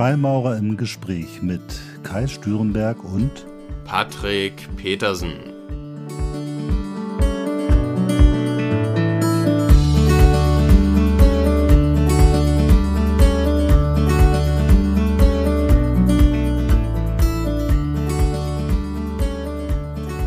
Freimaurer 0.00 0.56
im 0.56 0.78
Gespräch 0.78 1.42
mit 1.42 1.60
Kai 2.04 2.26
Stürenberg 2.26 3.04
und 3.04 3.44
Patrick 3.84 4.66
Petersen. 4.76 5.34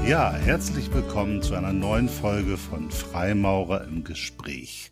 Ja, 0.05 0.33
herzlich 0.33 0.93
willkommen 0.93 1.41
zu 1.41 1.55
einer 1.55 1.73
neuen 1.73 2.09
Folge 2.09 2.57
von 2.57 2.91
Freimaurer 2.91 3.85
im 3.85 4.03
Gespräch 4.03 4.91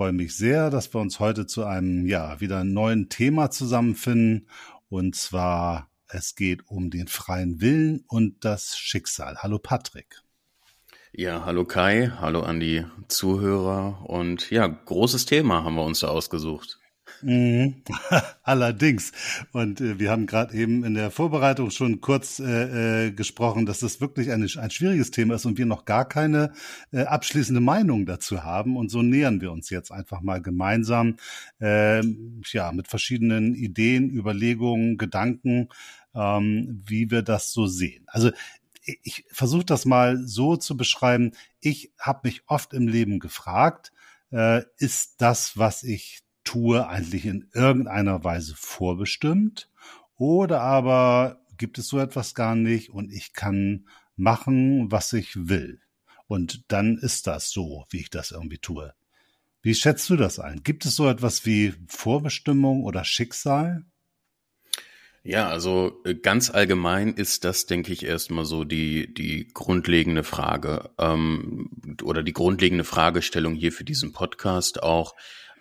freue 0.00 0.12
mich 0.14 0.34
sehr, 0.34 0.70
dass 0.70 0.94
wir 0.94 1.00
uns 1.02 1.20
heute 1.20 1.44
zu 1.44 1.66
einem, 1.66 2.06
ja, 2.06 2.40
wieder 2.40 2.64
neuen 2.64 3.10
Thema 3.10 3.50
zusammenfinden. 3.50 4.48
Und 4.88 5.14
zwar, 5.14 5.90
es 6.08 6.34
geht 6.34 6.66
um 6.68 6.88
den 6.88 7.06
freien 7.06 7.60
Willen 7.60 8.06
und 8.08 8.42
das 8.42 8.78
Schicksal. 8.78 9.36
Hallo 9.42 9.58
Patrick. 9.58 10.22
Ja, 11.12 11.44
hallo 11.44 11.66
Kai, 11.66 12.10
hallo 12.18 12.40
an 12.40 12.60
die 12.60 12.86
Zuhörer 13.08 14.08
und 14.08 14.50
ja, 14.50 14.68
großes 14.68 15.26
Thema 15.26 15.64
haben 15.64 15.74
wir 15.74 15.84
uns 15.84 16.00
da 16.00 16.08
ausgesucht. 16.08 16.79
Mhm. 17.22 17.82
Allerdings. 18.42 19.12
Und 19.52 19.80
äh, 19.80 19.98
wir 19.98 20.10
haben 20.10 20.26
gerade 20.26 20.54
eben 20.54 20.84
in 20.84 20.94
der 20.94 21.10
Vorbereitung 21.10 21.70
schon 21.70 22.00
kurz 22.00 22.38
äh, 22.40 23.06
äh, 23.06 23.12
gesprochen, 23.12 23.66
dass 23.66 23.80
das 23.80 24.00
wirklich 24.00 24.30
eine, 24.30 24.46
ein 24.56 24.70
schwieriges 24.70 25.10
Thema 25.10 25.34
ist 25.34 25.46
und 25.46 25.58
wir 25.58 25.66
noch 25.66 25.84
gar 25.84 26.08
keine 26.08 26.52
äh, 26.92 27.02
abschließende 27.02 27.60
Meinung 27.60 28.06
dazu 28.06 28.44
haben. 28.44 28.76
Und 28.76 28.90
so 28.90 29.02
nähern 29.02 29.40
wir 29.40 29.52
uns 29.52 29.70
jetzt 29.70 29.92
einfach 29.92 30.20
mal 30.22 30.40
gemeinsam, 30.40 31.16
äh, 31.60 32.02
ja, 32.52 32.72
mit 32.72 32.88
verschiedenen 32.88 33.54
Ideen, 33.54 34.10
Überlegungen, 34.10 34.96
Gedanken, 34.96 35.68
ähm, 36.14 36.82
wie 36.86 37.10
wir 37.10 37.22
das 37.22 37.52
so 37.52 37.66
sehen. 37.66 38.04
Also 38.06 38.30
ich 39.02 39.24
versuche 39.30 39.64
das 39.64 39.84
mal 39.84 40.26
so 40.26 40.56
zu 40.56 40.76
beschreiben. 40.76 41.32
Ich 41.60 41.92
habe 41.98 42.20
mich 42.24 42.42
oft 42.46 42.72
im 42.72 42.88
Leben 42.88 43.18
gefragt, 43.18 43.92
äh, 44.32 44.62
ist 44.78 45.20
das, 45.20 45.58
was 45.58 45.82
ich 45.82 46.22
tue, 46.50 46.88
eigentlich 46.88 47.26
in 47.26 47.48
irgendeiner 47.54 48.24
Weise 48.24 48.54
vorbestimmt? 48.56 49.70
Oder 50.16 50.60
aber 50.62 51.40
gibt 51.58 51.78
es 51.78 51.86
so 51.86 52.00
etwas 52.00 52.34
gar 52.34 52.56
nicht 52.56 52.90
und 52.90 53.12
ich 53.12 53.34
kann 53.34 53.86
machen, 54.16 54.90
was 54.90 55.12
ich 55.12 55.48
will? 55.48 55.80
Und 56.26 56.64
dann 56.72 56.98
ist 56.98 57.28
das 57.28 57.50
so, 57.50 57.86
wie 57.90 58.00
ich 58.00 58.10
das 58.10 58.32
irgendwie 58.32 58.58
tue. 58.58 58.92
Wie 59.62 59.76
schätzt 59.76 60.10
du 60.10 60.16
das 60.16 60.40
ein? 60.40 60.64
Gibt 60.64 60.84
es 60.86 60.96
so 60.96 61.08
etwas 61.08 61.46
wie 61.46 61.72
Vorbestimmung 61.86 62.82
oder 62.82 63.04
Schicksal? 63.04 63.84
Ja, 65.22 65.48
also 65.48 66.00
äh, 66.04 66.14
ganz 66.14 66.50
allgemein 66.50 67.14
ist 67.14 67.44
das, 67.44 67.66
denke 67.66 67.92
ich, 67.92 68.04
erstmal 68.04 68.46
so 68.46 68.64
die, 68.64 69.12
die 69.14 69.48
grundlegende 69.54 70.24
Frage 70.24 70.90
ähm, 70.98 71.70
oder 72.02 72.24
die 72.24 72.32
grundlegende 72.32 72.84
Fragestellung 72.84 73.54
hier 73.54 73.70
für 73.70 73.84
diesen 73.84 74.12
Podcast 74.12 74.82
auch. 74.82 75.14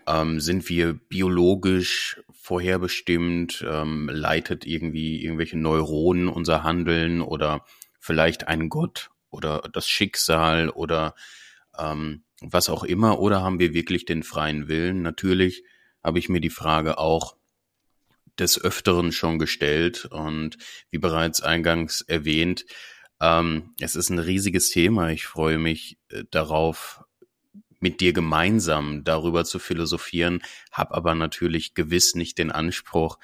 Ähm, 0.09 0.39
sind 0.39 0.67
wir 0.69 0.93
biologisch 0.93 2.21
vorherbestimmt? 2.31 3.63
Ähm, 3.67 4.09
leitet 4.11 4.65
irgendwie 4.65 5.23
irgendwelche 5.23 5.57
Neuronen 5.57 6.27
unser 6.27 6.63
Handeln 6.63 7.21
oder 7.21 7.63
vielleicht 7.99 8.47
ein 8.47 8.69
Gott 8.69 9.11
oder 9.29 9.61
das 9.71 9.87
Schicksal 9.87 10.69
oder 10.69 11.13
ähm, 11.77 12.23
was 12.41 12.69
auch 12.69 12.83
immer? 12.83 13.19
Oder 13.19 13.41
haben 13.41 13.59
wir 13.59 13.73
wirklich 13.73 14.05
den 14.05 14.23
freien 14.23 14.67
Willen? 14.67 15.03
Natürlich 15.03 15.63
habe 16.03 16.17
ich 16.17 16.27
mir 16.27 16.41
die 16.41 16.49
Frage 16.49 16.97
auch 16.97 17.35
des 18.39 18.59
Öfteren 18.59 19.11
schon 19.11 19.37
gestellt 19.37 20.05
und 20.05 20.57
wie 20.89 20.97
bereits 20.97 21.41
eingangs 21.41 22.01
erwähnt, 22.01 22.65
ähm, 23.21 23.75
es 23.79 23.95
ist 23.95 24.09
ein 24.09 24.19
riesiges 24.19 24.69
Thema. 24.69 25.09
Ich 25.09 25.25
freue 25.25 25.57
mich 25.57 25.99
äh, 26.09 26.23
darauf, 26.31 27.03
mit 27.79 28.01
dir 28.01 28.13
gemeinsam 28.13 29.03
darüber 29.03 29.45
zu 29.45 29.59
philosophieren, 29.59 30.41
habe 30.71 30.93
aber 30.93 31.15
natürlich 31.15 31.73
gewiss 31.73 32.15
nicht 32.15 32.37
den 32.37 32.51
Anspruch, 32.51 33.17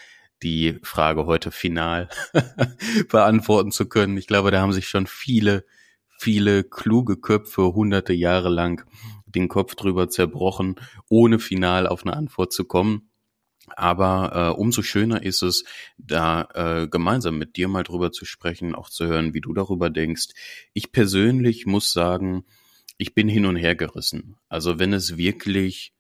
die 0.44 0.80
Frage 0.84 1.26
heute 1.26 1.52
final 1.52 2.10
beantworten 3.10 3.72
zu 3.72 3.88
können. 3.88 4.18
Ich 4.18 4.28
glaube, 4.28 4.52
da 4.52 4.62
haben 4.62 4.74
sich 4.74 4.88
schon 4.88 5.08
viele, 5.08 5.66
viele 6.20 6.64
kluge 6.64 7.18
Köpfe 7.18 7.74
hunderte 7.74 8.14
Jahre 8.14 8.50
lang 8.50 8.86
den 9.26 9.48
Kopf 9.48 9.76
drüber 9.76 10.10
zerbrochen, 10.10 10.76
ohne 11.10 11.40
final 11.40 11.88
auf 11.88 12.06
eine 12.06 12.16
Antwort 12.16 12.54
zu 12.54 12.66
kommen. 12.66 13.10
Aber 13.76 14.32
äh, 14.56 14.60
umso 14.60 14.84
schöner 14.84 15.24
ist 15.24 15.42
es, 15.42 15.64
da 15.98 16.48
äh, 16.54 16.88
gemeinsam 16.88 17.38
mit 17.38 17.58
dir 17.58 17.68
mal 17.68 17.84
drüber 17.84 18.12
zu 18.12 18.24
sprechen, 18.24 18.76
auch 18.76 18.90
zu 18.90 19.08
hören, 19.08 19.34
wie 19.34 19.42
du 19.42 19.54
darüber 19.54 19.90
denkst. 19.90 20.28
Ich 20.74 20.92
persönlich 20.92 21.66
muss 21.66 21.92
sagen, 21.92 22.46
ich 22.98 23.14
bin 23.14 23.28
hin 23.28 23.46
und 23.46 23.56
her 23.56 23.76
gerissen. 23.76 24.38
Also 24.50 24.80
wenn 24.80 24.94
es 24.94 25.18
wirklich 25.18 25.94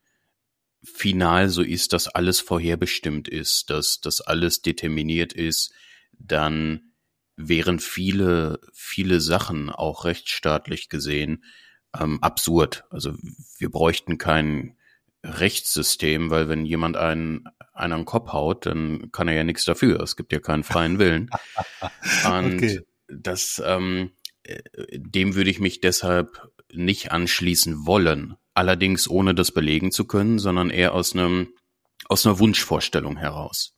final 0.83 1.50
so 1.50 1.61
ist, 1.61 1.94
dass 1.94 2.07
alles 2.07 2.39
vorherbestimmt 2.39 3.28
ist, 3.28 3.69
dass 3.69 4.01
das 4.01 4.22
alles 4.22 4.61
determiniert 4.61 5.33
ist, 5.33 5.73
dann 6.17 6.91
wären 7.35 7.79
viele, 7.79 8.59
viele 8.73 9.19
Sachen 9.19 9.69
auch 9.69 10.06
rechtsstaatlich 10.06 10.89
gesehen 10.89 11.44
ähm, 12.00 12.22
absurd. 12.22 12.85
Also 12.89 13.13
wir 13.57 13.69
bräuchten 13.69 14.17
kein 14.17 14.77
Rechtssystem, 15.23 16.29
weil 16.29 16.47
wenn 16.50 16.66
jemand 16.66 16.97
einen, 16.97 17.45
einen 17.73 17.94
an 17.94 18.01
den 18.01 18.06
Kopf 18.06 18.31
haut, 18.31 18.66
dann 18.66 19.12
kann 19.12 19.27
er 19.27 19.33
ja 19.33 19.44
nichts 19.44 19.66
dafür. 19.66 20.00
Es 20.01 20.16
gibt 20.16 20.31
ja 20.31 20.39
keinen 20.39 20.63
freien 20.63 21.00
Willen. 21.00 21.29
Und 22.25 22.56
okay. 22.56 22.81
das, 23.07 23.62
ähm, 23.66 24.12
äh, 24.44 24.59
dem 24.94 25.35
würde 25.35 25.50
ich 25.50 25.59
mich 25.59 25.81
deshalb 25.81 26.51
nicht 26.75 27.12
anschließen 27.12 27.86
wollen. 27.86 28.36
Allerdings 28.53 29.09
ohne 29.09 29.36
das 29.36 29.52
belegen 29.52 29.91
zu 29.91 30.06
können, 30.06 30.40
sondern 30.40 30.69
eher 30.69 30.94
aus 30.94 31.13
einem, 31.13 31.53
aus 32.08 32.25
einer 32.25 32.40
Wunschvorstellung 32.40 33.18
heraus. 33.18 33.74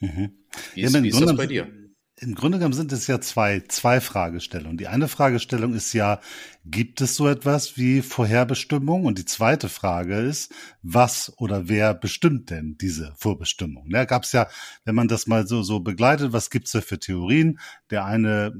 Mhm. 0.00 0.46
Wie 0.74 0.82
ist, 0.82 0.94
ja, 0.94 1.02
wie 1.02 1.08
ist 1.08 1.20
das 1.20 1.36
bei 1.36 1.46
dir? 1.46 1.70
Im 2.18 2.34
Grunde 2.34 2.56
genommen 2.56 2.72
sind 2.72 2.92
es 2.92 3.06
ja 3.08 3.20
zwei, 3.20 3.60
zwei 3.68 4.00
Fragestellungen. 4.00 4.78
Die 4.78 4.88
eine 4.88 5.06
Fragestellung 5.06 5.74
ist 5.74 5.92
ja, 5.92 6.18
gibt 6.64 7.02
es 7.02 7.14
so 7.14 7.28
etwas 7.28 7.76
wie 7.76 8.00
Vorherbestimmung? 8.00 9.04
Und 9.04 9.18
die 9.18 9.26
zweite 9.26 9.68
Frage 9.68 10.16
ist, 10.16 10.50
was 10.80 11.30
oder 11.36 11.68
wer 11.68 11.92
bestimmt 11.92 12.48
denn 12.48 12.78
diese 12.80 13.12
Vorbestimmung? 13.18 13.90
Da 13.90 14.06
gab 14.06 14.22
es 14.22 14.32
ja, 14.32 14.48
wenn 14.86 14.94
man 14.94 15.08
das 15.08 15.26
mal 15.26 15.46
so, 15.46 15.62
so 15.62 15.80
begleitet, 15.80 16.32
was 16.32 16.48
gibt's 16.48 16.72
da 16.72 16.80
für 16.80 16.98
Theorien? 16.98 17.58
Der 17.90 18.06
eine 18.06 18.54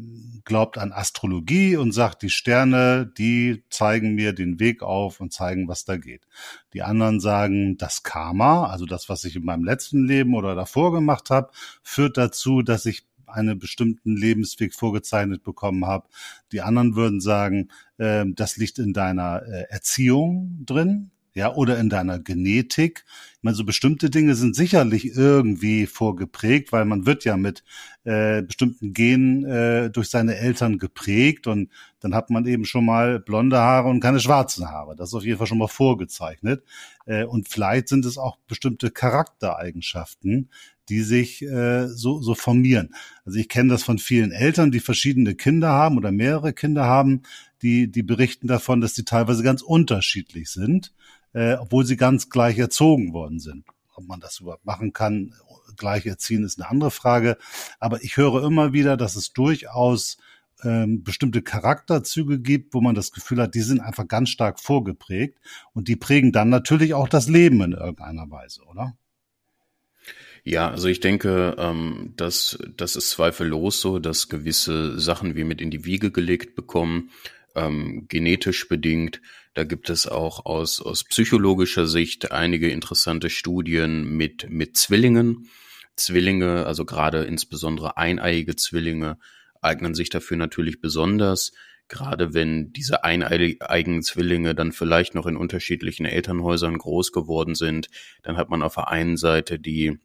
glaubt 0.44 0.76
an 0.76 0.92
Astrologie 0.92 1.76
und 1.76 1.92
sagt, 1.92 2.20
die 2.20 2.30
Sterne, 2.30 3.10
die 3.16 3.64
zeigen 3.70 4.16
mir 4.16 4.34
den 4.34 4.60
Weg 4.60 4.82
auf 4.82 5.18
und 5.18 5.32
zeigen, 5.32 5.66
was 5.66 5.86
da 5.86 5.96
geht. 5.96 6.26
Die 6.74 6.82
anderen 6.82 7.20
sagen, 7.20 7.78
das 7.78 8.02
Karma, 8.02 8.66
also 8.66 8.84
das, 8.84 9.08
was 9.08 9.24
ich 9.24 9.34
in 9.34 9.46
meinem 9.46 9.64
letzten 9.64 10.04
Leben 10.04 10.34
oder 10.34 10.54
davor 10.54 10.92
gemacht 10.92 11.30
habe, 11.30 11.50
führt 11.82 12.18
dazu, 12.18 12.60
dass 12.60 12.84
ich 12.84 13.06
einen 13.28 13.58
bestimmten 13.58 14.16
Lebensweg 14.16 14.74
vorgezeichnet 14.74 15.42
bekommen 15.42 15.86
habe. 15.86 16.08
Die 16.52 16.62
anderen 16.62 16.96
würden 16.96 17.20
sagen, 17.20 17.68
äh, 17.98 18.24
das 18.26 18.56
liegt 18.56 18.78
in 18.78 18.92
deiner 18.92 19.42
äh, 19.42 19.64
Erziehung 19.70 20.62
drin, 20.64 21.10
ja, 21.36 21.54
oder 21.54 21.78
in 21.78 21.90
deiner 21.90 22.18
Genetik. 22.18 23.04
Ich 23.34 23.42
meine, 23.42 23.54
so 23.54 23.64
bestimmte 23.64 24.08
Dinge 24.08 24.34
sind 24.34 24.56
sicherlich 24.56 25.04
irgendwie 25.04 25.84
vorgeprägt, 25.84 26.72
weil 26.72 26.86
man 26.86 27.04
wird 27.04 27.26
ja 27.26 27.36
mit 27.36 27.62
äh, 28.04 28.40
bestimmten 28.40 28.94
Genen 28.94 29.44
äh, 29.44 29.90
durch 29.90 30.08
seine 30.08 30.36
Eltern 30.36 30.78
geprägt 30.78 31.46
und 31.46 31.70
dann 32.00 32.14
hat 32.14 32.30
man 32.30 32.46
eben 32.46 32.64
schon 32.64 32.86
mal 32.86 33.20
blonde 33.20 33.58
Haare 33.58 33.88
und 33.88 34.00
keine 34.00 34.18
schwarzen 34.18 34.70
Haare. 34.70 34.96
Das 34.96 35.10
ist 35.10 35.14
auf 35.14 35.24
jeden 35.24 35.36
Fall 35.36 35.46
schon 35.46 35.58
mal 35.58 35.68
vorgezeichnet. 35.68 36.64
Äh, 37.04 37.24
und 37.24 37.50
vielleicht 37.50 37.88
sind 37.88 38.06
es 38.06 38.16
auch 38.16 38.38
bestimmte 38.48 38.90
Charaktereigenschaften, 38.90 40.48
die 40.88 41.02
sich 41.02 41.42
äh, 41.42 41.88
so, 41.88 42.20
so 42.20 42.34
formieren. 42.34 42.94
Also 43.24 43.38
ich 43.38 43.48
kenne 43.48 43.70
das 43.70 43.82
von 43.82 43.98
vielen 43.98 44.32
Eltern, 44.32 44.70
die 44.70 44.80
verschiedene 44.80 45.34
Kinder 45.34 45.70
haben 45.70 45.96
oder 45.96 46.12
mehrere 46.12 46.52
Kinder 46.52 46.84
haben, 46.84 47.22
die, 47.62 47.90
die 47.90 48.02
berichten 48.02 48.46
davon, 48.46 48.80
dass 48.80 48.94
die 48.94 49.04
teilweise 49.04 49.42
ganz 49.42 49.62
unterschiedlich 49.62 50.50
sind, 50.50 50.92
äh, 51.32 51.54
obwohl 51.54 51.84
sie 51.84 51.96
ganz 51.96 52.30
gleich 52.30 52.58
erzogen 52.58 53.12
worden 53.12 53.40
sind. 53.40 53.64
Ob 53.94 54.06
man 54.06 54.20
das 54.20 54.40
überhaupt 54.40 54.66
machen 54.66 54.92
kann, 54.92 55.34
gleich 55.76 56.06
erziehen, 56.06 56.44
ist 56.44 56.60
eine 56.60 56.68
andere 56.68 56.90
Frage. 56.90 57.38
Aber 57.80 58.02
ich 58.02 58.16
höre 58.16 58.44
immer 58.44 58.72
wieder, 58.72 58.96
dass 58.96 59.16
es 59.16 59.32
durchaus 59.32 60.18
ähm, 60.62 61.02
bestimmte 61.02 61.42
Charakterzüge 61.42 62.40
gibt, 62.40 62.74
wo 62.74 62.80
man 62.80 62.94
das 62.94 63.12
Gefühl 63.12 63.42
hat, 63.42 63.54
die 63.54 63.60
sind 63.60 63.80
einfach 63.80 64.08
ganz 64.08 64.30
stark 64.30 64.60
vorgeprägt 64.60 65.38
und 65.72 65.88
die 65.88 65.96
prägen 65.96 66.32
dann 66.32 66.48
natürlich 66.48 66.94
auch 66.94 67.08
das 67.08 67.28
Leben 67.28 67.60
in 67.60 67.72
irgendeiner 67.72 68.30
Weise, 68.30 68.62
oder? 68.64 68.96
Ja, 70.48 70.70
also 70.70 70.86
ich 70.86 71.00
denke, 71.00 71.56
ähm, 71.58 72.12
dass 72.14 72.56
das 72.76 72.94
ist 72.94 73.10
zweifellos 73.10 73.80
so, 73.80 73.98
dass 73.98 74.28
gewisse 74.28 74.96
Sachen 74.96 75.34
wir 75.34 75.44
mit 75.44 75.60
in 75.60 75.72
die 75.72 75.84
Wiege 75.84 76.12
gelegt 76.12 76.54
bekommen, 76.54 77.10
ähm, 77.56 78.06
genetisch 78.06 78.68
bedingt. 78.68 79.20
Da 79.54 79.64
gibt 79.64 79.90
es 79.90 80.06
auch 80.06 80.46
aus, 80.46 80.80
aus 80.80 81.02
psychologischer 81.02 81.88
Sicht 81.88 82.30
einige 82.30 82.68
interessante 82.68 83.28
Studien 83.28 84.16
mit, 84.16 84.48
mit 84.48 84.76
Zwillingen, 84.76 85.48
Zwillinge, 85.96 86.64
also 86.64 86.84
gerade 86.84 87.24
insbesondere 87.24 87.96
eineiige 87.96 88.54
Zwillinge, 88.54 89.18
eignen 89.62 89.96
sich 89.96 90.10
dafür 90.10 90.36
natürlich 90.36 90.80
besonders. 90.80 91.50
Gerade 91.88 92.34
wenn 92.34 92.72
diese 92.72 93.02
eineigen 93.02 94.00
Zwillinge 94.04 94.54
dann 94.54 94.70
vielleicht 94.70 95.16
noch 95.16 95.26
in 95.26 95.36
unterschiedlichen 95.36 96.06
Elternhäusern 96.06 96.78
groß 96.78 97.10
geworden 97.10 97.56
sind, 97.56 97.88
dann 98.22 98.36
hat 98.36 98.48
man 98.48 98.62
auf 98.62 98.76
der 98.76 98.86
einen 98.92 99.16
Seite 99.16 99.58
die 99.58 99.98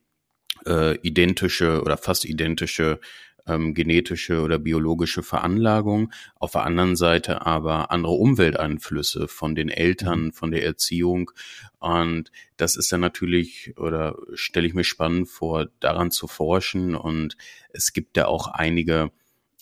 äh, 0.65 0.97
identische 1.01 1.81
oder 1.81 1.97
fast 1.97 2.25
identische 2.25 2.99
ähm, 3.47 3.73
genetische 3.73 4.41
oder 4.41 4.59
biologische 4.59 5.23
Veranlagung, 5.23 6.11
auf 6.35 6.51
der 6.51 6.63
anderen 6.63 6.95
Seite 6.95 7.45
aber 7.45 7.91
andere 7.91 8.13
Umwelteinflüsse 8.13 9.27
von 9.27 9.55
den 9.55 9.69
Eltern, 9.69 10.25
mhm. 10.25 10.33
von 10.33 10.51
der 10.51 10.63
Erziehung. 10.63 11.31
Und 11.79 12.31
das 12.57 12.75
ist 12.75 12.91
dann 12.91 13.01
natürlich, 13.01 13.73
oder 13.77 14.15
stelle 14.33 14.67
ich 14.67 14.73
mir 14.73 14.83
spannend 14.83 15.29
vor, 15.29 15.67
daran 15.79 16.11
zu 16.11 16.27
forschen. 16.27 16.95
Und 16.95 17.35
es 17.69 17.93
gibt 17.93 18.17
da 18.17 18.25
auch 18.25 18.47
einige 18.47 19.11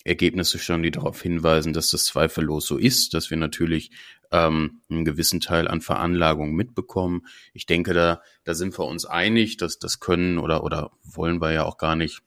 Ergebnisse 0.04 0.58
schon, 0.58 0.82
die 0.82 0.90
darauf 0.90 1.20
hinweisen, 1.20 1.72
dass 1.72 1.90
das 1.90 2.06
zweifellos 2.06 2.66
so 2.66 2.78
ist, 2.78 3.12
dass 3.14 3.30
wir 3.30 3.36
natürlich 3.36 3.90
ähm, 4.32 4.82
einen 4.88 5.04
gewissen 5.04 5.40
Teil 5.40 5.68
an 5.68 5.80
Veranlagung 5.80 6.54
mitbekommen. 6.54 7.26
Ich 7.52 7.66
denke, 7.66 7.94
da, 7.94 8.22
da 8.44 8.54
sind 8.54 8.78
wir 8.78 8.86
uns 8.86 9.04
einig, 9.04 9.56
dass 9.56 9.78
das 9.78 10.00
können 10.00 10.38
oder, 10.38 10.64
oder 10.64 10.90
wollen 11.02 11.40
wir 11.40 11.52
ja 11.52 11.64
auch 11.64 11.78
gar 11.78 11.96
nicht 11.96 12.22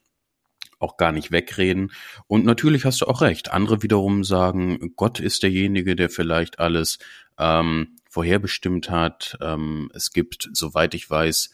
auch 0.80 0.96
gar 0.96 1.12
nicht 1.12 1.30
wegreden. 1.30 1.92
Und 2.26 2.44
natürlich 2.44 2.84
hast 2.84 3.00
du 3.00 3.06
auch 3.06 3.22
recht. 3.22 3.52
Andere 3.52 3.82
wiederum 3.82 4.22
sagen, 4.22 4.92
Gott 4.96 5.18
ist 5.18 5.42
derjenige, 5.42 5.96
der 5.96 6.10
vielleicht 6.10 6.58
alles 6.58 6.98
ähm, 7.38 7.96
vorherbestimmt 8.08 8.90
hat. 8.90 9.38
Ähm, 9.40 9.90
es 9.94 10.12
gibt, 10.12 10.50
soweit 10.52 10.94
ich 10.94 11.08
weiß, 11.08 11.50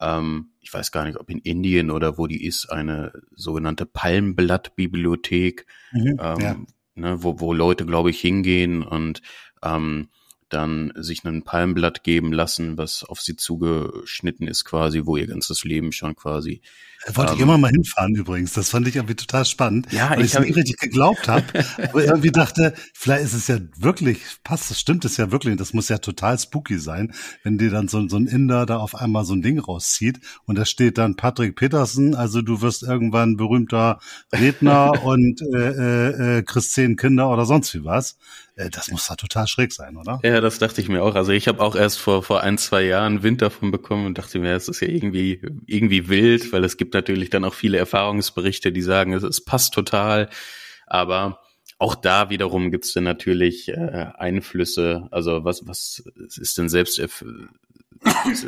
ähm, 0.00 0.50
ich 0.60 0.74
weiß 0.74 0.90
gar 0.90 1.04
nicht, 1.04 1.18
ob 1.18 1.30
in 1.30 1.38
Indien 1.38 1.90
oder 1.90 2.18
wo 2.18 2.26
die 2.26 2.44
ist, 2.44 2.70
eine 2.70 3.12
sogenannte 3.34 3.86
Palmblattbibliothek, 3.86 5.66
mhm, 5.92 6.18
ähm, 6.20 6.40
ja. 6.40 6.56
Ne, 6.94 7.22
wo, 7.22 7.40
wo 7.40 7.52
Leute, 7.52 7.86
glaube 7.86 8.10
ich, 8.10 8.20
hingehen 8.20 8.82
und 8.82 9.22
ähm, 9.62 10.08
dann 10.52 10.92
sich 10.96 11.24
ein 11.24 11.42
Palmblatt 11.42 12.04
geben 12.04 12.32
lassen, 12.32 12.76
was 12.78 13.04
auf 13.04 13.20
sie 13.20 13.36
zugeschnitten 13.36 14.46
ist 14.46 14.64
quasi, 14.64 15.02
wo 15.04 15.16
ihr 15.16 15.26
ganzes 15.26 15.64
Leben 15.64 15.92
schon 15.92 16.14
quasi. 16.14 16.60
Da 17.04 17.16
wollte 17.16 17.32
ähm, 17.32 17.38
ich 17.38 17.42
immer 17.42 17.58
mal 17.58 17.70
hinfahren 17.70 18.14
übrigens. 18.14 18.52
Das 18.52 18.70
fand 18.70 18.86
ich 18.86 18.96
irgendwie 18.96 19.14
total 19.14 19.44
spannend. 19.44 19.92
Ja, 19.92 20.10
weil 20.10 20.24
ich, 20.24 20.34
ich 20.34 20.40
nicht 20.40 20.56
richtig 20.56 20.78
geglaubt 20.78 21.26
habe. 21.28 21.44
aber 21.78 22.04
irgendwie 22.04 22.30
dachte, 22.30 22.74
vielleicht 22.94 23.24
ist 23.24 23.32
es 23.32 23.48
ja 23.48 23.58
wirklich, 23.76 24.20
passt, 24.44 24.70
das 24.70 24.78
stimmt 24.78 25.04
es 25.04 25.16
ja 25.16 25.32
wirklich. 25.32 25.56
Das 25.56 25.72
muss 25.72 25.88
ja 25.88 25.98
total 25.98 26.38
spooky 26.38 26.78
sein, 26.78 27.12
wenn 27.42 27.58
dir 27.58 27.70
dann 27.70 27.88
so, 27.88 28.06
so 28.08 28.16
ein 28.16 28.26
Inder 28.26 28.66
da 28.66 28.78
auf 28.78 28.94
einmal 28.94 29.24
so 29.24 29.34
ein 29.34 29.42
Ding 29.42 29.58
rauszieht 29.58 30.20
und 30.44 30.56
da 30.56 30.64
steht 30.64 30.98
dann 30.98 31.16
Patrick 31.16 31.56
Petersen, 31.56 32.14
also 32.14 32.40
du 32.40 32.60
wirst 32.60 32.82
irgendwann 32.82 33.36
berühmter 33.36 33.98
Redner 34.32 34.92
und 35.04 35.42
äh, 35.54 35.58
äh, 35.58 36.38
äh, 36.38 36.42
kriegst 36.42 36.72
zehn 36.72 36.96
Kinder 36.96 37.30
oder 37.30 37.46
sonst 37.46 37.74
wie 37.74 37.84
was. 37.84 38.16
Äh, 38.56 38.70
das 38.70 38.90
muss 38.90 39.06
da 39.06 39.16
total 39.16 39.46
schräg 39.46 39.72
sein, 39.72 39.96
oder? 39.96 40.20
Ja, 40.22 40.40
das 40.40 40.58
dachte 40.58 40.80
ich 40.80 40.88
mir 40.88 41.02
auch. 41.02 41.14
Also 41.14 41.32
ich 41.32 41.48
habe 41.48 41.60
auch 41.60 41.74
erst 41.74 41.98
vor 41.98 42.22
vor 42.22 42.42
ein 42.42 42.58
zwei 42.58 42.82
Jahren 42.82 43.22
Wind 43.22 43.42
davon 43.42 43.70
bekommen 43.70 44.06
und 44.06 44.18
dachte 44.18 44.38
mir, 44.38 44.54
es 44.54 44.68
ist 44.68 44.80
ja 44.80 44.88
irgendwie 44.88 45.40
irgendwie 45.66 46.08
wild, 46.08 46.52
weil 46.52 46.64
es 46.64 46.76
gibt 46.76 46.94
natürlich 46.94 47.30
dann 47.30 47.44
auch 47.44 47.54
viele 47.54 47.78
Erfahrungsberichte, 47.78 48.72
die 48.72 48.82
sagen, 48.82 49.12
es, 49.12 49.22
es 49.22 49.44
passt 49.44 49.74
total, 49.74 50.28
aber 50.86 51.40
auch 51.78 51.94
da 51.94 52.30
wiederum 52.30 52.70
gibt 52.70 52.84
es 52.84 52.92
dann 52.92 53.04
natürlich 53.04 53.68
äh, 53.68 54.06
Einflüsse. 54.14 55.08
Also 55.10 55.44
was 55.44 55.66
was 55.66 56.02
ist 56.16 56.58
denn 56.58 56.68
selbst 56.68 57.00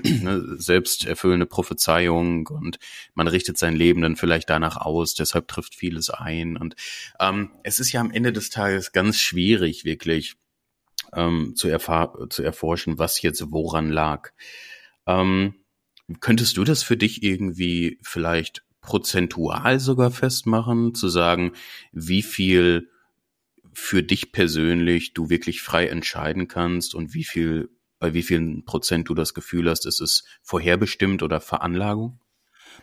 ne, 0.05 0.57
selbsterfüllende 0.57 1.47
Prophezeiung 1.47 2.47
und 2.47 2.79
man 3.15 3.29
richtet 3.29 3.59
sein 3.59 3.75
Leben 3.75 4.03
dann 4.03 4.17
vielleicht 4.17 4.51
danach 4.51 4.77
aus, 4.77 5.15
deshalb 5.15 5.49
trifft 5.49 5.75
vieles 5.75 6.11
ein. 6.11 6.57
Und 6.57 6.77
ähm, 7.21 7.51
es 7.63 7.79
ist 7.79 7.93
ja 7.93 8.01
am 8.01 8.11
Ende 8.11 8.33
des 8.33 8.51
Tages 8.51 8.93
ganz 8.93 9.19
schwierig, 9.19 9.85
wirklich 9.85 10.35
ähm, 11.13 11.55
zu, 11.57 11.69
zu 12.31 12.43
erforschen, 12.43 12.99
was 12.99 13.23
jetzt 13.23 13.51
woran 13.51 13.91
lag. 13.91 14.31
Ähm, 15.07 15.55
könntest 16.21 16.57
du 16.57 16.65
das 16.65 16.83
für 16.83 16.97
dich 16.97 17.23
irgendwie 17.23 17.99
vielleicht 18.03 18.65
prozentual 18.81 19.81
sogar 19.81 20.11
festmachen, 20.11 20.95
zu 20.95 21.09
sagen, 21.09 21.53
wie 21.93 22.23
viel 22.23 22.91
für 23.73 24.03
dich 24.03 24.31
persönlich 24.31 25.15
du 25.15 25.31
wirklich 25.31 25.63
frei 25.63 25.89
entscheiden 25.89 26.49
kannst 26.49 26.95
und 26.95 27.15
wie 27.15 27.25
viel 27.25 27.71
bei 28.05 28.13
wie 28.13 28.23
vielen 28.23 28.67
Prozent 28.67 29.09
du 29.09 29.15
das 29.15 29.33
Gefühl 29.33 29.71
hast, 29.71 29.87
ist 29.87 29.99
es 29.99 30.25
vorherbestimmt 30.43 31.23
oder 31.23 31.41
Veranlagung? 31.41 32.21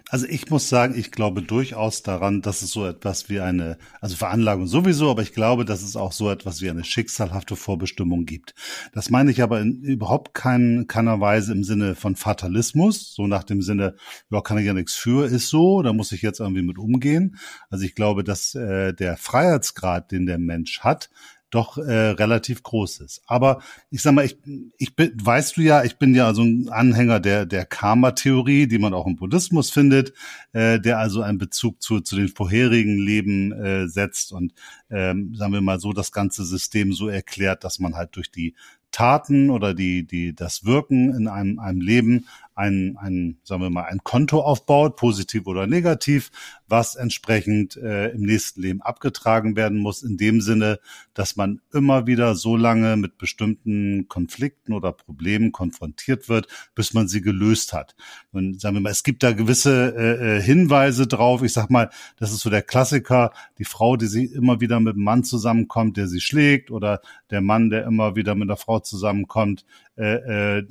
Also 0.09 0.25
ich 0.25 0.49
muss 0.49 0.67
sagen, 0.67 0.95
ich 0.97 1.11
glaube 1.11 1.43
durchaus 1.43 2.01
daran, 2.01 2.41
dass 2.41 2.63
es 2.63 2.71
so 2.71 2.87
etwas 2.87 3.29
wie 3.29 3.39
eine, 3.39 3.77
also 3.99 4.15
Veranlagung 4.15 4.65
sowieso, 4.65 5.11
aber 5.11 5.21
ich 5.21 5.33
glaube, 5.33 5.63
dass 5.63 5.83
es 5.83 5.95
auch 5.95 6.11
so 6.11 6.31
etwas 6.31 6.63
wie 6.63 6.71
eine 6.71 6.83
schicksalhafte 6.83 7.55
Vorbestimmung 7.55 8.25
gibt. 8.25 8.55
Das 8.93 9.11
meine 9.11 9.29
ich 9.29 9.43
aber 9.43 9.61
in 9.61 9.83
überhaupt 9.83 10.33
kein, 10.33 10.85
keiner 10.87 11.19
Weise 11.19 11.51
im 11.51 11.63
Sinne 11.63 11.93
von 11.93 12.15
Fatalismus, 12.15 13.13
so 13.13 13.27
nach 13.27 13.43
dem 13.43 13.61
Sinne, 13.61 13.93
ja, 14.31 14.41
kann 14.41 14.57
ich 14.57 14.65
ja 14.65 14.73
nichts 14.73 14.95
für, 14.95 15.27
ist 15.27 15.49
so, 15.49 15.83
da 15.83 15.93
muss 15.93 16.13
ich 16.13 16.23
jetzt 16.23 16.39
irgendwie 16.39 16.63
mit 16.63 16.79
umgehen. 16.79 17.37
Also 17.69 17.85
ich 17.85 17.93
glaube, 17.93 18.23
dass 18.23 18.55
äh, 18.55 18.95
der 18.95 19.17
Freiheitsgrad, 19.17 20.11
den 20.11 20.25
der 20.25 20.39
Mensch 20.39 20.79
hat, 20.79 21.11
doch 21.51 21.77
äh, 21.77 22.09
relativ 22.11 22.63
groß 22.63 23.01
ist. 23.01 23.21
Aber 23.27 23.61
ich 23.91 24.01
sag 24.01 24.13
mal, 24.13 24.25
ich, 24.25 24.37
ich 24.77 24.95
bin, 24.95 25.11
weißt 25.21 25.57
du 25.57 25.61
ja, 25.61 25.83
ich 25.83 25.97
bin 25.97 26.15
ja 26.15 26.33
so 26.33 26.41
ein 26.41 26.69
Anhänger 26.69 27.19
der, 27.19 27.45
der 27.45 27.65
Karma-Theorie, 27.65 28.67
die 28.67 28.79
man 28.79 28.93
auch 28.93 29.05
im 29.05 29.17
Buddhismus 29.17 29.69
findet, 29.69 30.13
äh, 30.53 30.79
der 30.79 30.97
also 30.97 31.21
einen 31.21 31.37
Bezug 31.37 31.81
zu, 31.81 32.01
zu 32.01 32.15
den 32.15 32.29
vorherigen 32.29 32.97
Leben 32.97 33.51
äh, 33.51 33.87
setzt 33.87 34.31
und 34.31 34.53
ähm, 34.89 35.35
sagen 35.35 35.53
wir 35.53 35.61
mal 35.61 35.79
so 35.79 35.93
das 35.93 36.11
ganze 36.11 36.43
System 36.43 36.93
so 36.93 37.07
erklärt, 37.07 37.63
dass 37.63 37.79
man 37.79 37.95
halt 37.95 38.15
durch 38.15 38.31
die 38.31 38.55
Taten 38.91 39.49
oder 39.49 39.73
die, 39.73 40.05
die, 40.05 40.35
das 40.35 40.65
Wirken 40.65 41.13
in 41.13 41.27
einem, 41.27 41.59
einem 41.59 41.81
Leben 41.81 42.27
ein, 42.61 42.95
ein, 42.97 43.39
sagen 43.43 43.63
wir 43.63 43.69
mal, 43.71 43.85
ein 43.85 44.03
Konto 44.03 44.41
aufbaut, 44.41 44.95
positiv 44.95 45.47
oder 45.47 45.65
negativ, 45.65 46.29
was 46.67 46.95
entsprechend 46.95 47.75
äh, 47.75 48.09
im 48.09 48.21
nächsten 48.21 48.61
Leben 48.61 48.81
abgetragen 48.81 49.55
werden 49.55 49.79
muss, 49.79 50.03
in 50.03 50.15
dem 50.15 50.41
Sinne, 50.41 50.79
dass 51.15 51.35
man 51.35 51.59
immer 51.73 52.05
wieder 52.05 52.35
so 52.35 52.55
lange 52.55 52.97
mit 52.97 53.17
bestimmten 53.17 54.07
Konflikten 54.07 54.73
oder 54.73 54.91
Problemen 54.91 55.51
konfrontiert 55.51 56.29
wird, 56.29 56.47
bis 56.75 56.93
man 56.93 57.07
sie 57.07 57.21
gelöst 57.21 57.73
hat. 57.73 57.95
Und 58.31 58.61
sagen 58.61 58.75
wir 58.75 58.81
mal, 58.81 58.91
es 58.91 59.03
gibt 59.03 59.23
da 59.23 59.33
gewisse 59.33 59.95
äh, 59.97 60.37
äh 60.37 60.41
Hinweise 60.41 61.07
drauf. 61.07 61.41
Ich 61.41 61.53
sag 61.53 61.71
mal, 61.71 61.89
das 62.17 62.31
ist 62.31 62.41
so 62.41 62.51
der 62.51 62.61
Klassiker, 62.61 63.31
die 63.57 63.65
Frau, 63.65 63.97
die 63.97 64.07
sie 64.07 64.25
immer 64.25 64.61
wieder 64.61 64.79
mit 64.79 64.95
dem 64.95 65.03
Mann 65.03 65.23
zusammenkommt, 65.23 65.97
der 65.97 66.07
sie 66.07 66.21
schlägt, 66.21 66.69
oder 66.69 67.01
der 67.31 67.41
Mann, 67.41 67.71
der 67.71 67.85
immer 67.85 68.15
wieder 68.15 68.35
mit 68.35 68.49
der 68.49 68.57
Frau 68.57 68.79
zusammenkommt, 68.79 69.65
äh, 69.97 70.59
äh, 70.59 70.67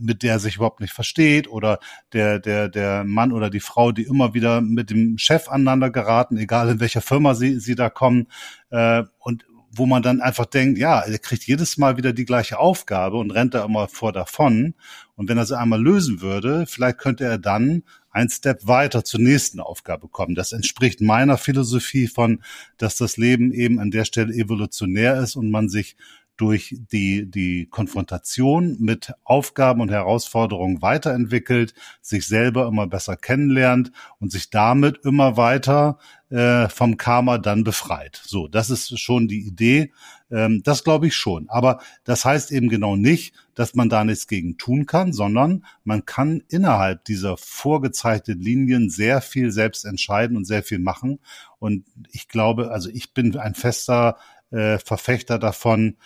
mit 0.00 0.22
der 0.22 0.38
sich 0.38 0.56
überhaupt 0.56 0.80
nicht 0.80 0.92
versteht 0.92 1.48
oder 1.48 1.78
der 2.12 2.38
der 2.38 2.68
der 2.68 3.04
Mann 3.04 3.32
oder 3.32 3.50
die 3.50 3.60
Frau, 3.60 3.92
die 3.92 4.04
immer 4.04 4.34
wieder 4.34 4.60
mit 4.60 4.90
dem 4.90 5.18
Chef 5.18 5.48
aneinander 5.48 5.90
geraten, 5.90 6.36
egal 6.36 6.70
in 6.70 6.80
welcher 6.80 7.02
Firma 7.02 7.34
sie 7.34 7.60
sie 7.60 7.74
da 7.74 7.90
kommen 7.90 8.28
äh, 8.70 9.04
und 9.18 9.44
wo 9.74 9.86
man 9.86 10.02
dann 10.02 10.20
einfach 10.20 10.46
denkt, 10.46 10.78
ja, 10.78 11.00
er 11.00 11.18
kriegt 11.18 11.44
jedes 11.44 11.78
Mal 11.78 11.96
wieder 11.96 12.12
die 12.12 12.26
gleiche 12.26 12.58
Aufgabe 12.58 13.16
und 13.16 13.30
rennt 13.30 13.54
da 13.54 13.64
immer 13.64 13.88
vor 13.88 14.12
davon. 14.12 14.74
Und 15.16 15.28
wenn 15.30 15.38
er 15.38 15.46
sie 15.46 15.58
einmal 15.58 15.82
lösen 15.82 16.20
würde, 16.20 16.66
vielleicht 16.66 16.98
könnte 16.98 17.24
er 17.24 17.38
dann 17.38 17.82
ein 18.10 18.28
Step 18.28 18.66
weiter 18.66 19.02
zur 19.04 19.20
nächsten 19.20 19.60
Aufgabe 19.60 20.08
kommen. 20.08 20.34
Das 20.34 20.52
entspricht 20.52 21.00
meiner 21.00 21.38
Philosophie 21.38 22.06
von, 22.06 22.42
dass 22.76 22.96
das 22.96 23.16
Leben 23.16 23.52
eben 23.52 23.78
an 23.78 23.90
der 23.90 24.04
Stelle 24.04 24.34
evolutionär 24.34 25.18
ist 25.18 25.36
und 25.36 25.50
man 25.50 25.70
sich 25.70 25.96
durch 26.36 26.76
die, 26.92 27.30
die 27.30 27.66
Konfrontation 27.66 28.76
mit 28.80 29.12
Aufgaben 29.24 29.80
und 29.80 29.90
Herausforderungen 29.90 30.82
weiterentwickelt, 30.82 31.74
sich 32.00 32.26
selber 32.26 32.66
immer 32.66 32.86
besser 32.86 33.16
kennenlernt 33.16 33.92
und 34.18 34.32
sich 34.32 34.50
damit 34.50 35.04
immer 35.04 35.36
weiter 35.36 35.98
äh, 36.30 36.68
vom 36.68 36.96
Karma 36.96 37.38
dann 37.38 37.62
befreit. 37.62 38.22
So, 38.24 38.48
das 38.48 38.70
ist 38.70 38.98
schon 38.98 39.28
die 39.28 39.46
Idee. 39.46 39.92
Ähm, 40.30 40.62
das 40.64 40.82
glaube 40.82 41.06
ich 41.06 41.14
schon. 41.14 41.48
Aber 41.50 41.80
das 42.04 42.24
heißt 42.24 42.50
eben 42.52 42.70
genau 42.70 42.96
nicht, 42.96 43.34
dass 43.54 43.74
man 43.74 43.90
da 43.90 44.02
nichts 44.02 44.26
gegen 44.26 44.56
tun 44.56 44.86
kann, 44.86 45.12
sondern 45.12 45.66
man 45.84 46.06
kann 46.06 46.42
innerhalb 46.48 47.04
dieser 47.04 47.36
vorgezeichneten 47.36 48.40
Linien 48.40 48.88
sehr 48.88 49.20
viel 49.20 49.50
selbst 49.50 49.84
entscheiden 49.84 50.38
und 50.38 50.46
sehr 50.46 50.62
viel 50.62 50.78
machen. 50.78 51.20
Und 51.58 51.84
ich 52.10 52.28
glaube, 52.28 52.70
also 52.70 52.88
ich 52.88 53.12
bin 53.12 53.36
ein 53.36 53.54
fester 53.54 54.16
äh, 54.50 54.78
Verfechter 54.78 55.38
davon, 55.38 55.96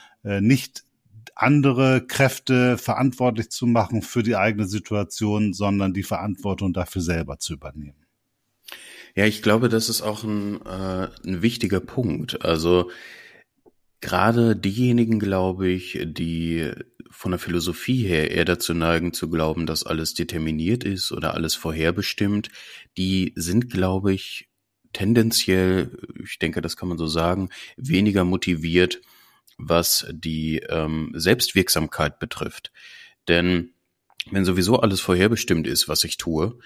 nicht 0.40 0.85
andere 1.35 2.06
Kräfte 2.06 2.78
verantwortlich 2.78 3.50
zu 3.50 3.66
machen 3.66 4.02
für 4.02 4.23
die 4.23 4.37
eigene 4.37 4.66
Situation, 4.66 5.52
sondern 5.52 5.92
die 5.92 6.02
Verantwortung 6.02 6.73
dafür 6.73 7.02
selber 7.02 7.38
zu 7.38 7.54
übernehmen. 7.54 8.06
Ja, 9.14 9.26
ich 9.26 9.42
glaube, 9.42 9.68
das 9.68 9.88
ist 9.88 10.02
auch 10.02 10.25
ein, 10.25 10.61
äh, 10.66 11.09
ein 11.25 11.42
wichtiger 11.42 11.80
Punkt. 11.80 12.45
Also 12.45 12.90
gerade 14.00 14.56
diejenigen, 14.56 15.18
glaube 15.18 15.68
ich, 15.68 15.99
die 16.04 16.71
von 17.11 17.30
der 17.30 17.38
Philosophie 17.38 18.06
her 18.06 18.30
eher 18.30 18.45
dazu 18.45 18.75
neigen 18.75 19.12
zu 19.12 19.30
glauben, 19.30 19.66
dass 19.66 19.85
alles 19.85 20.14
determiniert 20.14 20.85
ist 20.85 21.12
oder 21.12 21.35
alles 21.35 21.54
vorherbestimmt, 21.54 22.50
die 22.99 23.33
sind, 23.37 23.71
glaube 23.71 24.12
ich, 24.12 24.49
tendenziell, 24.92 25.99
ich 26.23 26.38
denke, 26.38 26.61
das 26.61 26.76
kann 26.76 26.88
man 26.88 26.99
so 26.99 27.06
sagen, 27.06 27.49
weniger 27.76 28.25
motiviert, 28.25 29.00
was 29.58 30.06
die 30.10 30.58
ähm, 30.68 31.12
Selbstwirksamkeit 31.14 32.18
betrifft. 32.18 32.72
Denn 33.28 33.70
wenn 34.30 34.44
sowieso 34.44 34.80
alles 34.80 35.00
vorherbestimmt 35.00 35.66
ist, 35.66 35.88
was 35.88 36.04
ich 36.04 36.16
tue, 36.16 36.58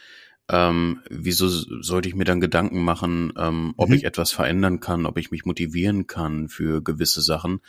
ähm, 0.48 1.00
wieso 1.08 1.48
sollte 1.48 2.08
ich 2.08 2.14
mir 2.14 2.24
dann 2.24 2.40
Gedanken 2.40 2.82
machen, 2.82 3.32
ähm, 3.36 3.74
ob 3.76 3.90
mhm. 3.90 3.94
ich 3.94 4.04
etwas 4.04 4.32
verändern 4.32 4.80
kann, 4.80 5.06
ob 5.06 5.16
ich 5.18 5.30
mich 5.30 5.44
motivieren 5.44 6.06
kann 6.06 6.48
für 6.48 6.82
gewisse 6.82 7.20
Sachen 7.20 7.60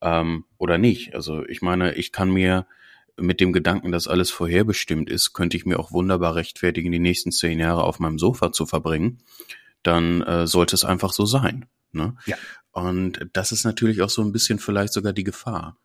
ähm, 0.00 0.44
oder 0.58 0.78
nicht? 0.78 1.14
Also 1.14 1.46
ich 1.46 1.62
meine, 1.62 1.94
ich 1.94 2.10
kann 2.10 2.30
mir 2.30 2.66
mit 3.16 3.40
dem 3.40 3.52
Gedanken, 3.52 3.92
dass 3.92 4.08
alles 4.08 4.30
vorherbestimmt 4.32 5.08
ist, 5.08 5.32
könnte 5.32 5.56
ich 5.56 5.66
mir 5.66 5.78
auch 5.78 5.92
wunderbar 5.92 6.34
rechtfertigen, 6.34 6.90
die 6.90 6.98
nächsten 6.98 7.30
zehn 7.30 7.60
Jahre 7.60 7.84
auf 7.84 8.00
meinem 8.00 8.18
Sofa 8.18 8.50
zu 8.50 8.66
verbringen. 8.66 9.18
Dann 9.84 10.22
äh, 10.22 10.46
sollte 10.48 10.74
es 10.74 10.84
einfach 10.84 11.12
so 11.12 11.26
sein. 11.26 11.66
Ne? 11.92 12.16
Ja. 12.26 12.36
Und 12.74 13.30
das 13.32 13.52
ist 13.52 13.64
natürlich 13.64 14.02
auch 14.02 14.10
so 14.10 14.20
ein 14.22 14.32
bisschen 14.32 14.58
vielleicht 14.58 14.92
sogar 14.92 15.12
die 15.12 15.22
Gefahr. 15.24 15.78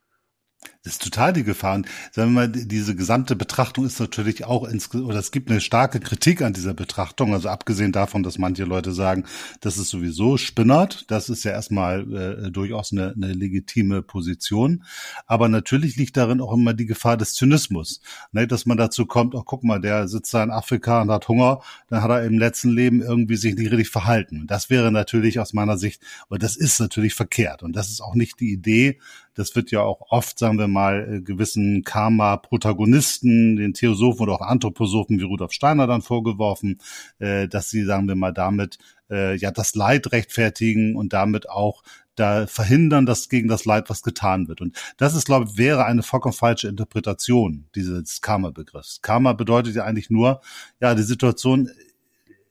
Das 0.89 0.95
ist 0.95 1.03
total 1.03 1.33
die 1.33 1.43
Gefahr. 1.43 1.75
Und 1.75 1.87
sagen 2.11 2.31
wir 2.31 2.47
mal, 2.47 2.47
diese 2.47 2.95
gesamte 2.95 3.35
Betrachtung 3.35 3.85
ist 3.85 3.99
natürlich 3.99 4.45
auch 4.45 4.63
ins, 4.67 4.91
oder 4.95 5.19
es 5.19 5.29
gibt 5.29 5.51
eine 5.51 5.61
starke 5.61 5.99
Kritik 5.99 6.41
an 6.41 6.53
dieser 6.53 6.73
Betrachtung. 6.73 7.35
Also 7.35 7.47
abgesehen 7.47 7.91
davon, 7.91 8.23
dass 8.23 8.39
manche 8.39 8.63
Leute 8.63 8.91
sagen, 8.91 9.25
das 9.61 9.77
ist 9.77 9.89
sowieso 9.89 10.37
spinnert. 10.37 11.05
Das 11.11 11.29
ist 11.29 11.43
ja 11.43 11.51
erstmal 11.51 12.11
äh, 12.11 12.49
durchaus 12.49 12.91
eine, 12.91 13.13
eine 13.15 13.33
legitime 13.33 14.01
Position. 14.01 14.83
Aber 15.27 15.47
natürlich 15.47 15.95
liegt 15.95 16.17
darin 16.17 16.41
auch 16.41 16.53
immer 16.53 16.73
die 16.73 16.87
Gefahr 16.87 17.17
des 17.17 17.35
Zynismus. 17.35 18.01
Ne, 18.31 18.47
dass 18.47 18.65
man 18.65 18.77
dazu 18.77 19.05
kommt, 19.05 19.35
oh, 19.35 19.43
guck 19.45 19.63
mal, 19.63 19.79
der 19.79 20.07
sitzt 20.07 20.33
da 20.33 20.41
in 20.41 20.49
Afrika 20.49 21.03
und 21.03 21.11
hat 21.11 21.27
Hunger. 21.27 21.61
Dann 21.89 22.01
hat 22.01 22.09
er 22.09 22.23
im 22.23 22.39
letzten 22.39 22.69
Leben 22.71 23.03
irgendwie 23.03 23.35
sich 23.35 23.53
nicht 23.53 23.69
richtig 23.69 23.89
verhalten. 23.89 24.47
Das 24.47 24.71
wäre 24.71 24.91
natürlich 24.91 25.39
aus 25.39 25.53
meiner 25.53 25.77
Sicht, 25.77 26.01
oder 26.31 26.39
das 26.39 26.55
ist 26.55 26.79
natürlich 26.79 27.13
verkehrt. 27.13 27.61
Und 27.61 27.75
das 27.75 27.89
ist 27.89 28.01
auch 28.01 28.15
nicht 28.15 28.39
die 28.39 28.51
Idee. 28.51 28.99
Das 29.35 29.55
wird 29.55 29.69
ja 29.71 29.81
auch 29.81 30.01
oft, 30.09 30.39
sagen 30.39 30.57
wir 30.57 30.67
mal 30.67 30.78
äh, 30.87 31.21
gewissen 31.21 31.83
Karma-Protagonisten, 31.83 33.55
den 33.55 33.73
Theosophen 33.73 34.23
oder 34.23 34.33
auch 34.33 34.41
Anthroposophen 34.41 35.19
wie 35.19 35.23
Rudolf 35.23 35.51
Steiner 35.51 35.87
dann 35.87 36.01
vorgeworfen, 36.01 36.79
äh, 37.19 37.47
dass 37.47 37.69
sie, 37.69 37.83
sagen 37.83 38.07
wir 38.07 38.15
mal, 38.15 38.33
damit 38.33 38.77
äh, 39.09 39.35
ja 39.35 39.51
das 39.51 39.75
Leid 39.75 40.11
rechtfertigen 40.11 40.95
und 40.95 41.13
damit 41.13 41.49
auch 41.49 41.83
da 42.15 42.47
verhindern, 42.47 43.05
dass 43.05 43.29
gegen 43.29 43.47
das 43.47 43.65
Leid 43.65 43.89
was 43.89 44.01
getan 44.03 44.47
wird. 44.47 44.61
Und 44.61 44.75
das 44.97 45.15
ist, 45.15 45.25
glaube 45.25 45.47
ich, 45.49 45.57
wäre 45.57 45.85
eine 45.85 46.03
vollkommen 46.03 46.33
falsche 46.33 46.67
Interpretation 46.67 47.65
dieses 47.75 48.21
Karma-Begriffs. 48.21 49.01
Karma 49.01 49.33
bedeutet 49.33 49.75
ja 49.75 49.85
eigentlich 49.85 50.09
nur, 50.09 50.41
ja, 50.81 50.95
die 50.95 51.03
Situation 51.03 51.69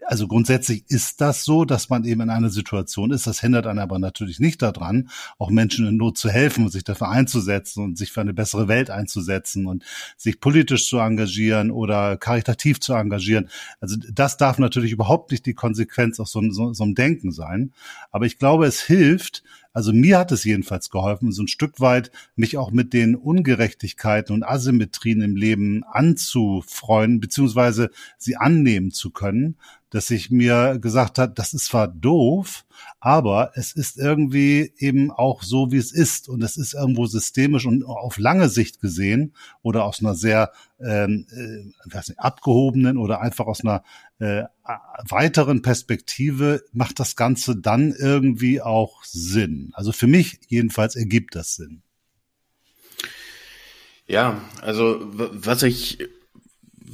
also 0.09 0.27
grundsätzlich 0.27 0.85
ist 0.89 1.21
das 1.21 1.45
so, 1.45 1.67
dass 1.67 1.91
man 1.91 2.05
eben 2.05 2.23
in 2.23 2.31
einer 2.31 2.49
Situation 2.49 3.11
ist. 3.11 3.27
Das 3.27 3.43
hindert 3.43 3.67
einen 3.67 3.79
aber 3.79 3.99
natürlich 3.99 4.41
nicht 4.41 4.63
daran, 4.63 5.11
auch 5.37 5.51
Menschen 5.51 5.87
in 5.87 5.99
Not 5.99 6.17
zu 6.17 6.31
helfen 6.31 6.65
und 6.65 6.71
sich 6.71 6.83
dafür 6.83 7.11
einzusetzen 7.11 7.85
und 7.85 7.99
sich 7.99 8.11
für 8.11 8.23
eine 8.23 8.33
bessere 8.33 8.69
Welt 8.69 8.89
einzusetzen 8.89 9.67
und 9.67 9.85
sich 10.17 10.41
politisch 10.41 10.89
zu 10.89 10.97
engagieren 10.97 11.71
oder 11.71 12.17
karitativ 12.17 12.81
zu 12.81 12.95
engagieren. 12.95 13.51
Also 13.83 13.97
das 14.11 14.39
darf 14.39 14.59
natürlich 14.59 14.93
überhaupt 14.93 15.31
nicht 15.31 15.45
die 15.45 15.53
Konsequenz 15.53 16.19
aus 16.21 16.33
so, 16.33 16.41
so, 16.53 16.73
so 16.73 16.85
einem 16.85 16.95
Denken 16.95 17.31
sein. 17.31 17.75
Aber 18.11 18.25
ich 18.25 18.39
glaube, 18.39 18.65
es 18.65 18.81
hilft, 18.81 19.43
also 19.75 19.93
mir 19.93 20.19
hat 20.19 20.33
es 20.33 20.43
jedenfalls 20.43 20.89
geholfen, 20.89 21.33
so 21.33 21.43
ein 21.43 21.49
Stück 21.49 21.81
weit 21.81 22.11
mich 22.35 22.57
auch 22.57 22.71
mit 22.71 22.95
den 22.95 23.15
Ungerechtigkeiten 23.15 24.35
und 24.35 24.43
Asymmetrien 24.43 25.21
im 25.21 25.37
Leben 25.37 25.85
anzufreuen, 25.85 27.21
beziehungsweise 27.21 27.91
sie 28.17 28.37
annehmen 28.37 28.91
zu 28.91 29.11
können, 29.11 29.57
dass 29.91 30.11
ich 30.11 30.31
mir 30.31 30.79
gesagt 30.79 31.19
hat, 31.19 31.39
das 31.39 31.55
ist 31.55 31.67
zwar 31.67 31.89
doof, 31.89 32.65
aber 33.01 33.53
es 33.55 33.73
ist 33.73 33.99
irgendwie 33.99 34.73
eben 34.79 35.11
auch 35.11 35.43
so, 35.43 35.73
wie 35.73 35.77
es 35.79 35.93
ist. 35.93 36.29
Und 36.29 36.43
es 36.43 36.57
ist 36.57 36.75
irgendwo 36.75 37.07
systemisch 37.07 37.67
und 37.67 37.85
auf 37.85 38.19
lange 38.19 38.49
Sicht 38.49 38.81
gesehen 38.81 39.35
oder 39.63 39.85
aus 39.85 40.01
einer 40.01 40.15
sehr 40.15 40.53
ähm, 40.81 41.27
äh, 41.31 41.95
weiß 41.95 42.09
nicht, 42.09 42.21
abgehobenen 42.21 42.99
oder 42.99 43.21
einfach 43.21 43.47
aus 43.47 43.63
einer 43.65 43.83
äh, 44.19 44.45
weiteren 45.09 45.63
Perspektive 45.63 46.63
macht 46.73 47.01
das 47.01 47.17
Ganze 47.17 47.57
dann 47.57 47.93
irgendwie 47.93 48.61
auch 48.61 49.05
Sinn. 49.05 49.71
Also 49.73 49.93
für 49.93 50.07
mich 50.07 50.41
jedenfalls 50.49 50.97
ergibt 50.97 51.35
das 51.35 51.57
Sinn. 51.57 51.83
Ja, 54.07 54.41
also 54.63 55.01
was 55.03 55.63
ich 55.63 55.99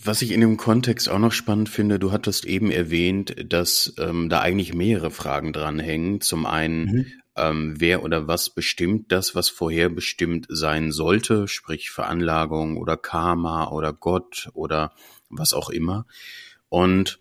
was 0.02 0.22
ich 0.22 0.32
in 0.32 0.40
dem 0.40 0.56
Kontext 0.56 1.08
auch 1.08 1.18
noch 1.18 1.32
spannend 1.32 1.68
finde, 1.68 1.98
du 1.98 2.12
hattest 2.12 2.44
eben 2.44 2.70
erwähnt, 2.70 3.34
dass 3.52 3.94
ähm, 3.98 4.28
da 4.28 4.40
eigentlich 4.40 4.74
mehrere 4.74 5.10
Fragen 5.10 5.52
dranhängen. 5.52 6.20
Zum 6.20 6.46
einen, 6.46 6.84
mhm. 6.84 7.06
ähm, 7.36 7.74
wer 7.78 8.02
oder 8.02 8.26
was 8.26 8.50
bestimmt 8.50 9.12
das, 9.12 9.34
was 9.34 9.48
vorherbestimmt 9.48 10.46
sein 10.48 10.92
sollte, 10.92 11.48
sprich 11.48 11.90
Veranlagung 11.90 12.76
oder 12.76 12.96
Karma 12.96 13.68
oder 13.70 13.92
Gott 13.92 14.50
oder 14.54 14.92
was 15.28 15.52
auch 15.52 15.70
immer. 15.70 16.06
Und 16.68 17.20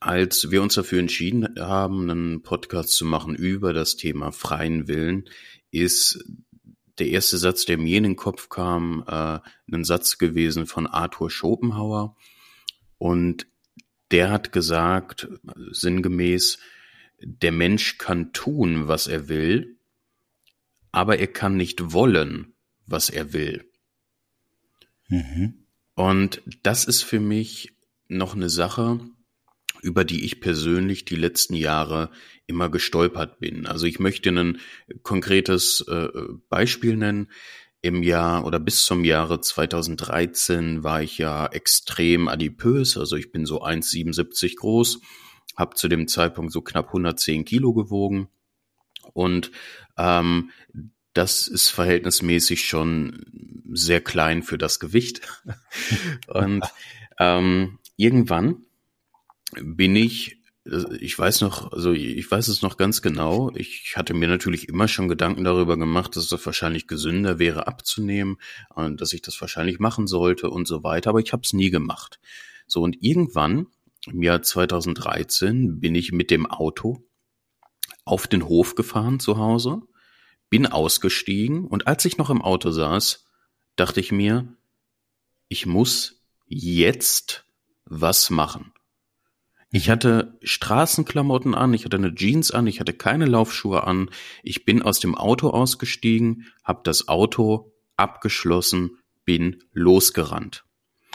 als 0.00 0.50
wir 0.50 0.62
uns 0.62 0.74
dafür 0.74 0.98
entschieden 0.98 1.56
haben, 1.58 2.10
einen 2.10 2.42
Podcast 2.42 2.92
zu 2.92 3.04
machen 3.04 3.34
über 3.34 3.72
das 3.72 3.96
Thema 3.96 4.32
freien 4.32 4.88
Willen, 4.88 5.28
ist 5.70 6.24
der 7.00 7.08
erste 7.08 7.38
Satz, 7.38 7.64
der 7.64 7.78
mir 7.78 7.98
in 7.98 8.04
den 8.04 8.16
Kopf 8.16 8.48
kam, 8.48 9.04
äh, 9.06 9.40
ein 9.72 9.84
Satz 9.84 10.18
gewesen 10.18 10.66
von 10.66 10.86
Arthur 10.86 11.30
Schopenhauer. 11.30 12.16
Und 12.98 13.46
der 14.10 14.30
hat 14.30 14.52
gesagt, 14.52 15.28
sinngemäß, 15.70 16.58
der 17.22 17.52
Mensch 17.52 17.98
kann 17.98 18.32
tun, 18.32 18.88
was 18.88 19.06
er 19.06 19.28
will, 19.28 19.78
aber 20.92 21.18
er 21.18 21.28
kann 21.28 21.56
nicht 21.56 21.92
wollen, 21.92 22.54
was 22.86 23.08
er 23.08 23.32
will. 23.32 23.70
Mhm. 25.08 25.66
Und 25.94 26.42
das 26.62 26.84
ist 26.84 27.02
für 27.02 27.20
mich 27.20 27.74
noch 28.08 28.34
eine 28.34 28.50
Sache, 28.50 29.00
über 29.82 30.04
die 30.04 30.24
ich 30.24 30.40
persönlich 30.40 31.04
die 31.04 31.16
letzten 31.16 31.54
Jahre 31.54 32.10
immer 32.46 32.68
gestolpert 32.68 33.38
bin. 33.38 33.66
Also 33.66 33.86
ich 33.86 33.98
möchte 33.98 34.30
ein 34.30 34.60
konkretes 35.02 35.82
äh, 35.88 36.08
Beispiel 36.48 36.96
nennen. 36.96 37.30
Im 37.82 38.02
Jahr 38.02 38.44
oder 38.44 38.60
bis 38.60 38.84
zum 38.84 39.04
Jahre 39.04 39.40
2013 39.40 40.84
war 40.84 41.02
ich 41.02 41.16
ja 41.16 41.46
extrem 41.46 42.28
adipös, 42.28 42.98
also 42.98 43.16
ich 43.16 43.32
bin 43.32 43.46
so 43.46 43.62
1,77 43.62 44.56
groß, 44.56 45.00
habe 45.56 45.76
zu 45.76 45.88
dem 45.88 46.06
Zeitpunkt 46.06 46.52
so 46.52 46.60
knapp 46.60 46.88
110 46.88 47.46
Kilo 47.46 47.72
gewogen 47.72 48.28
und 49.14 49.50
ähm, 49.96 50.50
das 51.14 51.48
ist 51.48 51.70
verhältnismäßig 51.70 52.66
schon 52.68 53.24
sehr 53.72 54.00
klein 54.00 54.42
für 54.42 54.58
das 54.58 54.78
Gewicht. 54.78 55.22
und 56.28 56.64
ähm, 57.18 57.78
irgendwann 57.96 58.64
bin 59.52 59.96
ich, 59.96 60.38
ich 61.00 61.18
weiß 61.18 61.40
noch, 61.40 61.72
also 61.72 61.92
ich 61.92 62.30
weiß 62.30 62.48
es 62.48 62.62
noch 62.62 62.76
ganz 62.76 63.02
genau. 63.02 63.50
Ich 63.54 63.94
hatte 63.96 64.14
mir 64.14 64.28
natürlich 64.28 64.68
immer 64.68 64.88
schon 64.88 65.08
Gedanken 65.08 65.44
darüber 65.44 65.76
gemacht, 65.76 66.16
dass 66.16 66.30
es 66.30 66.46
wahrscheinlich 66.46 66.86
gesünder 66.86 67.38
wäre 67.38 67.66
abzunehmen 67.66 68.36
und 68.74 69.00
dass 69.00 69.12
ich 69.12 69.22
das 69.22 69.40
wahrscheinlich 69.40 69.78
machen 69.78 70.06
sollte 70.06 70.50
und 70.50 70.68
so 70.68 70.82
weiter, 70.84 71.10
aber 71.10 71.20
ich 71.20 71.32
habe 71.32 71.42
es 71.44 71.52
nie 71.52 71.70
gemacht. 71.70 72.20
So 72.66 72.82
und 72.82 72.96
irgendwann 73.00 73.66
im 74.06 74.22
Jahr 74.22 74.42
2013 74.42 75.80
bin 75.80 75.94
ich 75.94 76.12
mit 76.12 76.30
dem 76.30 76.46
Auto 76.46 77.04
auf 78.04 78.26
den 78.26 78.46
Hof 78.46 78.74
gefahren 78.74 79.20
zu 79.20 79.38
Hause, 79.38 79.82
bin 80.50 80.66
ausgestiegen 80.66 81.64
und 81.66 81.86
als 81.86 82.04
ich 82.04 82.18
noch 82.18 82.30
im 82.30 82.42
Auto 82.42 82.70
saß, 82.70 83.26
dachte 83.76 84.00
ich 84.00 84.12
mir, 84.12 84.56
ich 85.48 85.66
muss 85.66 86.22
jetzt 86.46 87.44
was 87.84 88.30
machen. 88.30 88.72
Ich 89.72 89.88
hatte 89.88 90.36
Straßenklamotten 90.42 91.54
an, 91.54 91.72
ich 91.74 91.84
hatte 91.84 91.96
eine 91.96 92.14
Jeans 92.14 92.50
an, 92.50 92.66
ich 92.66 92.80
hatte 92.80 92.92
keine 92.92 93.26
Laufschuhe 93.26 93.84
an. 93.84 94.10
Ich 94.42 94.64
bin 94.64 94.82
aus 94.82 94.98
dem 94.98 95.14
Auto 95.14 95.50
ausgestiegen, 95.50 96.46
habe 96.64 96.80
das 96.82 97.06
Auto 97.06 97.72
abgeschlossen, 97.96 98.98
bin 99.24 99.62
losgerannt. 99.72 100.64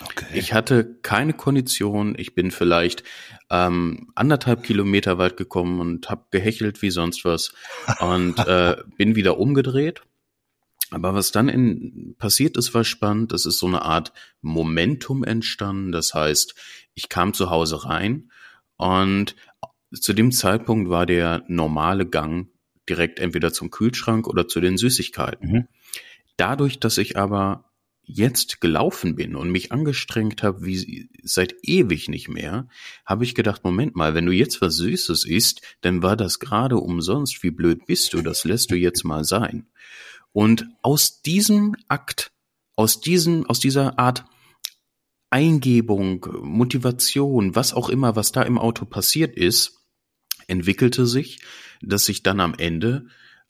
Okay. 0.01 0.25
Ich 0.33 0.53
hatte 0.53 0.99
keine 1.01 1.33
Kondition. 1.33 2.15
Ich 2.17 2.33
bin 2.33 2.51
vielleicht 2.51 3.03
ähm, 3.49 4.11
anderthalb 4.15 4.63
Kilometer 4.63 5.17
weit 5.17 5.35
gekommen 5.35 5.79
und 5.79 6.09
habe 6.09 6.25
gehechelt 6.31 6.81
wie 6.81 6.91
sonst 6.91 7.25
was 7.25 7.53
und 7.99 8.39
äh, 8.47 8.77
bin 8.97 9.15
wieder 9.15 9.37
umgedreht. 9.37 10.01
Aber 10.91 11.13
was 11.13 11.31
dann 11.31 11.49
in, 11.49 12.15
passiert 12.17 12.57
ist, 12.57 12.73
war 12.73 12.83
spannend. 12.83 13.33
Das 13.33 13.45
ist 13.45 13.59
so 13.59 13.67
eine 13.67 13.81
Art 13.81 14.13
Momentum 14.41 15.23
entstanden. 15.23 15.91
Das 15.91 16.13
heißt, 16.13 16.55
ich 16.93 17.09
kam 17.09 17.33
zu 17.33 17.49
Hause 17.49 17.85
rein 17.85 18.29
und 18.77 19.35
zu 19.93 20.13
dem 20.13 20.31
Zeitpunkt 20.31 20.89
war 20.89 21.05
der 21.05 21.43
normale 21.47 22.05
Gang 22.05 22.49
direkt 22.89 23.19
entweder 23.19 23.53
zum 23.53 23.71
Kühlschrank 23.71 24.27
oder 24.27 24.47
zu 24.47 24.59
den 24.61 24.77
Süßigkeiten. 24.77 25.51
Mhm. 25.51 25.67
Dadurch, 26.37 26.79
dass 26.79 26.97
ich 26.97 27.17
aber 27.17 27.71
jetzt 28.07 28.61
gelaufen 28.61 29.15
bin 29.15 29.35
und 29.35 29.49
mich 29.49 29.71
angestrengt 29.71 30.43
habe, 30.43 30.63
wie 30.63 31.09
seit 31.23 31.55
ewig 31.63 32.07
nicht 32.07 32.29
mehr, 32.29 32.67
habe 33.05 33.23
ich 33.23 33.33
gedacht, 33.33 33.63
Moment 33.63 33.95
mal, 33.95 34.13
wenn 34.13 34.27
du 34.27 34.31
jetzt 34.31 34.61
was 34.61 34.75
Süßes 34.75 35.25
isst, 35.25 35.61
dann 35.81 36.03
war 36.03 36.15
das 36.15 36.39
gerade 36.39 36.77
umsonst. 36.77 37.41
Wie 37.41 37.51
blöd 37.51 37.85
bist 37.87 38.13
du? 38.13 38.21
Das 38.21 38.43
lässt 38.43 38.69
du 38.69 38.75
jetzt 38.75 39.03
mal 39.03 39.23
sein. 39.23 39.67
Und 40.33 40.67
aus 40.81 41.21
diesem 41.21 41.75
Akt, 41.87 42.31
aus 42.75 43.01
diesem, 43.01 43.45
aus 43.47 43.59
dieser 43.59 43.97
Art 43.97 44.25
Eingebung, 45.35 46.25
Motivation, 46.43 47.57
was 47.57 47.73
auch 47.73 47.89
immer, 47.89 48.15
was 48.15 48.31
da 48.31 48.41
im 48.41 48.57
Auto 48.57 48.85
passiert 48.85 49.35
ist, 49.35 49.85
entwickelte 50.47 51.05
sich, 51.05 51.41
dass 51.81 52.07
ich 52.07 52.23
dann 52.23 52.39
am 52.39 52.53
Ende 52.57 53.07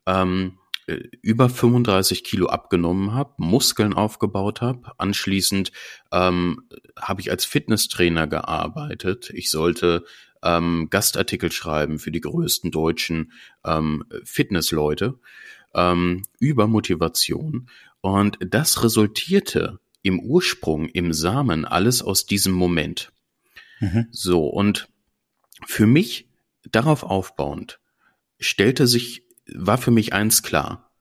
ähm, 0.08 0.58
äh, 0.88 0.96
über 1.22 1.48
35 1.48 2.24
Kilo 2.24 2.48
abgenommen 2.48 3.14
habe, 3.14 3.36
Muskeln 3.38 3.94
aufgebaut 3.94 4.62
habe. 4.62 4.94
Anschließend 4.98 5.72
ähm, 6.12 6.68
habe 7.00 7.22
ich 7.22 7.30
als 7.30 7.46
Fitnesstrainer 7.46 8.26
gearbeitet. 8.26 9.30
Ich 9.36 9.52
sollte 9.52 10.06
ähm, 10.42 10.88
Gastartikel 10.90 11.52
schreiben 11.52 12.00
für 12.00 12.12
die 12.12 12.22
größten 12.22 12.72
deutschen 12.72 13.32
ähm, 13.64 14.06
Fitnessleute 14.24 15.20
ähm, 15.76 16.24
über 16.40 16.66
Motivation. 16.66 17.70
Und 18.02 18.40
das 18.42 18.84
resultierte 18.84 19.80
im 20.06 20.20
Ursprung, 20.20 20.88
im 20.90 21.14
Samen, 21.14 21.66
alles 21.66 22.04
aus 22.04 22.28
diesem 22.28 22.54
Moment. 22.54 23.12
Mhm. 23.80 24.08
So, 24.12 24.48
und 24.48 24.88
für 25.66 25.88
mich 25.88 26.30
darauf 26.72 27.04
aufbauend 27.04 27.80
stellte 28.40 28.86
sich 28.86 29.26
war 29.54 29.78
für 29.78 29.92
mich 29.92 30.14
eins 30.14 30.44
klar. 30.44 30.92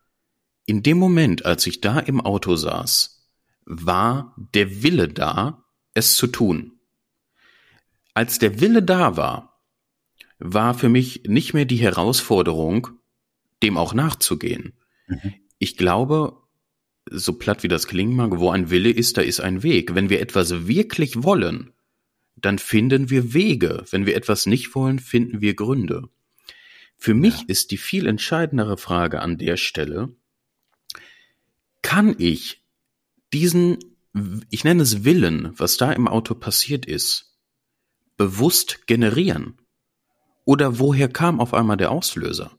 In 0.67 0.83
dem 0.83 0.99
Moment, 0.99 1.45
als 1.45 1.67
ich 1.67 1.81
da 1.81 1.99
im 1.99 2.21
Auto 2.21 2.57
saß, 2.57 3.29
war 3.67 4.35
der 4.37 4.83
Wille 4.83 5.09
da, 5.09 5.65
es 5.95 6.17
zu 6.17 6.27
tun. 6.27 6.81
Als 8.15 8.39
der 8.39 8.61
Wille 8.61 8.83
da 8.83 9.17
war, 9.17 9.61
war 10.39 10.75
für 10.75 10.89
mich 10.89 11.25
nicht 11.27 11.55
mehr 11.55 11.65
die 11.65 11.77
Herausforderung, 11.77 12.89
dem 13.63 13.77
auch 13.77 13.95
nachzugehen. 13.95 14.75
Mhm. 15.07 15.35
Ich 15.59 15.77
glaube, 15.77 16.44
so 17.11 17.35
platt 17.35 17.63
wie 17.63 17.69
das 17.69 17.87
klingen 17.87 18.17
mag, 18.17 18.39
wo 18.39 18.51
ein 18.51 18.71
Wille 18.71 18.91
ist, 18.91 19.17
da 19.17 19.23
ist 19.23 19.41
ein 19.41 19.63
Weg. 19.63 19.95
Wenn 19.95 20.09
wir 20.09 20.21
etwas 20.21 20.67
wirklich 20.67 21.23
wollen, 21.23 21.73
dann 22.37 22.59
finden 22.59 23.11
wir 23.11 23.35
Wege. 23.35 23.85
Wenn 23.91 24.07
wir 24.07 24.17
etwas 24.17 24.47
nicht 24.47 24.75
wollen, 24.75 24.99
finden 24.99 25.41
wir 25.41 25.55
Gründe. 25.55 26.09
Für 26.97 27.15
mich 27.15 27.41
ja. 27.41 27.45
ist 27.49 27.71
die 27.71 27.77
viel 27.77 28.07
entscheidendere 28.07 28.77
Frage 28.77 29.21
an 29.21 29.39
der 29.39 29.57
Stelle, 29.57 30.15
kann 31.83 32.17
ich 32.19 32.63
diesen, 33.33 33.79
ich 34.49 34.65
nenne 34.65 34.83
es 34.83 35.05
Willen, 35.05 35.53
was 35.59 35.77
da 35.77 35.93
im 35.93 36.09
Auto 36.09 36.35
passiert 36.35 36.87
ist, 36.87 37.37
bewusst 38.17 38.87
generieren? 38.87 39.59
Oder 40.45 40.79
woher 40.79 41.09
kam 41.09 41.41
auf 41.41 41.55
einmal 41.55 41.77
der 41.77 41.91
Auslöser? 41.91 42.59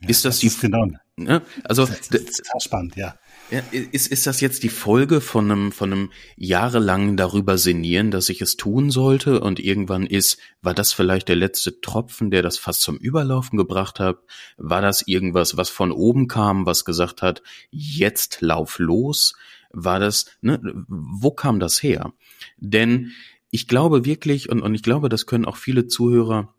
Ja, 0.00 0.08
ist 0.08 0.24
das, 0.24 0.36
das 0.36 0.40
die, 0.40 0.46
ist 0.48 0.60
genau. 0.60 0.90
Ne? 1.18 1.42
Also, 1.64 1.86
das, 1.86 2.08
das 2.08 2.20
ist 2.22 2.62
spannend, 2.62 2.96
ja. 2.96 3.16
Ja, 3.50 3.60
ist, 3.70 4.08
ist 4.08 4.26
das 4.26 4.40
jetzt 4.40 4.64
die 4.64 4.68
Folge 4.68 5.20
von 5.20 5.50
einem, 5.50 5.72
von 5.72 5.92
einem 5.92 6.12
jahrelangen 6.36 7.16
darüber 7.16 7.58
sinnieren, 7.58 8.10
dass 8.10 8.28
ich 8.28 8.42
es 8.42 8.56
tun 8.56 8.90
sollte 8.90 9.40
und 9.40 9.60
irgendwann 9.60 10.04
ist, 10.04 10.38
war 10.62 10.74
das 10.74 10.92
vielleicht 10.92 11.28
der 11.28 11.36
letzte 11.36 11.80
Tropfen, 11.80 12.32
der 12.32 12.42
das 12.42 12.58
fast 12.58 12.82
zum 12.82 12.96
Überlaufen 12.96 13.56
gebracht 13.56 14.00
hat? 14.00 14.18
War 14.56 14.82
das 14.82 15.06
irgendwas, 15.06 15.56
was 15.56 15.70
von 15.70 15.92
oben 15.92 16.26
kam, 16.26 16.66
was 16.66 16.84
gesagt 16.84 17.22
hat, 17.22 17.42
jetzt 17.70 18.40
lauf 18.40 18.80
los? 18.80 19.36
War 19.70 20.00
das, 20.00 20.26
ne, 20.40 20.60
wo 20.88 21.30
kam 21.30 21.60
das 21.60 21.82
her? 21.82 22.12
Denn 22.56 23.12
ich 23.50 23.68
glaube 23.68 24.04
wirklich, 24.04 24.48
und, 24.48 24.60
und 24.60 24.74
ich 24.74 24.82
glaube, 24.82 25.08
das 25.08 25.24
können 25.24 25.44
auch 25.44 25.56
viele 25.56 25.86
Zuhörer 25.86 26.52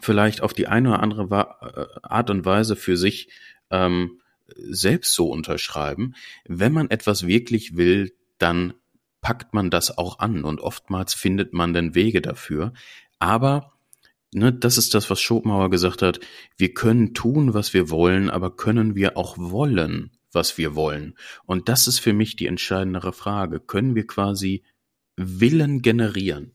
vielleicht 0.00 0.42
auf 0.42 0.52
die 0.52 0.68
eine 0.68 0.90
oder 0.90 1.02
andere 1.02 1.24
äh, 1.24 2.00
Art 2.02 2.30
und 2.30 2.44
Weise 2.44 2.76
für 2.76 2.96
sich 2.96 3.30
ähm, 3.70 4.20
selbst 4.56 5.14
so 5.14 5.30
unterschreiben. 5.30 6.14
Wenn 6.46 6.72
man 6.72 6.90
etwas 6.90 7.26
wirklich 7.26 7.76
will, 7.76 8.14
dann 8.38 8.74
packt 9.20 9.52
man 9.54 9.70
das 9.70 9.96
auch 9.98 10.18
an 10.20 10.44
und 10.44 10.60
oftmals 10.60 11.14
findet 11.14 11.52
man 11.52 11.72
dann 11.72 11.94
Wege 11.94 12.22
dafür. 12.22 12.72
Aber 13.18 13.72
ne, 14.32 14.52
das 14.52 14.78
ist 14.78 14.94
das, 14.94 15.10
was 15.10 15.20
Schopenhauer 15.20 15.70
gesagt 15.70 16.02
hat. 16.02 16.20
Wir 16.56 16.72
können 16.72 17.14
tun, 17.14 17.54
was 17.54 17.74
wir 17.74 17.90
wollen, 17.90 18.30
aber 18.30 18.56
können 18.56 18.94
wir 18.94 19.16
auch 19.16 19.36
wollen, 19.38 20.12
was 20.32 20.58
wir 20.58 20.74
wollen? 20.74 21.14
Und 21.46 21.68
das 21.68 21.88
ist 21.88 21.98
für 21.98 22.12
mich 22.12 22.36
die 22.36 22.46
entscheidendere 22.46 23.12
Frage. 23.12 23.60
Können 23.60 23.94
wir 23.94 24.06
quasi 24.06 24.62
Willen 25.16 25.82
generieren? 25.82 26.54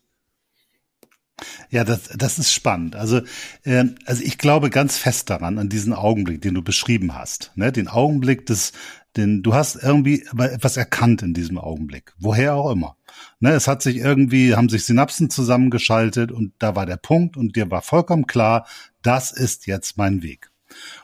Ja, 1.70 1.84
das, 1.84 2.10
das 2.16 2.38
ist 2.38 2.54
spannend. 2.54 2.96
Also, 2.96 3.22
äh, 3.64 3.86
also 4.06 4.24
ich 4.24 4.38
glaube 4.38 4.70
ganz 4.70 4.98
fest 4.98 5.30
daran, 5.30 5.58
an 5.58 5.70
diesen 5.70 5.94
Augenblick, 5.94 6.42
den 6.42 6.54
du 6.54 6.62
beschrieben 6.62 7.16
hast. 7.16 7.52
Ne? 7.56 7.72
Den 7.72 7.88
Augenblick 7.88 8.46
des, 8.46 8.72
den, 9.18 9.42
du 9.42 9.54
hast 9.54 9.76
irgendwie 9.76 10.26
etwas 10.38 10.78
erkannt 10.78 11.22
in 11.22 11.34
diesem 11.34 11.58
Augenblick. 11.58 12.14
Woher 12.20 12.56
auch 12.56 12.72
immer. 12.72 12.98
Ne? 13.40 13.52
Es 13.52 13.68
hat 13.68 13.82
sich 13.82 13.98
irgendwie, 13.98 14.56
haben 14.56 14.70
sich 14.70 14.86
Synapsen 14.86 15.30
zusammengeschaltet 15.30 16.32
und 16.32 16.54
da 16.60 16.76
war 16.76 16.86
der 16.86 16.98
Punkt 16.98 17.36
und 17.36 17.56
dir 17.56 17.70
war 17.72 17.82
vollkommen 17.82 18.28
klar, 18.28 18.68
das 19.02 19.32
ist 19.32 19.66
jetzt 19.68 19.98
mein 19.98 20.22
Weg. 20.22 20.52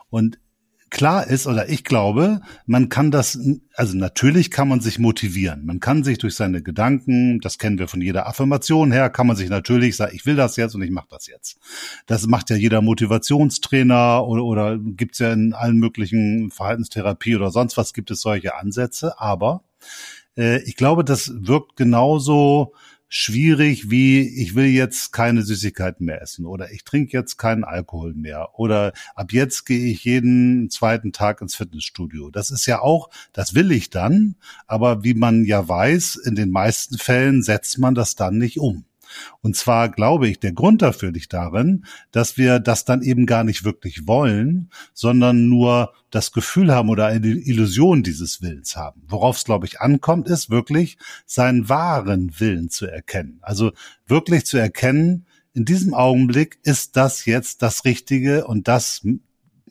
Und 0.10 0.40
klar 0.90 1.28
ist 1.28 1.48
oder 1.48 1.70
ich 1.70 1.84
glaube, 1.84 2.42
man 2.66 2.90
kann 2.90 3.12
das, 3.12 3.40
also 3.76 3.98
natürlich 3.98 4.52
kann 4.52 4.68
man 4.68 4.82
sich 4.82 5.00
motivieren. 5.00 5.66
Man 5.66 5.80
kann 5.80 6.04
sich 6.04 6.18
durch 6.18 6.36
seine 6.36 6.62
Gedanken, 6.62 7.40
das 7.40 7.58
kennen 7.58 7.80
wir 7.80 7.88
von 7.88 8.02
jeder 8.02 8.28
Affirmation 8.28 8.92
her, 8.92 9.10
kann 9.10 9.28
man 9.28 9.36
sich 9.36 9.50
natürlich 9.50 9.96
sagen, 9.96 10.16
ich 10.16 10.26
will 10.26 10.36
das 10.36 10.56
jetzt 10.56 10.76
und 10.76 10.82
ich 10.82 10.92
mache 10.92 11.08
das 11.10 11.28
jetzt. 11.28 11.58
Das 12.06 12.28
macht 12.28 12.50
ja 12.50 12.56
jeder 12.56 12.82
Motivationstrainer 12.82 14.26
oder, 14.26 14.44
oder 14.44 14.78
gibt's 14.78 15.20
ja 15.20 15.34
in 15.34 15.54
allen 15.54 15.78
möglichen 15.78 16.52
Verhaltenstherapie 16.52 17.36
oder 17.36 17.52
sonst 17.52 17.78
was 17.78 17.94
gibt 17.94 18.12
es 18.12 18.22
solche 18.22 18.56
Ansätze. 18.56 19.20
Aber 19.20 19.64
äh, 20.38 20.62
ich 20.64 20.76
glaube, 20.76 21.04
das 21.04 21.32
wirkt 21.36 21.76
genauso 21.76 22.74
schwierig 23.10 23.90
wie 23.90 24.22
ich 24.22 24.56
will 24.56 24.68
jetzt 24.68 25.12
keine 25.12 25.42
Süßigkeiten 25.42 26.06
mehr 26.06 26.22
essen 26.22 26.46
oder 26.46 26.72
ich 26.72 26.84
trinke 26.84 27.18
jetzt 27.18 27.38
keinen 27.38 27.64
Alkohol 27.64 28.14
mehr 28.14 28.50
oder 28.54 28.94
ab 29.16 29.34
jetzt 29.34 29.66
gehe 29.66 29.92
ich 29.92 30.06
jeden 30.06 30.70
zweiten 30.70 31.12
Tag 31.12 31.42
ins 31.42 31.56
Fitnessstudio. 31.56 32.30
Das 32.30 32.52
ist 32.52 32.68
ja 32.68 32.82
auch, 32.82 33.10
das 33.34 33.56
will 33.56 33.72
ich 33.72 33.90
dann, 33.90 34.36
aber 34.68 35.04
wie 35.04 35.16
man 35.16 35.44
ja 35.44 35.68
weiß, 35.68 36.16
in 36.16 36.36
den 36.36 36.52
meisten 36.52 36.98
Fällen 36.98 37.42
setzt 37.42 37.80
man 37.80 37.96
das 37.96 38.16
dann 38.16 38.38
nicht 38.38 38.60
um. 38.60 38.86
Und 39.42 39.56
zwar 39.56 39.90
glaube 39.90 40.28
ich, 40.28 40.40
der 40.40 40.54
Grund 40.54 40.82
dafür 40.82 41.12
liegt 41.12 41.34
darin, 41.34 41.86
dass 42.12 42.38
wir 42.38 42.60
das 42.60 42.86
dann 42.86 43.02
eben 43.02 43.26
gar 43.26 43.44
nicht 43.44 43.64
wirklich 43.64 44.08
wollen, 44.08 44.70
sondern 44.94 45.48
nur 45.50 45.94
das 46.12 46.32
Gefühl 46.32 46.74
haben 46.74 46.90
oder 46.90 47.08
eine 47.08 47.28
Illusion 47.28 48.04
dieses 48.04 48.42
Willens 48.42 48.76
haben. 48.76 49.04
Worauf 49.08 49.38
es, 49.38 49.44
glaube 49.44 49.66
ich, 49.66 49.80
ankommt, 49.80 50.28
ist 50.28 50.50
wirklich 50.50 50.98
seinen 51.26 51.70
wahren 51.70 52.40
Willen 52.40 52.70
zu 52.70 52.88
erkennen. 52.88 53.40
Also 53.42 53.72
wirklich 54.08 54.46
zu 54.46 54.58
erkennen, 54.58 55.26
in 55.54 55.66
diesem 55.66 55.94
Augenblick 55.94 56.60
ist 56.64 56.96
das 56.96 57.26
jetzt 57.26 57.62
das 57.62 57.86
Richtige 57.86 58.46
und 58.46 58.68
das 58.68 59.06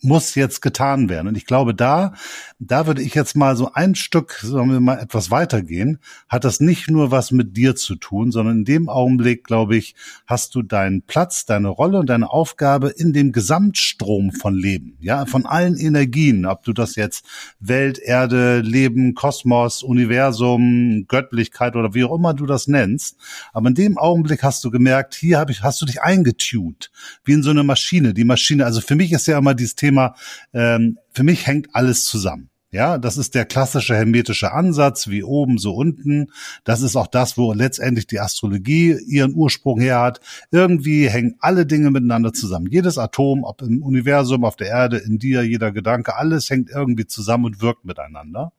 muss 0.02 0.34
jetzt 0.34 0.62
getan 0.62 1.08
werden. 1.08 1.28
Und 1.28 1.37
ich 1.37 1.46
glaube, 1.46 1.74
da, 1.74 2.14
da 2.58 2.87
würde 2.87 3.02
ich 3.02 3.14
jetzt 3.14 3.37
mal 3.37 3.56
so 3.56 3.72
ein 3.72 3.94
Stück, 3.94 4.40
sagen 4.42 4.70
wir 4.70 4.80
mal, 4.80 4.98
etwas 4.98 5.30
weitergehen, 5.30 5.98
hat 6.28 6.44
das 6.44 6.61
nicht 6.61 6.90
nur 6.90 7.11
was 7.11 7.30
mit 7.30 7.56
dir 7.56 7.76
zu 7.76 7.96
tun, 7.96 8.30
sondern 8.30 8.58
in 8.58 8.64
dem 8.64 8.88
Augenblick, 8.88 9.44
glaube 9.44 9.76
ich, 9.76 9.94
hast 10.26 10.54
du 10.54 10.62
deinen 10.62 11.02
Platz, 11.02 11.46
deine 11.46 11.68
Rolle 11.68 11.98
und 12.00 12.06
deine 12.06 12.30
Aufgabe 12.30 12.88
in 12.88 13.12
dem 13.12 13.32
Gesamtstrom 13.32 14.32
von 14.32 14.54
Leben, 14.54 14.96
ja, 15.00 15.26
von 15.26 15.46
allen 15.46 15.76
Energien, 15.76 16.46
ob 16.46 16.64
du 16.64 16.72
das 16.72 16.96
jetzt 16.96 17.24
Welt, 17.61 17.98
Erde, 17.98 18.61
Leben, 18.61 19.14
Kosmos, 19.14 19.82
Universum, 19.82 21.06
Göttlichkeit 21.08 21.76
oder 21.76 21.94
wie 21.94 22.04
auch 22.04 22.14
immer 22.14 22.34
du 22.34 22.46
das 22.46 22.68
nennst. 22.68 23.16
Aber 23.52 23.68
in 23.68 23.74
dem 23.74 23.98
Augenblick 23.98 24.42
hast 24.42 24.64
du 24.64 24.70
gemerkt, 24.70 25.14
hier 25.14 25.38
habe 25.38 25.52
ich, 25.52 25.62
hast 25.62 25.80
du 25.80 25.87
dich 25.87 26.02
eingetunt, 26.02 26.90
wie 27.24 27.32
in 27.32 27.42
so 27.42 27.50
eine 27.50 27.64
Maschine. 27.64 28.14
Die 28.14 28.24
Maschine, 28.24 28.64
also 28.64 28.80
für 28.80 28.96
mich 28.96 29.12
ist 29.12 29.26
ja 29.26 29.38
immer 29.38 29.54
dieses 29.54 29.74
Thema, 29.74 29.88
Thema, 29.88 30.14
ähm, 30.53 30.98
für 31.11 31.24
mich 31.24 31.46
hängt 31.46 31.74
alles 31.74 32.05
zusammen. 32.05 32.51
Ja, 32.70 32.98
das 32.98 33.16
ist 33.16 33.35
der 33.35 33.46
klassische 33.46 33.96
hermetische 33.96 34.53
Ansatz, 34.53 35.09
wie 35.09 35.22
oben, 35.22 35.57
so 35.57 35.74
unten. 35.74 36.27
Das 36.64 36.83
ist 36.83 36.96
auch 36.96 37.07
das, 37.07 37.38
wo 37.38 37.55
letztendlich 37.55 38.07
die 38.07 38.20
Astrologie 38.20 38.94
ihren 39.07 39.35
Ursprung 39.35 39.81
her 39.81 40.01
hat. 40.01 40.20
Irgendwie 40.51 41.09
hängen 41.09 41.37
alle 41.38 41.64
Dinge 41.64 41.90
miteinander 41.90 42.35
zusammen. 42.35 42.66
Jedes 42.70 42.98
Atom, 42.98 43.42
ob 43.42 43.62
im 43.62 43.83
Universum, 43.83 44.44
auf 44.44 44.57
der 44.57 44.68
Erde, 44.68 44.98
in 44.98 45.18
dir, 45.18 45.42
jeder 45.44 45.72
Gedanke, 45.72 46.14
alles 46.16 46.51
hängt 46.51 46.68
irgendwie 46.68 47.07
zusammen 47.07 47.46
und 47.46 47.62
wirkt 47.62 47.87
miteinander. 47.87 48.53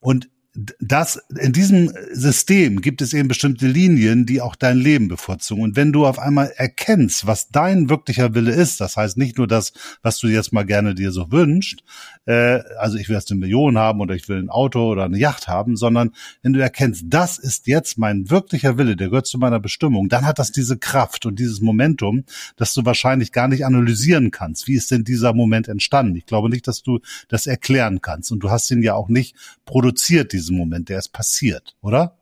Und 0.00 0.28
das, 0.52 1.20
in 1.38 1.52
diesem 1.52 1.92
System 2.12 2.80
gibt 2.80 3.02
es 3.02 3.12
eben 3.12 3.28
bestimmte 3.28 3.68
Linien, 3.68 4.26
die 4.26 4.40
auch 4.40 4.56
dein 4.56 4.78
Leben 4.78 5.06
bevorzugen. 5.06 5.62
Und 5.62 5.76
wenn 5.76 5.92
du 5.92 6.06
auf 6.06 6.18
einmal 6.18 6.52
erkennst, 6.56 7.26
was 7.26 7.50
dein 7.50 7.88
wirklicher 7.88 8.34
Wille 8.34 8.50
ist, 8.50 8.80
das 8.80 8.96
heißt 8.96 9.16
nicht 9.16 9.38
nur 9.38 9.46
das, 9.46 9.72
was 10.02 10.18
du 10.18 10.26
jetzt 10.26 10.52
mal 10.52 10.64
gerne 10.64 10.96
dir 10.96 11.12
so 11.12 11.30
wünscht, 11.30 11.84
äh, 12.26 12.60
also 12.78 12.98
ich 12.98 13.08
will 13.08 13.14
jetzt 13.14 13.30
eine 13.30 13.38
Million 13.38 13.78
haben 13.78 14.00
oder 14.00 14.14
ich 14.16 14.28
will 14.28 14.38
ein 14.38 14.50
Auto 14.50 14.90
oder 14.90 15.04
eine 15.04 15.18
Yacht 15.18 15.46
haben, 15.46 15.76
sondern 15.76 16.10
wenn 16.42 16.52
du 16.52 16.60
erkennst, 16.60 17.04
das 17.06 17.38
ist 17.38 17.68
jetzt 17.68 17.96
mein 17.96 18.28
wirklicher 18.28 18.76
Wille, 18.76 18.96
der 18.96 19.10
gehört 19.10 19.28
zu 19.28 19.38
meiner 19.38 19.60
Bestimmung, 19.60 20.08
dann 20.08 20.26
hat 20.26 20.40
das 20.40 20.50
diese 20.50 20.78
Kraft 20.78 21.26
und 21.26 21.38
dieses 21.38 21.60
Momentum, 21.60 22.24
dass 22.56 22.74
du 22.74 22.84
wahrscheinlich 22.84 23.30
gar 23.30 23.46
nicht 23.46 23.64
analysieren 23.64 24.32
kannst. 24.32 24.66
Wie 24.66 24.74
ist 24.74 24.90
denn 24.90 25.04
dieser 25.04 25.32
Moment 25.32 25.68
entstanden? 25.68 26.16
Ich 26.16 26.26
glaube 26.26 26.48
nicht, 26.48 26.66
dass 26.66 26.82
du 26.82 26.98
das 27.28 27.46
erklären 27.46 28.00
kannst. 28.00 28.32
Und 28.32 28.40
du 28.40 28.50
hast 28.50 28.70
ihn 28.72 28.82
ja 28.82 28.94
auch 28.94 29.08
nicht 29.08 29.36
produziert, 29.64 30.32
diesem 30.40 30.56
Moment, 30.56 30.88
der 30.88 30.98
ist 30.98 31.12
passiert, 31.12 31.76
oder? 31.80 32.16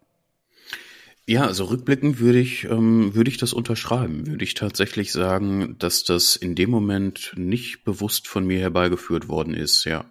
Ja, 1.26 1.46
also 1.46 1.64
rückblickend 1.64 2.20
würde 2.20 2.38
ich, 2.38 2.64
ähm, 2.64 3.14
würde 3.14 3.31
ich 3.31 3.37
das 3.37 3.52
unterschreiben. 3.52 4.26
Würde 4.26 4.44
ich 4.44 4.54
tatsächlich 4.54 5.12
sagen, 5.12 5.76
dass 5.78 6.02
das 6.02 6.37
in 6.37 6.54
dem 6.54 6.70
Moment 6.70 7.35
nicht 7.37 7.85
bewusst 7.85 8.26
von 8.28 8.46
mir 8.46 8.61
herbeigeführt 8.61 9.28
worden 9.28 9.52
ist, 9.52 9.85
ja. 9.85 10.07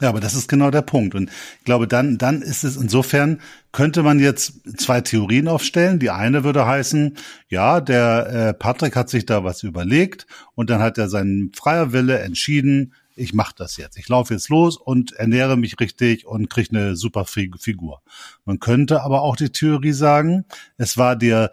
Ja, 0.00 0.08
aber 0.08 0.18
das 0.18 0.34
ist 0.34 0.48
genau 0.48 0.72
der 0.72 0.82
Punkt. 0.82 1.14
Und 1.14 1.30
ich 1.60 1.64
glaube, 1.64 1.86
dann, 1.86 2.18
dann 2.18 2.42
ist 2.42 2.64
es 2.64 2.76
insofern, 2.76 3.40
könnte 3.70 4.02
man 4.02 4.18
jetzt 4.18 4.80
zwei 4.80 5.00
Theorien 5.00 5.46
aufstellen. 5.46 6.00
Die 6.00 6.10
eine 6.10 6.42
würde 6.42 6.66
heißen, 6.66 7.16
ja, 7.48 7.80
der 7.80 8.26
äh, 8.26 8.54
Patrick 8.54 8.96
hat 8.96 9.10
sich 9.10 9.26
da 9.26 9.44
was 9.44 9.62
überlegt 9.62 10.26
und 10.56 10.70
dann 10.70 10.80
hat 10.80 10.98
er 10.98 11.08
seinen 11.08 11.52
freier 11.54 11.92
Wille 11.92 12.18
entschieden, 12.18 12.94
ich 13.16 13.34
mache 13.34 13.54
das 13.56 13.76
jetzt. 13.76 13.98
Ich 13.98 14.08
laufe 14.08 14.34
jetzt 14.34 14.48
los 14.48 14.76
und 14.76 15.12
ernähre 15.12 15.56
mich 15.56 15.78
richtig 15.80 16.26
und 16.26 16.50
kriege 16.50 16.70
eine 16.70 16.96
super 16.96 17.24
Figur. 17.24 18.02
Man 18.44 18.60
könnte 18.60 19.02
aber 19.02 19.22
auch 19.22 19.36
die 19.36 19.50
Theorie 19.50 19.92
sagen, 19.92 20.44
es 20.76 20.96
war 20.96 21.16
dir 21.16 21.52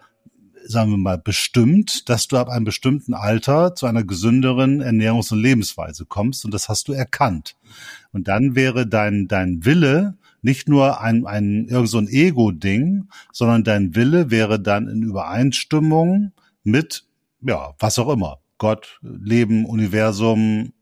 sagen 0.64 0.90
wir 0.90 0.98
mal, 0.98 1.18
bestimmt, 1.18 2.08
dass 2.08 2.28
du 2.28 2.36
ab 2.36 2.48
einem 2.48 2.64
bestimmten 2.64 3.14
Alter 3.14 3.74
zu 3.74 3.86
einer 3.86 4.04
gesünderen 4.04 4.82
Ernährungs- 4.82 5.32
und 5.32 5.40
Lebensweise 5.40 6.04
kommst 6.06 6.44
und 6.44 6.52
das 6.52 6.68
hast 6.68 6.88
du 6.88 6.92
erkannt. 6.92 7.56
Und 8.12 8.28
dann 8.28 8.54
wäre 8.54 8.86
dein, 8.86 9.28
dein 9.28 9.64
Wille 9.64 10.18
nicht 10.42 10.68
nur 10.68 11.00
ein, 11.00 11.26
ein, 11.26 11.66
irgend 11.68 11.88
so 11.88 11.98
ein 11.98 12.08
Ego-Ding, 12.08 13.08
sondern 13.32 13.64
dein 13.64 13.94
Wille 13.94 14.30
wäre 14.30 14.60
dann 14.60 14.88
in 14.88 15.02
Übereinstimmung 15.02 16.32
mit, 16.62 17.04
ja, 17.42 17.74
was 17.78 17.98
auch 17.98 18.10
immer. 18.12 18.38
Gott, 18.58 19.00
Leben, 19.02 19.64
Universum, 19.64 20.72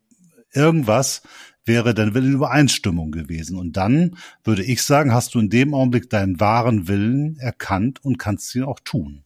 irgendwas 0.52 1.22
wäre 1.64 1.94
dann 1.94 2.14
in 2.14 2.32
Übereinstimmung 2.32 3.12
gewesen. 3.12 3.56
Und 3.56 3.76
dann 3.76 4.16
würde 4.42 4.64
ich 4.64 4.82
sagen, 4.82 5.12
hast 5.12 5.34
du 5.34 5.38
in 5.38 5.50
dem 5.50 5.74
Augenblick 5.74 6.10
deinen 6.10 6.40
wahren 6.40 6.88
Willen 6.88 7.36
erkannt 7.38 8.04
und 8.04 8.18
kannst 8.18 8.54
ihn 8.54 8.64
auch 8.64 8.80
tun. 8.80 9.22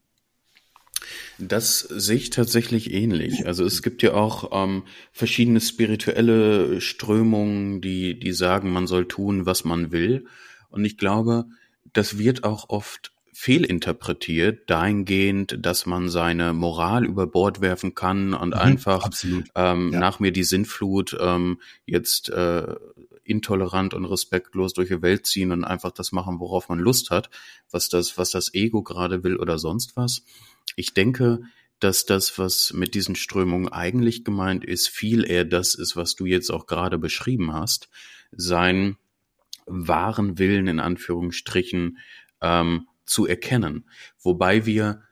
Das 1.39 1.81
sehe 1.81 2.17
ich 2.17 2.31
tatsächlich 2.31 2.93
ähnlich. 2.93 3.47
Also 3.47 3.65
es 3.65 3.83
gibt 3.83 4.03
ja 4.03 4.13
auch 4.15 4.51
ähm, 4.53 4.85
verschiedene 5.13 5.61
spirituelle 5.61 6.81
Strömungen, 6.81 7.81
die, 7.81 8.19
die 8.19 8.33
sagen, 8.33 8.71
man 8.71 8.87
soll 8.87 9.09
tun, 9.09 9.47
was 9.47 9.65
man 9.65 9.91
will. 9.91 10.27
Und 10.69 10.85
ich 10.85 10.99
glaube, 10.99 11.47
das 11.93 12.19
wird 12.19 12.45
auch 12.45 12.69
oft 12.69 13.13
fehlinterpretiert, 13.43 14.71
dahingehend, 14.71 15.59
dass 15.67 15.85
man 15.85 16.09
seine 16.09 16.53
Moral 16.53 17.05
über 17.05 17.27
Bord 17.27 17.61
werfen 17.61 17.97
kann 17.97 18.35
und 18.35 18.51
mhm, 18.51 18.55
einfach 18.55 19.11
ähm, 19.57 19.93
ja. 19.93 19.99
nach 19.99 20.21
mir 20.21 20.31
die 20.31 20.45
Sinnflut 20.45 21.17
ähm, 21.21 21.59
jetzt 21.85 22.29
äh, 22.29 22.77
intolerant 23.25 23.95
und 23.95 24.05
respektlos 24.05 24.75
durch 24.75 24.91
die 24.91 25.03
Welt 25.03 25.27
ziehen 25.27 25.51
und 25.51 25.65
einfach 25.65 25.91
das 25.91 26.13
machen, 26.13 26.39
worauf 26.39 26.69
man 26.69 26.79
Lust 26.79 27.11
hat, 27.11 27.31
was 27.69 27.89
das, 27.89 28.17
was 28.17 28.31
das 28.31 28.55
Ego 28.55 28.85
gerade 28.85 29.25
will 29.25 29.35
oder 29.35 29.59
sonst 29.59 29.97
was. 29.97 30.23
Ich 30.77 30.95
denke, 30.95 31.41
dass 31.81 32.07
das, 32.07 32.39
was 32.39 32.73
mit 32.73 32.95
diesen 32.95 33.17
Strömungen 33.17 33.73
eigentlich 33.73 34.23
gemeint 34.23 34.65
ist, 34.65 34.89
viel 34.89 35.29
eher 35.29 35.45
das 35.45 35.75
ist, 35.75 35.97
was 35.97 36.15
du 36.15 36.27
jetzt 36.27 36.51
auch 36.51 36.69
gerade 36.69 36.97
beschrieben 36.97 37.53
hast, 37.53 37.89
sein 38.31 38.99
wahren 39.67 40.39
Willen 40.39 40.69
in 40.69 40.79
Anführungsstrichen 40.79 41.99
ähm, 42.41 42.87
zu 43.05 43.27
erkennen. 43.27 43.89
Wobei 44.21 44.67
wir 44.67 45.03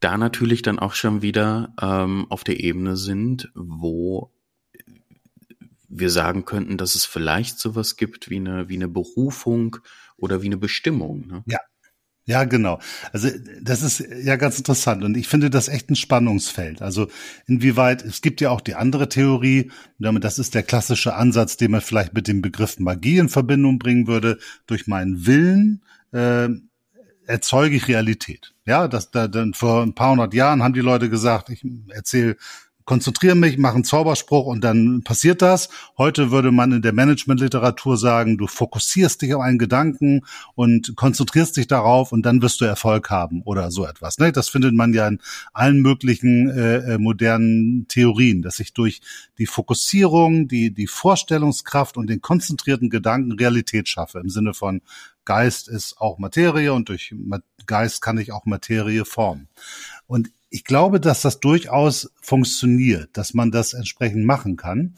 da 0.00 0.18
natürlich 0.18 0.62
dann 0.62 0.78
auch 0.78 0.94
schon 0.94 1.22
wieder 1.22 1.74
ähm, 1.80 2.26
auf 2.28 2.44
der 2.44 2.60
Ebene 2.60 2.96
sind, 2.96 3.50
wo 3.54 4.32
wir 5.88 6.10
sagen 6.10 6.44
könnten, 6.44 6.78
dass 6.78 6.94
es 6.94 7.04
vielleicht 7.04 7.58
sowas 7.58 7.96
gibt 7.96 8.30
wie 8.30 8.36
eine, 8.36 8.68
wie 8.68 8.76
eine 8.76 8.88
Berufung 8.88 9.76
oder 10.16 10.42
wie 10.42 10.46
eine 10.46 10.56
Bestimmung. 10.56 11.26
Ne? 11.26 11.44
Ja, 11.46 11.58
ja, 12.24 12.44
genau. 12.44 12.78
Also 13.12 13.28
das 13.60 13.82
ist 13.82 13.98
ja 13.98 14.36
ganz 14.36 14.56
interessant 14.56 15.02
und 15.02 15.16
ich 15.16 15.26
finde 15.26 15.50
das 15.50 15.68
echt 15.68 15.90
ein 15.90 15.96
Spannungsfeld. 15.96 16.80
Also 16.80 17.08
inwieweit, 17.46 18.04
es 18.04 18.22
gibt 18.22 18.40
ja 18.40 18.50
auch 18.50 18.60
die 18.60 18.76
andere 18.76 19.08
Theorie, 19.08 19.72
das 19.98 20.38
ist 20.38 20.54
der 20.54 20.62
klassische 20.62 21.14
Ansatz, 21.14 21.56
den 21.56 21.72
man 21.72 21.80
vielleicht 21.80 22.14
mit 22.14 22.28
dem 22.28 22.40
Begriff 22.40 22.78
Magie 22.78 23.18
in 23.18 23.28
Verbindung 23.28 23.80
bringen 23.80 24.06
würde. 24.06 24.38
Durch 24.66 24.86
meinen 24.86 25.26
Willen 25.26 25.82
äh, 26.12 26.48
erzeuge 27.26 27.76
ich 27.76 27.88
Realität. 27.88 28.54
Ja, 28.64 28.88
das, 28.88 29.10
da, 29.10 29.28
dann 29.28 29.54
vor 29.54 29.82
ein 29.82 29.94
paar 29.94 30.12
hundert 30.12 30.34
Jahren 30.34 30.62
haben 30.62 30.74
die 30.74 30.80
Leute 30.80 31.10
gesagt, 31.10 31.50
ich 31.50 31.64
erzähle 31.88 32.36
konzentriere 32.84 33.34
mich, 33.34 33.58
mache 33.58 33.74
einen 33.74 33.84
Zauberspruch 33.84 34.46
und 34.46 34.62
dann 34.62 35.02
passiert 35.02 35.42
das. 35.42 35.68
Heute 35.98 36.30
würde 36.30 36.50
man 36.50 36.72
in 36.72 36.82
der 36.82 36.92
Managementliteratur 36.92 37.96
sagen, 37.96 38.38
du 38.38 38.46
fokussierst 38.46 39.22
dich 39.22 39.34
auf 39.34 39.42
einen 39.42 39.58
Gedanken 39.58 40.22
und 40.54 40.96
konzentrierst 40.96 41.56
dich 41.56 41.66
darauf 41.66 42.12
und 42.12 42.22
dann 42.22 42.42
wirst 42.42 42.60
du 42.60 42.64
Erfolg 42.64 43.10
haben 43.10 43.42
oder 43.42 43.70
so 43.70 43.86
etwas. 43.86 44.18
Ne? 44.18 44.32
Das 44.32 44.48
findet 44.48 44.74
man 44.74 44.92
ja 44.92 45.08
in 45.08 45.20
allen 45.52 45.80
möglichen 45.80 46.50
äh, 46.50 46.94
äh 46.94 46.98
modernen 46.98 47.86
Theorien, 47.88 48.42
dass 48.42 48.58
ich 48.60 48.72
durch 48.72 49.00
die 49.38 49.46
Fokussierung, 49.46 50.48
die, 50.48 50.72
die 50.72 50.86
Vorstellungskraft 50.86 51.96
und 51.96 52.08
den 52.08 52.20
konzentrierten 52.20 52.90
Gedanken 52.90 53.32
Realität 53.32 53.88
schaffe 53.88 54.18
im 54.18 54.28
Sinne 54.28 54.54
von 54.54 54.82
Geist 55.24 55.68
ist 55.68 56.00
auch 56.00 56.18
Materie 56.18 56.72
und 56.72 56.88
durch 56.88 57.14
Geist 57.66 58.02
kann 58.02 58.18
ich 58.18 58.32
auch 58.32 58.44
Materie 58.44 59.04
formen. 59.04 59.48
Und 60.06 60.30
ich 60.50 60.64
glaube, 60.64 61.00
dass 61.00 61.22
das 61.22 61.40
durchaus 61.40 62.12
funktioniert, 62.20 63.16
dass 63.16 63.34
man 63.34 63.50
das 63.50 63.72
entsprechend 63.72 64.24
machen 64.24 64.56
kann. 64.56 64.94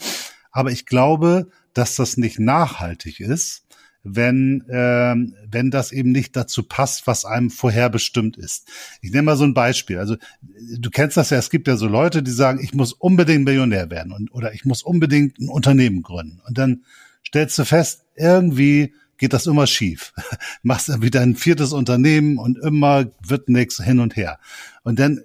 Aber 0.50 0.70
ich 0.70 0.86
glaube, 0.86 1.48
dass 1.74 1.96
das 1.96 2.16
nicht 2.16 2.38
nachhaltig 2.38 3.20
ist, 3.20 3.64
wenn, 4.04 4.60
äh, 4.68 5.14
wenn 5.50 5.70
das 5.70 5.90
eben 5.90 6.12
nicht 6.12 6.36
dazu 6.36 6.62
passt, 6.62 7.06
was 7.06 7.24
einem 7.24 7.50
vorherbestimmt 7.50 8.36
ist. 8.36 8.68
Ich 9.00 9.10
nehme 9.10 9.22
mal 9.22 9.36
so 9.36 9.44
ein 9.44 9.54
Beispiel. 9.54 9.98
Also 9.98 10.16
du 10.42 10.90
kennst 10.90 11.16
das 11.16 11.30
ja, 11.30 11.38
es 11.38 11.50
gibt 11.50 11.66
ja 11.68 11.76
so 11.76 11.88
Leute, 11.88 12.22
die 12.22 12.30
sagen, 12.30 12.60
ich 12.62 12.74
muss 12.74 12.92
unbedingt 12.92 13.44
Millionär 13.44 13.90
werden 13.90 14.12
und, 14.12 14.32
oder 14.32 14.52
ich 14.52 14.64
muss 14.64 14.82
unbedingt 14.82 15.38
ein 15.38 15.48
Unternehmen 15.48 16.02
gründen. 16.02 16.40
Und 16.46 16.58
dann 16.58 16.84
stellst 17.26 17.58
du 17.58 17.64
fest, 17.64 18.02
irgendwie 18.14 18.94
geht 19.18 19.32
das 19.32 19.46
immer 19.46 19.66
schief. 19.66 20.12
Machst 20.62 20.88
du 20.88 21.02
wieder 21.02 21.20
ein 21.20 21.36
viertes 21.36 21.72
Unternehmen 21.72 22.38
und 22.38 22.58
immer 22.58 23.06
wird 23.26 23.48
nichts 23.48 23.82
hin 23.82 24.00
und 24.00 24.16
her. 24.16 24.38
Und 24.82 24.98
dann 24.98 25.22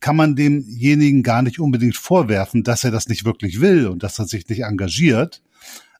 kann 0.00 0.16
man 0.16 0.36
demjenigen 0.36 1.22
gar 1.22 1.42
nicht 1.42 1.60
unbedingt 1.60 1.96
vorwerfen, 1.96 2.64
dass 2.64 2.84
er 2.84 2.90
das 2.90 3.08
nicht 3.08 3.24
wirklich 3.24 3.60
will 3.60 3.86
und 3.86 4.02
dass 4.02 4.18
er 4.18 4.26
sich 4.26 4.48
nicht 4.48 4.64
engagiert. 4.64 5.42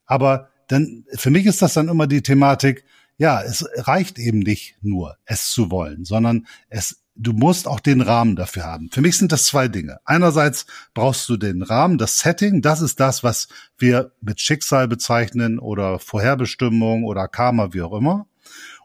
Aber 0.05 0.49
dann, 0.67 1.05
für 1.15 1.29
mich 1.29 1.45
ist 1.45 1.61
das 1.61 1.73
dann 1.73 1.87
immer 1.87 2.07
die 2.07 2.21
Thematik, 2.21 2.83
ja, 3.17 3.41
es 3.41 3.65
reicht 3.75 4.19
eben 4.19 4.39
nicht 4.39 4.75
nur, 4.81 5.17
es 5.25 5.51
zu 5.51 5.71
wollen, 5.71 6.03
sondern 6.03 6.47
es, 6.67 7.02
du 7.15 7.33
musst 7.33 7.67
auch 7.67 7.79
den 7.79 8.01
Rahmen 8.01 8.35
dafür 8.35 8.63
haben. 8.63 8.89
Für 8.91 9.01
mich 9.01 9.17
sind 9.17 9.31
das 9.31 9.45
zwei 9.45 9.67
Dinge. 9.67 9.99
Einerseits 10.05 10.65
brauchst 10.93 11.29
du 11.29 11.37
den 11.37 11.61
Rahmen, 11.61 11.97
das 11.97 12.19
Setting, 12.19 12.61
das 12.61 12.81
ist 12.81 12.99
das, 12.99 13.23
was 13.23 13.47
wir 13.77 14.11
mit 14.21 14.39
Schicksal 14.39 14.87
bezeichnen 14.87 15.59
oder 15.59 15.99
Vorherbestimmung 15.99 17.03
oder 17.03 17.27
Karma, 17.27 17.73
wie 17.73 17.81
auch 17.81 17.93
immer. 17.93 18.27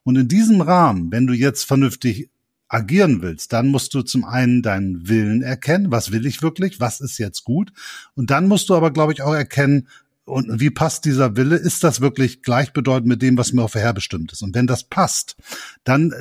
Und 0.05 0.17
in 0.17 0.29
diesem 0.29 0.61
Rahmen, 0.61 1.11
wenn 1.11 1.27
du 1.27 1.35
jetzt 1.35 1.65
vernünftig 1.65 2.31
agieren 2.69 3.23
willst, 3.23 3.53
dann 3.53 3.69
musst 3.69 3.95
du 3.95 4.03
zum 4.03 4.25
einen 4.25 4.63
deinen 4.63 5.09
Willen 5.09 5.43
erkennen, 5.43 5.91
was 5.91 6.13
will 6.13 6.27
ich 6.27 6.43
wirklich, 6.43 6.81
was 6.81 7.01
ist 7.01 7.19
jetzt 7.19 7.45
gut. 7.45 7.73
Und 8.15 8.31
dann 8.31 8.47
musst 8.47 8.69
du 8.69 8.75
aber, 8.75 8.91
glaube 8.91 9.13
ich, 9.13 9.23
auch 9.23 9.35
erkennen, 9.35 9.89
und 10.29 10.61
wie 10.61 10.69
passt 10.69 11.07
dieser 11.07 11.37
Wille? 11.37 11.57
Ist 11.57 11.83
das 11.85 12.03
wirklich 12.03 12.43
gleichbedeutend 12.43 13.09
mit 13.09 13.23
dem, 13.23 13.39
was 13.39 13.55
mir 13.55 13.63
auch 13.63 13.71
vorherbestimmt 13.71 14.31
ist? 14.33 14.43
Und 14.43 14.55
wenn 14.55 14.67
das 14.67 14.85
passt, 14.85 15.37
dann 15.85 16.13
äh, 16.13 16.17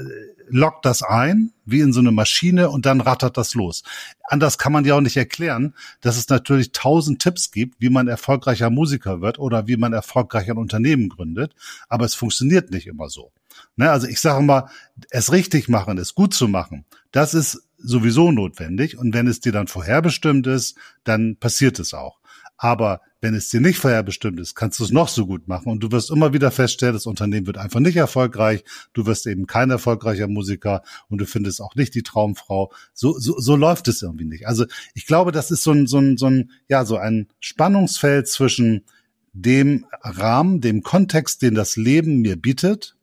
lockt 0.49 0.85
das 0.85 1.03
ein, 1.03 1.51
wie 1.65 1.81
in 1.81 1.93
so 1.93 1.99
eine 1.99 2.11
Maschine, 2.11 2.69
und 2.69 2.85
dann 2.85 3.01
rattert 3.01 3.37
das 3.37 3.53
los. 3.53 3.83
Anders 4.23 4.57
kann 4.57 4.71
man 4.71 4.85
ja 4.85 4.95
auch 4.95 5.01
nicht 5.01 5.17
erklären, 5.17 5.73
dass 6.01 6.17
es 6.17 6.29
natürlich 6.29 6.71
tausend 6.71 7.21
Tipps 7.21 7.51
gibt, 7.51 7.75
wie 7.79 7.89
man 7.89 8.07
erfolgreicher 8.07 8.69
Musiker 8.69 9.21
wird 9.21 9.39
oder 9.39 9.67
wie 9.67 9.77
man 9.77 9.93
erfolgreich 9.93 10.49
ein 10.49 10.57
Unternehmen 10.57 11.09
gründet, 11.09 11.53
aber 11.89 12.05
es 12.05 12.15
funktioniert 12.15 12.71
nicht 12.71 12.87
immer 12.87 13.09
so. 13.09 13.31
Ne, 13.75 13.89
also 13.89 14.07
ich 14.07 14.19
sage 14.19 14.43
mal, 14.43 14.69
es 15.09 15.31
richtig 15.31 15.67
machen, 15.67 15.97
es 15.97 16.13
gut 16.13 16.33
zu 16.33 16.47
machen, 16.47 16.85
das 17.11 17.33
ist 17.33 17.63
sowieso 17.77 18.31
notwendig. 18.31 18.97
Und 18.97 19.13
wenn 19.13 19.27
es 19.27 19.39
dir 19.39 19.51
dann 19.51 19.67
vorherbestimmt 19.67 20.47
ist, 20.47 20.77
dann 21.03 21.37
passiert 21.37 21.79
es 21.79 21.93
auch. 21.93 22.19
Aber 22.57 23.01
wenn 23.21 23.33
es 23.33 23.49
dir 23.49 23.61
nicht 23.61 23.79
vorherbestimmt 23.79 24.39
ist, 24.39 24.55
kannst 24.55 24.79
du 24.79 24.83
es 24.83 24.91
noch 24.91 25.07
so 25.07 25.25
gut 25.25 25.47
machen 25.47 25.71
und 25.71 25.81
du 25.81 25.91
wirst 25.91 26.11
immer 26.11 26.33
wieder 26.33 26.51
feststellen, 26.51 26.93
das 26.93 27.05
Unternehmen 27.05 27.47
wird 27.47 27.57
einfach 27.57 27.79
nicht 27.79 27.95
erfolgreich, 27.95 28.63
du 28.93 29.05
wirst 29.05 29.25
eben 29.25 29.47
kein 29.47 29.71
erfolgreicher 29.71 30.27
Musiker 30.27 30.83
und 31.09 31.19
du 31.19 31.25
findest 31.25 31.61
auch 31.61 31.75
nicht 31.75 31.95
die 31.95 32.03
Traumfrau. 32.03 32.71
So, 32.93 33.17
so, 33.17 33.39
so 33.39 33.55
läuft 33.55 33.87
es 33.87 34.01
irgendwie 34.01 34.25
nicht. 34.25 34.47
Also 34.47 34.65
ich 34.93 35.05
glaube, 35.05 35.31
das 35.31 35.51
ist 35.51 35.63
so 35.63 35.71
ein, 35.71 35.87
so 35.87 35.97
ein, 35.97 36.17
so 36.17 36.27
ein, 36.27 36.51
ja, 36.67 36.85
so 36.85 36.97
ein 36.97 37.27
Spannungsfeld 37.39 38.27
zwischen 38.27 38.85
dem 39.33 39.85
Rahmen, 40.01 40.61
dem 40.61 40.81
Kontext, 40.83 41.41
den 41.41 41.55
das 41.55 41.75
Leben 41.75 42.21
mir 42.21 42.35
bietet 42.35 42.95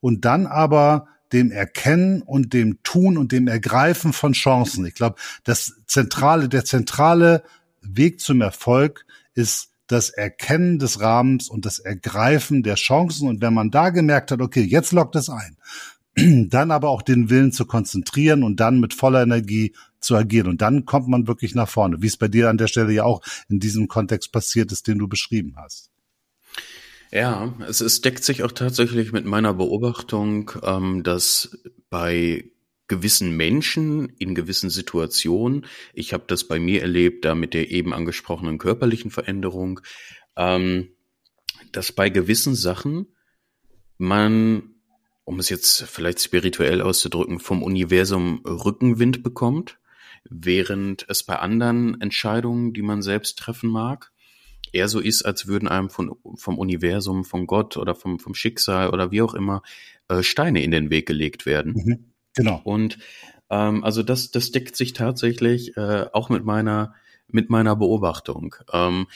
und 0.00 0.24
dann 0.24 0.46
aber 0.46 1.08
dem 1.32 1.50
Erkennen 1.50 2.20
und 2.22 2.52
dem 2.52 2.82
Tun 2.82 3.16
und 3.16 3.32
dem 3.32 3.48
Ergreifen 3.48 4.12
von 4.12 4.32
Chancen. 4.34 4.84
Ich 4.84 4.94
glaube, 4.94 5.16
das 5.44 5.76
zentrale, 5.86 6.48
der 6.48 6.64
zentrale 6.64 7.42
Weg 7.80 8.20
zum 8.20 8.42
Erfolg 8.42 9.06
ist 9.34 9.70
das 9.86 10.10
Erkennen 10.10 10.78
des 10.78 11.00
Rahmens 11.00 11.48
und 11.48 11.66
das 11.66 11.78
Ergreifen 11.78 12.62
der 12.62 12.76
Chancen. 12.76 13.28
Und 13.28 13.40
wenn 13.40 13.54
man 13.54 13.70
da 13.70 13.90
gemerkt 13.90 14.30
hat, 14.30 14.40
okay, 14.40 14.62
jetzt 14.62 14.92
lockt 14.92 15.16
es 15.16 15.28
ein, 15.28 15.56
dann 16.50 16.70
aber 16.70 16.88
auch 16.88 17.02
den 17.02 17.30
Willen 17.30 17.52
zu 17.52 17.66
konzentrieren 17.66 18.42
und 18.42 18.60
dann 18.60 18.80
mit 18.80 18.94
voller 18.94 19.22
Energie 19.22 19.74
zu 20.00 20.16
agieren. 20.16 20.48
Und 20.48 20.62
dann 20.62 20.84
kommt 20.84 21.08
man 21.08 21.26
wirklich 21.26 21.54
nach 21.54 21.68
vorne, 21.68 22.02
wie 22.02 22.06
es 22.06 22.16
bei 22.16 22.28
dir 22.28 22.48
an 22.48 22.58
der 22.58 22.66
Stelle 22.66 22.92
ja 22.92 23.04
auch 23.04 23.22
in 23.48 23.60
diesem 23.60 23.88
Kontext 23.88 24.32
passiert 24.32 24.72
ist, 24.72 24.88
den 24.88 24.98
du 24.98 25.08
beschrieben 25.08 25.54
hast. 25.56 25.90
Ja, 27.10 27.54
es, 27.68 27.82
es 27.82 28.00
deckt 28.00 28.24
sich 28.24 28.42
auch 28.42 28.52
tatsächlich 28.52 29.12
mit 29.12 29.26
meiner 29.26 29.52
Beobachtung, 29.52 30.50
ähm, 30.62 31.02
dass 31.02 31.58
bei 31.90 32.51
gewissen 32.92 33.34
Menschen 33.38 34.10
in 34.18 34.34
gewissen 34.34 34.68
Situationen. 34.68 35.64
Ich 35.94 36.12
habe 36.12 36.24
das 36.26 36.44
bei 36.44 36.58
mir 36.58 36.82
erlebt, 36.82 37.24
da 37.24 37.34
mit 37.34 37.54
der 37.54 37.70
eben 37.70 37.94
angesprochenen 37.94 38.58
körperlichen 38.58 39.10
Veränderung, 39.10 39.80
ähm, 40.36 40.90
dass 41.72 41.92
bei 41.92 42.10
gewissen 42.10 42.54
Sachen 42.54 43.06
man, 43.96 44.74
um 45.24 45.38
es 45.38 45.48
jetzt 45.48 45.84
vielleicht 45.84 46.20
spirituell 46.20 46.82
auszudrücken, 46.82 47.40
vom 47.40 47.62
Universum 47.62 48.42
Rückenwind 48.44 49.22
bekommt, 49.22 49.78
während 50.28 51.06
es 51.08 51.22
bei 51.22 51.38
anderen 51.38 51.98
Entscheidungen, 52.02 52.74
die 52.74 52.82
man 52.82 53.00
selbst 53.00 53.38
treffen 53.38 53.70
mag, 53.70 54.12
eher 54.70 54.88
so 54.88 55.00
ist, 55.00 55.22
als 55.22 55.46
würden 55.46 55.66
einem 55.66 55.88
von, 55.88 56.14
vom 56.34 56.58
Universum, 56.58 57.24
von 57.24 57.46
Gott 57.46 57.78
oder 57.78 57.94
vom, 57.94 58.18
vom 58.18 58.34
Schicksal 58.34 58.90
oder 58.90 59.10
wie 59.12 59.22
auch 59.22 59.32
immer 59.32 59.62
äh, 60.08 60.22
Steine 60.22 60.62
in 60.62 60.72
den 60.72 60.90
Weg 60.90 61.06
gelegt 61.06 61.46
werden. 61.46 61.72
Mhm. 61.72 62.11
Genau. 62.34 62.60
Und 62.64 62.98
ähm, 63.50 63.84
also 63.84 64.02
das, 64.02 64.30
das 64.30 64.50
deckt 64.50 64.76
sich 64.76 64.92
tatsächlich 64.92 65.76
äh, 65.76 66.06
auch 66.12 66.28
mit 66.28 66.44
meiner, 66.44 66.94
mit 67.28 67.50
meiner 67.50 67.76
Beobachtung. 67.76 68.54
Ähm, 68.72 69.06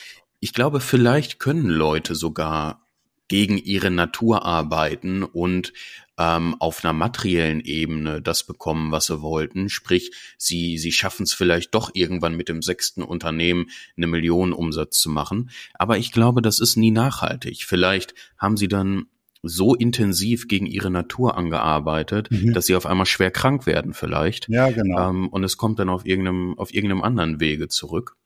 ich 0.40 0.52
glaube, 0.52 0.80
vielleicht 0.80 1.38
können 1.38 1.68
Leute 1.68 2.14
sogar 2.14 2.86
gegen 3.28 3.58
ihre 3.58 3.90
Natur 3.90 4.44
arbeiten 4.44 5.24
und 5.24 5.72
ähm, 6.18 6.54
auf 6.60 6.84
einer 6.84 6.92
materiellen 6.92 7.60
Ebene 7.60 8.22
das 8.22 8.44
bekommen, 8.44 8.92
was 8.92 9.06
sie 9.06 9.20
wollten. 9.20 9.68
Sprich, 9.68 10.12
sie, 10.38 10.78
sie 10.78 10.92
schaffen 10.92 11.24
es 11.24 11.34
vielleicht 11.34 11.74
doch 11.74 11.90
irgendwann 11.94 12.36
mit 12.36 12.48
dem 12.48 12.62
sechsten 12.62 13.02
Unternehmen 13.02 13.66
eine 13.96 14.06
Million 14.06 14.52
Umsatz 14.52 15.00
zu 15.00 15.10
machen. 15.10 15.50
Aber 15.74 15.98
ich 15.98 16.12
glaube, 16.12 16.40
das 16.40 16.60
ist 16.60 16.76
nie 16.76 16.90
nachhaltig. 16.90 17.64
Vielleicht 17.64 18.14
haben 18.38 18.56
sie 18.56 18.68
dann 18.68 19.06
so 19.48 19.74
intensiv 19.74 20.48
gegen 20.48 20.66
ihre 20.66 20.90
Natur 20.90 21.36
angearbeitet, 21.36 22.30
mhm. 22.30 22.52
dass 22.52 22.66
sie 22.66 22.76
auf 22.76 22.86
einmal 22.86 23.06
schwer 23.06 23.30
krank 23.30 23.66
werden 23.66 23.94
vielleicht. 23.94 24.48
Ja, 24.48 24.70
genau. 24.70 25.10
Ähm, 25.10 25.28
und 25.28 25.44
es 25.44 25.56
kommt 25.56 25.78
dann 25.78 25.88
auf 25.88 26.06
irgendeinem, 26.06 26.58
auf 26.58 26.72
irgendeinem 26.72 27.02
anderen 27.02 27.40
Wege 27.40 27.68
zurück. 27.68 28.16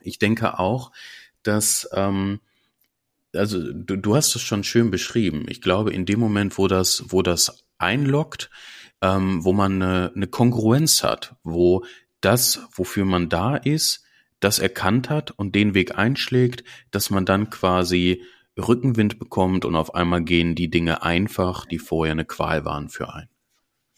Ich 0.00 0.18
denke 0.18 0.58
auch, 0.58 0.92
dass, 1.42 1.88
ähm, 1.92 2.40
also 3.34 3.72
du, 3.72 3.96
du 3.96 4.16
hast 4.16 4.34
es 4.34 4.42
schon 4.42 4.64
schön 4.64 4.90
beschrieben. 4.90 5.46
Ich 5.48 5.60
glaube, 5.60 5.92
in 5.92 6.06
dem 6.06 6.20
Moment, 6.20 6.58
wo 6.58 6.68
das, 6.68 7.04
wo 7.08 7.22
das 7.22 7.64
einloggt, 7.78 8.50
ähm, 9.00 9.44
wo 9.44 9.52
man 9.52 9.82
eine, 9.82 10.12
eine 10.14 10.26
Kongruenz 10.26 11.02
hat, 11.02 11.36
wo 11.42 11.84
das, 12.20 12.66
wofür 12.72 13.04
man 13.04 13.28
da 13.28 13.56
ist, 13.56 14.04
das 14.40 14.58
erkannt 14.58 15.10
hat 15.10 15.30
und 15.32 15.54
den 15.54 15.74
Weg 15.74 15.96
einschlägt, 15.98 16.64
dass 16.90 17.10
man 17.10 17.24
dann 17.24 17.50
quasi 17.50 18.22
Rückenwind 18.58 19.18
bekommt 19.18 19.64
und 19.64 19.76
auf 19.76 19.94
einmal 19.94 20.22
gehen 20.22 20.54
die 20.54 20.70
Dinge 20.70 21.02
einfach, 21.02 21.66
die 21.66 21.78
vorher 21.78 22.12
eine 22.12 22.24
Qual 22.24 22.64
waren 22.64 22.88
für 22.88 23.12
einen. 23.12 23.28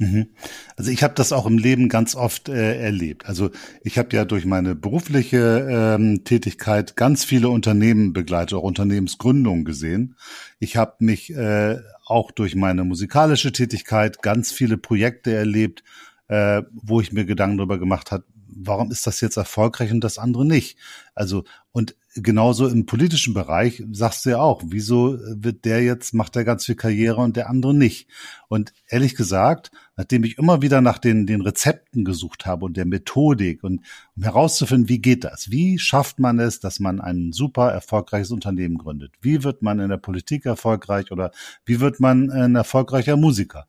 Mhm. 0.01 0.29
Also 0.77 0.90
ich 0.90 1.03
habe 1.03 1.12
das 1.14 1.31
auch 1.31 1.44
im 1.44 1.59
Leben 1.59 1.90
ganz 1.90 2.14
oft 2.14 2.49
äh, 2.49 2.81
erlebt. 2.81 3.27
Also 3.27 3.51
ich 3.83 3.99
habe 3.99 4.16
ja 4.16 4.25
durch 4.25 4.46
meine 4.46 4.75
berufliche 4.75 5.68
ähm, 5.70 6.25
Tätigkeit 6.25 6.96
ganz 6.96 7.23
viele 7.25 7.51
Unternehmen 7.51 8.14
begleitet, 8.14 8.55
auch 8.55 8.62
Unternehmensgründungen 8.62 9.66
gesehen. 9.66 10.16
Ich 10.59 10.79
habe 10.79 10.94
mich 11.01 11.35
äh, 11.35 11.77
auch 12.07 12.31
durch 12.31 12.55
meine 12.55 12.85
musikalische 12.85 13.53
Tätigkeit 13.53 14.23
ganz 14.23 14.53
viele 14.53 14.79
Projekte 14.79 15.35
erlebt, 15.35 15.85
äh, 16.29 16.62
wo 16.73 17.03
ich 17.03 17.12
mir 17.12 17.27
Gedanken 17.27 17.59
darüber 17.59 17.79
gemacht 17.79 18.11
habe, 18.11 18.25
warum 18.62 18.90
ist 18.90 19.07
das 19.07 19.20
jetzt 19.20 19.37
erfolgreich 19.37 19.92
und 19.92 20.03
das 20.03 20.18
andere 20.18 20.44
nicht? 20.44 20.79
Also, 21.14 21.44
und 21.73 21.96
genauso 22.14 22.66
im 22.66 22.87
politischen 22.87 23.35
Bereich 23.35 23.85
sagst 23.92 24.25
du 24.25 24.31
ja 24.31 24.38
auch, 24.38 24.62
wieso 24.66 25.18
wird 25.20 25.64
der 25.64 25.83
jetzt, 25.83 26.14
macht 26.14 26.35
der 26.35 26.44
ganz 26.44 26.66
viel 26.66 26.75
Karriere 26.75 27.20
und 27.20 27.37
der 27.37 27.49
andere 27.49 27.75
nicht? 27.75 28.09
Und 28.49 28.73
ehrlich 28.88 29.14
gesagt, 29.14 29.70
nachdem 29.96 30.25
ich 30.25 30.38
immer 30.38 30.62
wieder 30.62 30.81
nach 30.81 30.99
den, 30.99 31.27
den 31.27 31.40
Rezepten 31.40 32.05
gesucht 32.05 32.46
habe 32.46 32.64
und 32.64 32.77
der 32.77 32.87
Methodik 32.87 33.62
und 33.62 33.81
um 34.16 34.23
herauszufinden, 34.23 34.88
wie 34.88 35.01
geht 35.01 35.25
das? 35.25 35.51
Wie 35.51 35.79
schafft 35.79 36.18
man 36.18 36.38
es, 36.38 36.61
dass 36.61 36.81
man 36.81 37.01
ein 37.01 37.33
super 37.33 37.70
erfolgreiches 37.70 38.33
Unternehmen 38.33 38.79
gründet? 38.79 39.12
Wie 39.20 39.44
wird 39.44 39.62
man 39.62 39.79
in 39.79 39.90
der 39.90 39.96
Politik 39.96 40.46
erfolgreich 40.46 41.12
oder 41.12 41.31
wie 41.64 41.81
wird 41.81 42.01
man 42.01 42.31
ein 42.31 42.57
erfolgreicher 42.57 43.16
Musiker? 43.16 43.66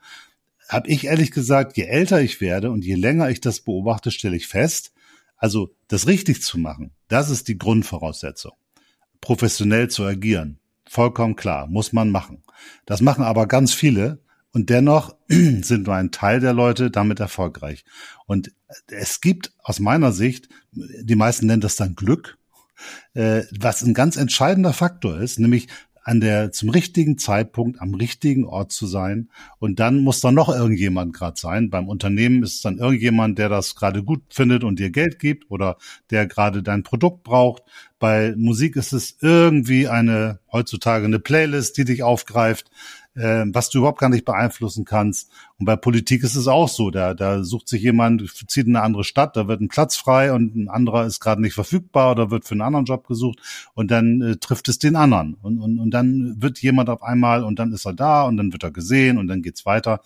Habe 0.71 0.88
ich 0.88 1.05
ehrlich 1.05 1.31
gesagt, 1.31 1.75
je 1.75 1.84
älter 1.84 2.21
ich 2.21 2.39
werde 2.39 2.71
und 2.71 2.86
je 2.86 2.95
länger 2.95 3.29
ich 3.29 3.41
das 3.41 3.60
beobachte, 3.60 4.10
stelle 4.10 4.38
ich 4.38 4.47
fest, 4.47 4.93
also 5.36 5.75
das 5.89 6.07
richtig 6.07 6.41
zu 6.41 6.57
machen, 6.57 6.91
das 7.10 7.29
ist 7.29 7.49
die 7.49 7.57
Grundvoraussetzung. 7.57 8.53
Professionell 9.19 9.89
zu 9.89 10.05
agieren, 10.05 10.60
vollkommen 10.88 11.36
klar, 11.36 11.67
muss 11.67 11.91
man 11.91 12.10
machen. 12.10 12.43
Das 12.86 13.01
machen 13.01 13.25
aber 13.25 13.47
ganz 13.47 13.73
viele 13.73 14.23
und 14.53 14.69
dennoch 14.69 15.13
sind 15.27 15.88
nur 15.88 15.95
ein 15.95 16.12
Teil 16.12 16.39
der 16.39 16.53
Leute 16.53 16.89
damit 16.89 17.19
erfolgreich. 17.19 17.84
Und 18.25 18.53
es 18.88 19.19
gibt 19.19 19.51
aus 19.62 19.81
meiner 19.81 20.13
Sicht, 20.13 20.47
die 20.71 21.15
meisten 21.15 21.47
nennen 21.47 21.62
das 21.62 21.75
dann 21.75 21.95
Glück, 21.95 22.38
äh, 23.13 23.43
was 23.60 23.84
ein 23.84 23.93
ganz 23.93 24.15
entscheidender 24.15 24.71
Faktor 24.71 25.19
ist, 25.19 25.38
nämlich 25.38 25.67
an 26.03 26.19
der 26.19 26.51
zum 26.51 26.69
richtigen 26.69 27.17
Zeitpunkt 27.17 27.79
am 27.81 27.93
richtigen 27.93 28.45
Ort 28.45 28.71
zu 28.71 28.87
sein 28.87 29.29
und 29.59 29.79
dann 29.79 30.03
muss 30.03 30.21
da 30.21 30.31
noch 30.31 30.49
irgendjemand 30.49 31.13
gerade 31.13 31.39
sein. 31.39 31.69
Beim 31.69 31.87
Unternehmen 31.87 32.43
ist 32.43 32.55
es 32.55 32.61
dann 32.61 32.79
irgendjemand, 32.79 33.37
der 33.37 33.49
das 33.49 33.75
gerade 33.75 34.03
gut 34.03 34.23
findet 34.29 34.63
und 34.63 34.79
dir 34.79 34.89
Geld 34.89 35.19
gibt 35.19 35.49
oder 35.51 35.77
der 36.09 36.27
gerade 36.27 36.63
dein 36.63 36.83
Produkt 36.83 37.23
braucht. 37.23 37.63
Bei 37.99 38.33
Musik 38.35 38.75
ist 38.77 38.93
es 38.93 39.17
irgendwie 39.21 39.87
eine 39.87 40.39
heutzutage 40.51 41.05
eine 41.05 41.19
Playlist, 41.19 41.77
die 41.77 41.85
dich 41.85 42.01
aufgreift 42.01 42.71
äh, 43.15 43.45
was 43.47 43.69
du 43.69 43.79
überhaupt 43.79 43.99
gar 43.99 44.09
nicht 44.09 44.25
beeinflussen 44.25 44.85
kannst. 44.85 45.31
Und 45.62 45.65
bei 45.65 45.76
Politik 45.76 46.24
ist 46.24 46.36
es 46.36 46.47
auch 46.47 46.67
so. 46.67 46.89
Da, 46.89 47.13
da 47.13 47.43
sucht 47.43 47.69
sich 47.69 47.84
jemand, 47.84 48.28
zieht 48.47 48.65
in 48.65 48.76
eine 48.76 48.84
andere 48.84 49.04
Stadt, 49.04 49.38
da 49.38 49.47
wird 49.47 49.62
ein 49.62 49.67
Platz 49.67 49.95
frei 49.95 50.34
und 50.34 50.56
ein 50.56 50.69
anderer 50.69 51.06
ist 51.06 51.19
gerade 51.19 51.39
nicht 51.39 51.54
verfügbar 51.54 52.13
oder 52.13 52.32
wird 52.32 52.45
für 52.45 52.54
einen 52.54 52.63
anderen 52.63 52.86
Job 52.86 53.06
gesucht 53.06 53.38
und 53.76 53.91
dann 53.91 54.21
äh, 54.24 54.38
trifft 54.38 54.69
es 54.69 54.80
den 54.80 54.95
anderen. 54.95 55.36
Und, 55.36 55.60
und, 55.60 55.80
und 55.80 55.91
dann 55.91 56.38
wird 56.39 56.58
jemand 56.63 56.89
auf 56.89 57.04
einmal 57.04 57.43
und 57.43 57.60
dann 57.60 57.74
ist 57.74 57.86
er 57.86 57.93
da 57.93 58.24
und 58.24 58.38
dann 58.38 58.52
wird 58.54 58.63
er 58.63 58.71
gesehen 58.71 59.19
und 59.19 59.28
dann 59.28 59.43
geht's 59.43 59.63
weiter. 59.67 60.02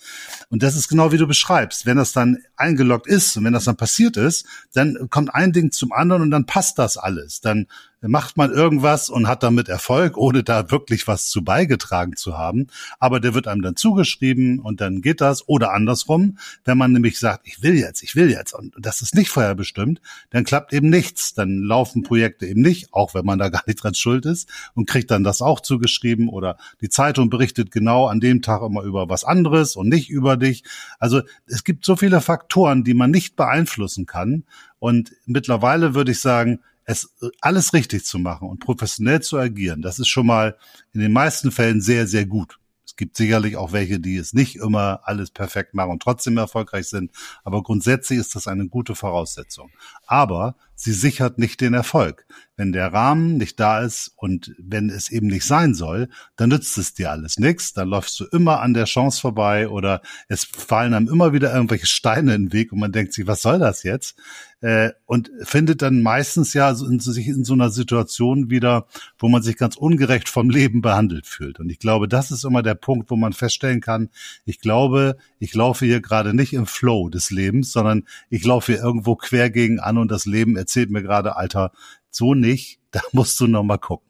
Und 0.49 0.61
das 0.61 0.75
ist 0.75 0.89
genau 0.89 1.13
wie 1.13 1.17
du 1.17 1.25
beschreibst. 1.25 1.85
Wenn 1.85 1.95
das 1.95 2.11
dann 2.11 2.39
eingeloggt 2.57 3.07
ist 3.07 3.37
und 3.37 3.45
wenn 3.45 3.53
das 3.53 3.63
dann 3.63 3.77
passiert 3.77 4.17
ist, 4.17 4.45
dann 4.73 5.07
kommt 5.09 5.33
ein 5.33 5.53
Ding 5.53 5.71
zum 5.71 5.93
anderen 5.93 6.21
und 6.21 6.31
dann 6.31 6.45
passt 6.45 6.79
das 6.79 6.97
alles. 6.97 7.39
Dann 7.39 7.67
macht 8.07 8.37
man 8.37 8.51
irgendwas 8.51 9.09
und 9.09 9.27
hat 9.27 9.43
damit 9.43 9.69
Erfolg, 9.69 10.17
ohne 10.17 10.43
da 10.43 10.69
wirklich 10.71 11.07
was 11.07 11.29
zu 11.29 11.43
beigetragen 11.43 12.15
zu 12.15 12.37
haben. 12.37 12.67
Aber 12.99 13.19
der 13.19 13.33
wird 13.33 13.47
einem 13.47 13.61
dann 13.61 13.75
zugeschrieben 13.75 14.59
und 14.59 14.81
dann 14.81 15.01
geht 15.01 15.21
das. 15.21 15.44
Oder 15.47 15.73
andersrum, 15.73 16.37
wenn 16.63 16.77
man 16.77 16.91
nämlich 16.91 17.19
sagt, 17.19 17.47
ich 17.47 17.61
will 17.61 17.75
jetzt, 17.75 18.03
ich 18.03 18.15
will 18.15 18.29
jetzt 18.29 18.53
und 18.53 18.73
das 18.79 19.01
ist 19.01 19.15
nicht 19.15 19.29
vorher 19.29 19.55
bestimmt, 19.55 20.01
dann 20.29 20.43
klappt 20.43 20.73
eben 20.73 20.89
nichts. 20.89 21.33
Dann 21.33 21.59
laufen 21.63 22.03
Projekte 22.03 22.45
eben 22.45 22.61
nicht, 22.61 22.93
auch 22.93 23.13
wenn 23.13 23.25
man 23.25 23.39
da 23.39 23.49
gar 23.55 23.63
nicht 23.67 23.83
dran 23.83 23.93
schuld 23.93 24.25
ist 24.25 24.49
und 24.73 24.87
kriegt 24.87 25.11
dann 25.11 25.23
das 25.23 25.41
auch 25.41 25.59
zugeschrieben 25.59 26.29
oder 26.29 26.57
die 26.81 26.89
Zeitung 26.89 27.29
berichtet 27.29 27.71
genau 27.71 28.07
an 28.07 28.19
dem 28.19 28.41
Tag 28.41 28.61
immer 28.61 28.83
über 28.83 29.09
was 29.09 29.23
anderes 29.23 29.75
und 29.75 29.89
nicht 29.89 30.09
über 30.09 30.37
dich. 30.37 30.63
Also 30.99 31.21
es 31.45 31.63
gibt 31.63 31.85
so 31.85 31.95
viele 31.95 32.21
Faktoren, 32.21 32.83
die 32.83 32.93
man 32.93 33.11
nicht 33.11 33.35
beeinflussen 33.35 34.05
kann. 34.05 34.43
Und 34.79 35.13
mittlerweile 35.25 35.95
würde 35.95 36.11
ich 36.11 36.19
sagen, 36.19 36.59
es 36.85 37.15
alles 37.41 37.73
richtig 37.73 38.05
zu 38.05 38.19
machen 38.19 38.47
und 38.47 38.59
professionell 38.59 39.21
zu 39.21 39.37
agieren, 39.37 39.81
das 39.81 39.99
ist 39.99 40.07
schon 40.07 40.27
mal 40.27 40.55
in 40.93 41.01
den 41.01 41.11
meisten 41.11 41.51
Fällen 41.51 41.81
sehr, 41.81 42.07
sehr 42.07 42.25
gut. 42.25 42.59
Es 42.95 42.97
gibt 42.97 43.17
sicherlich 43.17 43.57
auch 43.57 43.73
welche, 43.73 43.99
die 43.99 44.15
es 44.15 44.31
nicht 44.31 44.55
immer 44.55 45.01
alles 45.03 45.29
perfekt 45.29 45.73
machen 45.73 45.91
und 45.91 46.01
trotzdem 46.01 46.37
erfolgreich 46.37 46.87
sind. 46.87 47.11
Aber 47.43 47.61
grundsätzlich 47.61 48.19
ist 48.19 48.35
das 48.35 48.47
eine 48.47 48.69
gute 48.69 48.95
Voraussetzung. 48.95 49.69
Aber 50.07 50.55
sie 50.75 50.93
sichert 50.93 51.39
nicht 51.39 51.61
den 51.61 51.73
Erfolg. 51.73 52.25
Wenn 52.57 52.71
der 52.71 52.93
Rahmen 52.93 53.37
nicht 53.37 53.59
da 53.59 53.81
ist 53.81 54.13
und 54.15 54.55
wenn 54.57 54.89
es 54.89 55.11
eben 55.11 55.27
nicht 55.27 55.45
sein 55.45 55.73
soll, 55.73 56.07
dann 56.37 56.49
nützt 56.49 56.77
es 56.77 56.93
dir 56.93 57.11
alles 57.11 57.37
nichts. 57.37 57.73
Dann 57.73 57.89
läufst 57.89 58.17
du 58.19 58.25
immer 58.31 58.61
an 58.61 58.73
der 58.73 58.85
Chance 58.85 59.19
vorbei 59.19 59.67
oder 59.67 60.01
es 60.29 60.45
fallen 60.45 60.93
einem 60.93 61.09
immer 61.09 61.33
wieder 61.33 61.53
irgendwelche 61.53 61.87
Steine 61.87 62.35
in 62.35 62.45
den 62.45 62.53
Weg 62.53 62.71
und 62.71 62.79
man 62.79 62.93
denkt 62.93 63.13
sich, 63.13 63.27
was 63.27 63.41
soll 63.41 63.59
das 63.59 63.83
jetzt? 63.83 64.15
Äh, 64.61 64.91
und 65.05 65.29
findet 65.43 65.81
dann 65.81 66.01
meistens 66.01 66.53
ja 66.53 66.73
sich 66.73 67.27
in 67.27 67.43
so 67.43 67.53
einer 67.53 67.69
Situation 67.69 68.49
wieder, 68.49 68.87
wo 69.19 69.27
man 69.27 69.43
sich 69.43 69.57
ganz 69.57 69.75
ungerecht 69.75 70.29
vom 70.29 70.49
Leben 70.49 70.81
behandelt 70.81 71.27
fühlt. 71.27 71.59
Und 71.59 71.69
ich 71.69 71.77
glaube, 71.77 72.07
das 72.07 72.31
ist 72.31 72.45
immer 72.45 72.63
der 72.63 72.75
Punkt, 72.75 73.11
wo 73.11 73.17
man 73.17 73.33
feststellen 73.33 73.81
kann, 73.81 74.09
ich 74.45 74.61
glaube, 74.61 75.17
ich 75.39 75.53
laufe 75.53 75.85
hier 75.85 76.01
gerade 76.01 76.33
nicht 76.33 76.53
im 76.53 76.65
Flow 76.65 77.09
des 77.09 77.31
Lebens, 77.31 77.73
sondern 77.73 78.05
ich 78.29 78.45
laufe 78.45 78.71
hier 78.71 78.81
irgendwo 78.81 79.15
quer 79.15 79.49
gegen 79.49 79.79
an 79.79 79.97
und 79.97 80.09
das 80.09 80.25
Leben 80.25 80.55
erzählt 80.65 80.89
mir 80.89 81.03
gerade, 81.03 81.35
Alter, 81.35 81.71
so 82.09 82.33
nicht, 82.33 82.79
da 82.91 83.01
musst 83.11 83.39
du 83.39 83.47
noch 83.47 83.63
mal 83.63 83.77
gucken. 83.77 84.09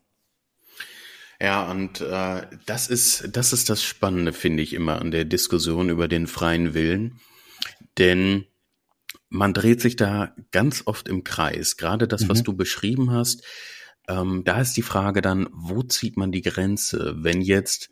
Ja, 1.41 1.69
und 1.69 1.99
äh, 1.99 2.47
das 2.65 2.87
ist 2.87 3.35
das 3.35 3.51
ist 3.51 3.69
das 3.69 3.83
Spannende, 3.83 4.31
finde 4.31 4.63
ich 4.63 4.73
immer 4.73 5.01
an 5.01 5.11
der 5.11 5.25
Diskussion 5.25 5.89
über 5.89 6.07
den 6.07 6.27
freien 6.27 6.73
Willen, 6.73 7.19
denn 7.97 8.45
man 9.27 9.53
dreht 9.53 9.81
sich 9.81 9.97
da 9.97 10.33
ganz 10.51 10.83
oft 10.85 11.09
im 11.09 11.25
Kreis. 11.25 11.75
Gerade 11.75 12.07
das, 12.07 12.23
mhm. 12.23 12.29
was 12.29 12.43
du 12.43 12.53
beschrieben 12.53 13.11
hast, 13.11 13.43
ähm, 14.07 14.43
da 14.45 14.61
ist 14.61 14.77
die 14.77 14.81
Frage 14.81 15.21
dann, 15.21 15.49
wo 15.51 15.83
zieht 15.83 16.15
man 16.15 16.31
die 16.31 16.41
Grenze, 16.41 17.15
wenn 17.17 17.41
jetzt 17.41 17.89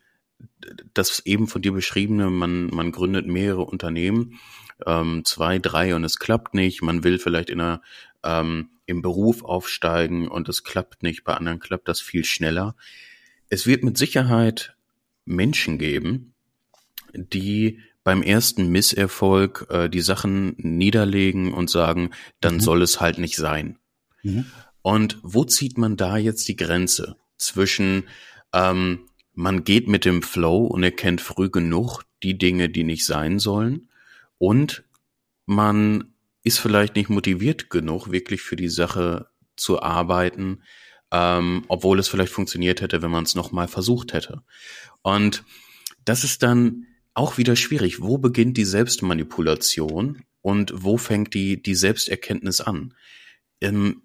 das 0.93 1.25
eben 1.25 1.47
von 1.47 1.61
dir 1.61 1.73
beschriebene, 1.73 2.29
man 2.29 2.67
man 2.67 2.93
gründet 2.93 3.27
mehrere 3.27 3.65
Unternehmen, 3.65 4.39
ähm, 4.85 5.25
zwei, 5.25 5.59
drei 5.59 5.95
und 5.95 6.03
es 6.05 6.17
klappt 6.17 6.53
nicht, 6.53 6.81
man 6.81 7.03
will 7.03 7.19
vielleicht 7.19 7.49
in 7.49 7.59
einer 7.59 7.81
ähm, 8.23 8.69
im 8.85 9.01
Beruf 9.01 9.43
aufsteigen 9.43 10.27
und 10.27 10.49
es 10.49 10.63
klappt 10.63 11.03
nicht, 11.03 11.23
bei 11.23 11.33
anderen 11.33 11.59
klappt 11.59 11.87
das 11.87 12.01
viel 12.01 12.25
schneller. 12.25 12.75
Es 13.49 13.65
wird 13.65 13.83
mit 13.83 13.97
Sicherheit 13.97 14.75
Menschen 15.25 15.77
geben, 15.77 16.33
die 17.13 17.79
beim 18.03 18.21
ersten 18.21 18.67
Misserfolg 18.69 19.67
äh, 19.69 19.89
die 19.89 20.01
Sachen 20.01 20.55
niederlegen 20.57 21.53
und 21.53 21.69
sagen, 21.69 22.11
dann 22.41 22.55
mhm. 22.55 22.59
soll 22.59 22.81
es 22.81 22.99
halt 22.99 23.17
nicht 23.17 23.37
sein. 23.37 23.77
Mhm. 24.23 24.45
Und 24.81 25.19
wo 25.23 25.45
zieht 25.45 25.77
man 25.77 25.95
da 25.95 26.17
jetzt 26.17 26.47
die 26.47 26.57
Grenze 26.57 27.15
zwischen 27.37 28.03
ähm, 28.53 29.07
man 29.33 29.63
geht 29.63 29.87
mit 29.87 30.05
dem 30.05 30.21
Flow 30.21 30.65
und 30.65 30.83
erkennt 30.83 31.21
früh 31.21 31.49
genug 31.49 32.03
die 32.21 32.37
Dinge, 32.37 32.69
die 32.69 32.83
nicht 32.83 33.05
sein 33.05 33.39
sollen, 33.39 33.89
und 34.37 34.83
man 35.45 36.12
ist 36.43 36.59
vielleicht 36.59 36.95
nicht 36.95 37.09
motiviert 37.09 37.69
genug, 37.69 38.11
wirklich 38.11 38.41
für 38.41 38.55
die 38.55 38.69
Sache 38.69 39.27
zu 39.55 39.81
arbeiten, 39.81 40.63
ähm, 41.11 41.63
obwohl 41.67 41.99
es 41.99 42.07
vielleicht 42.07 42.33
funktioniert 42.33 42.81
hätte, 42.81 43.01
wenn 43.01 43.11
man 43.11 43.23
es 43.23 43.35
nochmal 43.35 43.67
versucht 43.67 44.13
hätte. 44.13 44.43
Und 45.01 45.43
das 46.05 46.23
ist 46.23 46.43
dann 46.43 46.87
auch 47.13 47.37
wieder 47.37 47.55
schwierig. 47.55 48.01
Wo 48.01 48.17
beginnt 48.17 48.57
die 48.57 48.65
Selbstmanipulation 48.65 50.23
und 50.41 50.73
wo 50.75 50.97
fängt 50.97 51.33
die, 51.33 51.61
die 51.61 51.75
Selbsterkenntnis 51.75 52.61
an? 52.61 52.95
Ähm, 53.61 54.01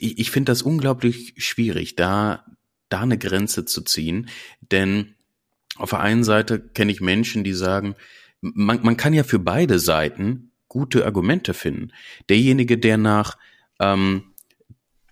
ich 0.00 0.18
ich 0.18 0.30
finde 0.30 0.52
das 0.52 0.62
unglaublich 0.62 1.34
schwierig, 1.36 1.96
da, 1.96 2.44
da 2.88 3.00
eine 3.02 3.18
Grenze 3.18 3.64
zu 3.64 3.82
ziehen, 3.82 4.28
denn 4.60 5.14
auf 5.76 5.90
der 5.90 6.00
einen 6.00 6.24
Seite 6.24 6.60
kenne 6.60 6.92
ich 6.92 7.00
Menschen, 7.00 7.44
die 7.44 7.52
sagen, 7.52 7.94
man, 8.40 8.82
man 8.82 8.96
kann 8.96 9.12
ja 9.12 9.24
für 9.24 9.38
beide 9.38 9.78
Seiten 9.78 10.47
gute 10.68 11.04
Argumente 11.04 11.54
finden. 11.54 11.92
Derjenige, 12.28 12.78
der 12.78 12.98
nach 12.98 13.36
ähm, 13.80 14.32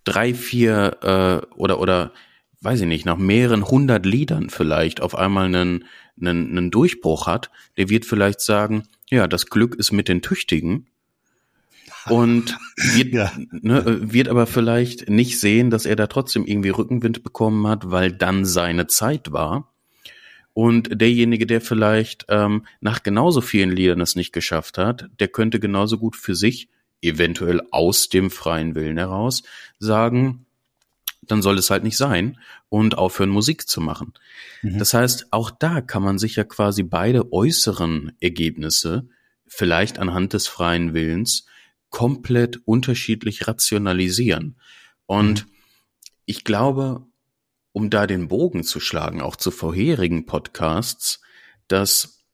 drei, 0.05 0.35
vier 0.35 0.99
äh, 1.51 1.55
oder 1.57 1.81
oder 1.81 2.13
weiß 2.61 2.81
ich 2.81 2.87
nicht, 2.87 3.07
nach 3.07 3.17
mehreren 3.17 3.69
hundert 3.69 4.07
Liedern 4.07 4.51
vielleicht 4.51 5.01
auf 5.01 5.15
einmal 5.15 5.47
einen, 5.47 5.85
einen, 6.21 6.51
einen 6.51 6.71
Durchbruch 6.71 7.27
hat, 7.27 7.51
der 7.77 7.89
wird 7.89 8.05
vielleicht 8.05 8.41
sagen, 8.41 8.85
ja, 9.09 9.29
das 9.29 9.47
Glück 9.47 9.75
ist 9.77 9.93
mit 9.93 10.09
den 10.09 10.23
Tüchtigen 10.23 10.87
und 12.09 12.57
wird, 12.77 13.13
ja. 13.13 13.33
ne, 13.51 14.13
wird 14.13 14.29
aber 14.29 14.47
vielleicht 14.47 15.09
nicht 15.09 15.39
sehen, 15.39 15.71
dass 15.71 15.87
er 15.87 15.97
da 15.97 16.07
trotzdem 16.07 16.47
irgendwie 16.47 16.71
Rückenwind 16.71 17.23
bekommen 17.23 17.67
hat, 17.67 17.91
weil 17.91 18.13
dann 18.13 18.45
seine 18.45 18.87
Zeit 18.87 19.33
war. 19.33 19.73
Und 20.57 21.03
derjenige, 21.03 21.45
der 21.45 21.61
vielleicht 21.61 22.25
ähm, 22.31 22.65
nach 22.81 23.03
genauso 23.03 23.43
vielen 23.43 23.71
Liedern 23.71 24.01
es 24.01 24.17
nicht 24.17 24.33
geschafft 24.33 24.79
hat, 24.79 25.07
der 25.21 25.29
könnte 25.29 25.61
genauso 25.61 25.99
gut 25.99 26.17
für 26.17 26.35
sich, 26.35 26.71
eventuell 27.03 27.61
aus 27.73 28.09
dem 28.09 28.31
freien 28.31 28.75
Willen 28.75 28.97
heraus, 28.97 29.43
sagen, 29.79 30.47
dann 31.21 31.43
soll 31.43 31.59
es 31.59 31.69
halt 31.69 31.85
nicht 31.85 31.99
sein 31.99 32.39
und 32.71 32.97
aufhören, 32.97 33.29
Musik 33.29 33.69
zu 33.69 33.83
machen. 33.83 34.15
Mhm. 34.63 34.79
Das 34.79 34.95
heißt, 34.95 35.27
auch 35.31 35.51
da 35.51 35.83
kann 35.83 36.03
man 36.03 36.19
sich 36.19 36.37
ja 36.37 36.45
quasi 36.45 36.83
beide 36.83 37.35
äußeren 37.35 38.13
Ergebnisse 38.21 39.11
vielleicht 39.47 39.99
anhand 39.99 40.33
des 40.33 40.49
freien 40.49 40.95
Willens 40.95 41.45
komplett 41.91 42.63
unterschiedlich 42.65 43.47
rationalisieren. 43.47 44.57
Und 45.05 45.45
mhm. 45.45 45.51
ich 46.25 46.45
glaube, 46.45 47.05
um 47.77 47.91
da 47.91 48.07
den 48.07 48.29
Bogen 48.29 48.65
zu 48.65 48.81
schlagen, 48.81 49.21
auch 49.21 49.37
zu 49.37 49.51
vorherigen 49.51 50.25
Podcasts, 50.25 51.21
dass 51.69 52.25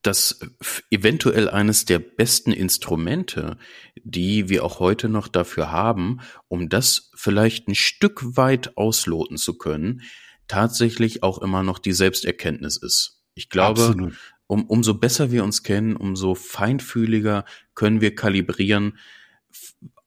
das 0.00 0.40
eventuell 0.88 1.50
eines 1.50 1.84
der 1.84 1.98
besten 1.98 2.50
Instrumente, 2.50 3.58
die 4.02 4.48
wir 4.48 4.64
auch 4.64 4.80
heute 4.80 5.10
noch 5.10 5.28
dafür 5.28 5.70
haben, 5.70 6.20
um 6.48 6.70
das 6.70 7.10
vielleicht 7.14 7.68
ein 7.68 7.74
Stück 7.74 8.38
weit 8.38 8.78
ausloten 8.78 9.36
zu 9.36 9.58
können, 9.58 10.00
tatsächlich 10.48 11.22
auch 11.22 11.36
immer 11.42 11.62
noch 11.62 11.78
die 11.78 11.92
Selbsterkenntnis 11.92 12.78
ist. 12.78 13.22
Ich 13.34 13.50
glaube, 13.50 14.10
um, 14.46 14.64
umso 14.64 14.94
besser 14.94 15.30
wir 15.30 15.44
uns 15.44 15.64
kennen, 15.64 15.96
umso 15.96 16.34
feinfühliger 16.34 17.44
können 17.74 18.00
wir 18.00 18.14
kalibrieren. 18.14 18.96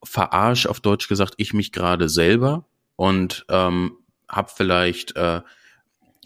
Verarsch 0.04 0.65
auf 0.65 0.80
Deutsch 0.80 1.08
gesagt, 1.08 1.36
ich 1.38 1.54
mich 1.54 1.72
gerade 1.72 2.10
selber 2.10 2.67
und 2.96 3.46
ähm, 3.50 4.00
habe 4.36 4.52
vielleicht, 4.56 5.15
äh, 5.15 5.41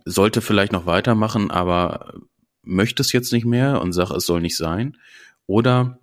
sollte 0.06 0.42
vielleicht 0.42 0.72
noch 0.72 0.86
weitermachen, 0.86 1.52
aber 1.52 2.14
möchte 2.64 3.02
es 3.02 3.12
jetzt 3.12 3.32
nicht 3.32 3.46
mehr 3.46 3.82
und 3.82 3.94
sage, 3.94 4.16
es 4.16 4.26
soll 4.26 4.42
nicht 4.42 4.58
sein. 4.58 4.98
Oder 5.46 6.00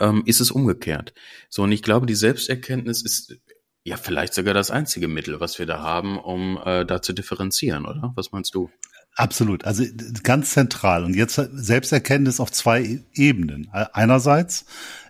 ähm, 0.00 0.22
ist 0.26 0.40
es 0.40 0.50
umgekehrt? 0.50 1.12
So, 1.48 1.62
und 1.62 1.72
ich 1.72 1.82
glaube, 1.82 2.06
die 2.06 2.14
Selbsterkenntnis 2.14 3.02
ist 3.02 3.36
ja 3.84 3.96
vielleicht 3.96 4.34
sogar 4.34 4.54
das 4.54 4.70
einzige 4.70 5.08
Mittel, 5.08 5.40
was 5.40 5.58
wir 5.58 5.66
da 5.66 5.80
haben, 5.80 6.18
um 6.18 6.58
äh, 6.64 6.84
da 6.86 7.02
zu 7.02 7.12
differenzieren, 7.12 7.84
oder? 7.84 8.12
Was 8.14 8.32
meinst 8.32 8.54
du? 8.54 8.70
Absolut, 9.14 9.64
also 9.64 9.84
ganz 10.22 10.52
zentral. 10.52 11.04
Und 11.04 11.14
jetzt 11.14 11.34
Selbsterkenntnis 11.34 12.40
auf 12.40 12.50
zwei 12.50 13.00
Ebenen. 13.12 13.68
Einerseits 13.70 14.64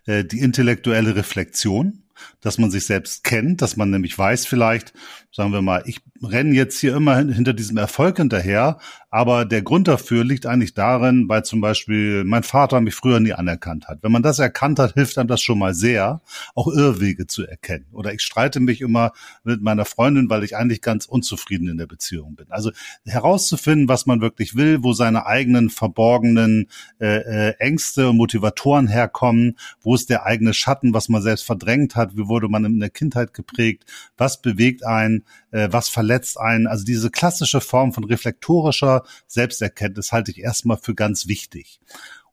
äh, 0.06 0.24
die 0.24 0.40
intellektuelle 0.40 1.14
Reflexion, 1.14 2.02
dass 2.40 2.58
man 2.58 2.70
sich 2.70 2.86
selbst 2.86 3.22
kennt, 3.22 3.62
dass 3.62 3.76
man 3.76 3.90
nämlich 3.90 4.18
weiß 4.18 4.46
vielleicht, 4.46 4.92
sagen 5.30 5.52
wir 5.52 5.62
mal, 5.62 5.84
ich 5.86 6.00
renne 6.22 6.54
jetzt 6.54 6.78
hier 6.78 6.96
immer 6.96 7.16
hinter 7.16 7.52
diesem 7.52 7.76
Erfolg 7.76 8.16
hinterher, 8.16 8.78
aber 9.10 9.44
der 9.44 9.60
Grund 9.60 9.88
dafür 9.88 10.24
liegt 10.24 10.46
eigentlich 10.46 10.72
darin, 10.72 11.28
weil 11.28 11.44
zum 11.44 11.60
Beispiel 11.60 12.24
mein 12.24 12.42
Vater 12.42 12.80
mich 12.80 12.94
früher 12.94 13.20
nie 13.20 13.34
anerkannt 13.34 13.86
hat. 13.86 13.98
Wenn 14.02 14.10
man 14.10 14.22
das 14.22 14.38
erkannt 14.38 14.78
hat, 14.78 14.94
hilft 14.94 15.18
einem 15.18 15.28
das 15.28 15.42
schon 15.42 15.58
mal 15.58 15.74
sehr, 15.74 16.22
auch 16.54 16.68
Irrwege 16.68 17.26
zu 17.26 17.46
erkennen. 17.46 17.86
Oder 17.92 18.14
ich 18.14 18.22
streite 18.22 18.60
mich 18.60 18.80
immer 18.80 19.12
mit 19.44 19.60
meiner 19.60 19.84
Freundin, 19.84 20.30
weil 20.30 20.44
ich 20.44 20.56
eigentlich 20.56 20.80
ganz 20.80 21.04
unzufrieden 21.04 21.68
in 21.68 21.76
der 21.76 21.86
Beziehung 21.86 22.36
bin. 22.36 22.46
Also 22.48 22.70
herauszufinden, 23.04 23.88
was 23.88 24.06
man 24.06 24.22
wirklich 24.22 24.56
will, 24.56 24.82
wo 24.82 24.94
seine 24.94 25.26
eigenen 25.26 25.68
verborgenen 25.68 26.68
äh, 26.98 27.50
äh, 27.50 27.54
Ängste 27.58 28.08
und 28.08 28.16
Motivatoren 28.16 28.88
herkommen, 28.88 29.58
wo 29.82 29.94
ist 29.94 30.08
der 30.08 30.24
eigene 30.24 30.54
Schatten, 30.54 30.94
was 30.94 31.10
man 31.10 31.20
selbst 31.20 31.44
verdrängt 31.44 31.96
hat, 31.96 32.16
wie 32.16 32.28
wurde 32.28 32.48
man 32.48 32.64
in 32.64 32.80
der 32.80 32.88
Kindheit 32.88 33.34
geprägt, 33.34 33.84
was 34.16 34.40
bewegt 34.40 34.86
einen, 34.86 35.24
äh, 35.52 35.68
was 35.70 35.88
verletzt 35.88 36.38
einen. 36.38 36.66
Also 36.66 36.84
diese 36.84 37.10
klassische 37.10 37.60
Form 37.60 37.92
von 37.92 38.04
reflektorischer 38.04 39.04
Selbsterkenntnis 39.28 40.10
halte 40.12 40.32
ich 40.32 40.40
erstmal 40.40 40.78
für 40.78 40.94
ganz 40.94 41.28
wichtig. 41.28 41.80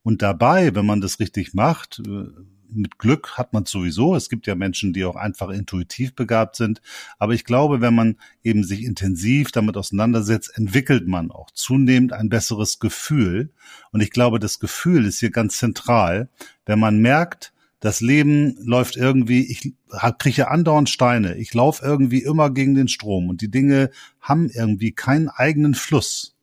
Und 0.02 0.22
dabei, 0.22 0.74
wenn 0.74 0.86
man 0.86 1.02
das 1.02 1.20
richtig 1.20 1.54
macht, 1.54 2.02
äh, 2.08 2.26
mit 2.72 3.00
Glück 3.00 3.38
hat 3.38 3.54
man 3.54 3.66
sowieso. 3.66 4.16
Es 4.16 4.30
gibt 4.30 4.48
ja 4.48 4.56
Menschen, 4.56 4.94
die 4.94 5.06
auch 5.06 5.16
einfach 5.16 5.50
intuitiv 5.50 6.14
begabt 6.14 6.56
sind. 6.56 6.82
Aber 7.18 7.34
ich 7.34 7.44
glaube, 7.44 7.82
wenn 7.82 7.96
man 7.96 8.18
eben 8.44 8.64
sich 8.64 8.84
intensiv 8.84 9.52
damit 9.52 9.76
auseinandersetzt, 9.76 10.56
entwickelt 10.56 11.08
man 11.08 11.32
auch 11.32 11.52
zunehmend 11.52 12.14
ein 12.14 12.30
besseres 12.30 12.80
Gefühl. 12.80 13.52
Und 13.92 14.02
ich 14.02 14.12
glaube, 14.12 14.40
das 14.40 14.60
Gefühl 14.60 15.06
ist 15.06 15.20
hier 15.20 15.32
ganz 15.32 15.58
zentral. 15.58 16.30
Wenn 16.66 16.80
man 16.80 17.00
merkt, 17.00 17.54
das 17.80 18.02
Leben 18.02 18.58
läuft 18.60 18.98
irgendwie, 18.98 19.50
ich 19.50 19.74
kriege 20.18 20.50
andauernd 20.50 20.90
Steine, 20.90 21.38
ich 21.38 21.54
laufe 21.54 21.86
irgendwie 21.86 22.24
immer 22.24 22.50
gegen 22.50 22.76
den 22.76 22.88
Strom 22.88 23.30
und 23.30 23.42
die 23.42 23.52
Dinge 23.52 23.90
haben 24.20 24.50
irgendwie 24.50 24.92
keinen 24.92 25.30
eigenen 25.30 25.76
Fluss 25.76 26.36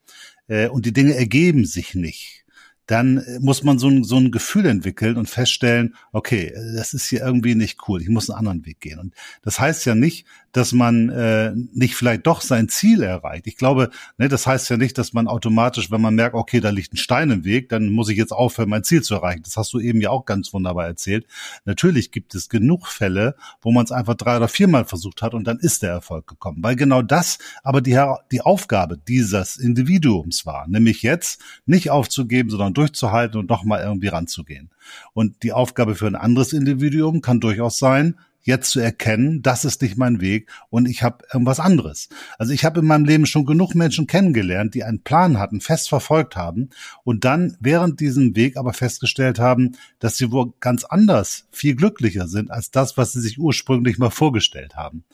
äh, 0.49 0.69
und 0.69 0.87
die 0.87 0.93
Dinge 0.93 1.15
ergeben 1.15 1.65
sich 1.67 1.95
nicht. 1.95 2.45
dann 2.87 3.25
muss 3.41 3.65
man 3.65 3.79
so 3.79 3.89
ein, 3.89 4.05
so 4.05 4.17
ein 4.17 4.31
Gefühl 4.31 4.67
entwickeln 4.67 5.17
und 5.17 5.29
feststellen, 5.29 5.97
okay, 6.13 6.53
das 6.77 6.95
ist 6.95 7.09
hier 7.09 7.21
irgendwie 7.21 7.57
nicht 7.57 7.89
cool, 7.89 8.01
ich 8.01 8.09
muss 8.09 8.31
einen 8.31 8.39
anderen 8.39 8.65
Weg 8.65 8.81
gehen. 8.81 9.01
Und 9.01 9.15
das 9.43 9.59
heißt 9.59 9.85
ja 9.87 9.95
nicht, 9.95 10.27
dass 10.57 10.73
man 10.73 11.11
äh, 11.11 11.53
nicht 11.75 11.97
vielleicht 11.97 12.27
doch 12.27 12.41
sein 12.41 12.71
Ziel 12.71 13.03
erreicht. 13.03 13.47
Ich 13.47 13.57
glaube, 13.57 13.91
ne, 14.17 14.29
das 14.29 14.47
heißt 14.47 14.71
ja 14.71 14.79
nicht, 14.79 14.97
dass 14.97 15.13
man 15.13 15.29
automatisch, 15.29 15.91
wenn 15.91 16.01
man 16.01 16.15
merkt, 16.15 16.35
okay, 16.35 16.61
da 16.61 16.71
liegt 16.71 16.95
ein 16.95 16.97
Stein 16.97 17.31
im 17.31 17.45
Weg, 17.45 17.69
dann 17.69 17.91
muss 17.91 18.09
ich 18.09 18.17
jetzt 18.17 18.33
aufhören, 18.33 18.71
mein 18.71 18.83
Ziel 18.83 19.03
zu 19.03 19.15
erreichen. 19.15 19.43
Das 19.43 19.59
hast 19.59 19.75
du 19.75 19.81
eben 19.81 20.01
ja 20.01 20.09
auch 20.09 20.25
ganz 20.25 20.55
wunderbar 20.55 20.87
erzählt. 20.87 21.27
Natürlich 21.67 22.11
gibt 22.11 22.35
es 22.35 22.49
genug 22.49 22.87
Fälle, 22.87 23.37
wo 23.61 23.71
man 23.71 23.85
es 23.85 23.93
einfach 23.93 24.15
drei 24.15 24.39
oder 24.39 24.49
viermal 24.49 24.87
versucht 24.87 25.21
hat 25.21 25.35
und 25.35 25.45
dann 25.47 25.59
ist 25.59 25.83
der 25.83 25.91
Erfolg 25.91 26.27
gekommen. 26.27 26.63
Weil 26.63 26.75
genau 26.75 27.03
das 27.03 27.39
aber 27.63 27.83
die, 27.83 28.03
die 28.33 28.41
Aufgabe 28.41 28.97
dieses 28.97 29.59
Individuums 29.59 30.47
war, 30.47 30.67
nämlich 30.69 31.03
jetzt 31.03 31.43
nicht 31.67 31.91
aufzugeben, 31.91 32.49
sondern 32.49 32.73
durchzuhalten 32.73 33.39
und 33.39 33.51
nochmal 33.51 33.83
irgendwie 33.83 34.09
ranzugehen. 34.09 34.71
Und 35.13 35.43
die 35.43 35.53
Aufgabe 35.53 35.97
für 35.97 36.07
ein 36.07 36.17
anderes 36.17 36.55
Individuum 36.55 37.21
kann 37.21 37.41
durchaus 37.41 37.79
sein, 37.79 38.15
jetzt 38.47 38.71
zu 38.71 38.81
erkennen, 38.81 39.43
das 39.43 39.65
ist 39.65 39.83
nicht 39.83 39.97
mein 39.97 40.21
Weg 40.21 40.51
und 40.71 40.89
ich 40.89 41.03
habe 41.03 41.25
irgendwas 41.33 41.61
anderes. 41.61 42.09
Also 42.39 42.53
ich 42.53 42.65
habe 42.65 42.81
in 42.81 42.87
meinem 42.87 43.05
Leben 43.05 43.27
schon 43.27 43.45
genug 43.45 43.75
Menschen 43.75 44.07
kennengelernt, 44.07 44.75
die 44.75 44.85
einen 44.85 45.03
Plan 45.03 45.39
hatten, 45.39 45.61
fest 45.61 45.89
verfolgt 45.89 46.37
haben 46.37 46.71
und 47.05 47.25
dann 47.25 47.57
während 47.61 48.01
diesem 48.01 48.37
Weg 48.37 48.57
aber 48.57 48.73
festgestellt 48.73 49.39
haben, 49.39 49.77
dass 49.99 50.17
sie 50.17 50.31
wohl 50.31 50.53
ganz 50.61 50.85
anders, 50.85 51.47
viel 51.51 51.75
glücklicher 51.75 52.29
sind 52.29 52.51
als 52.51 52.71
das, 52.71 52.97
was 52.97 53.13
sie 53.13 53.21
sich 53.21 53.39
ursprünglich 53.39 53.99
mal 53.99 54.11
vorgestellt 54.11 54.77
haben. 54.77 55.05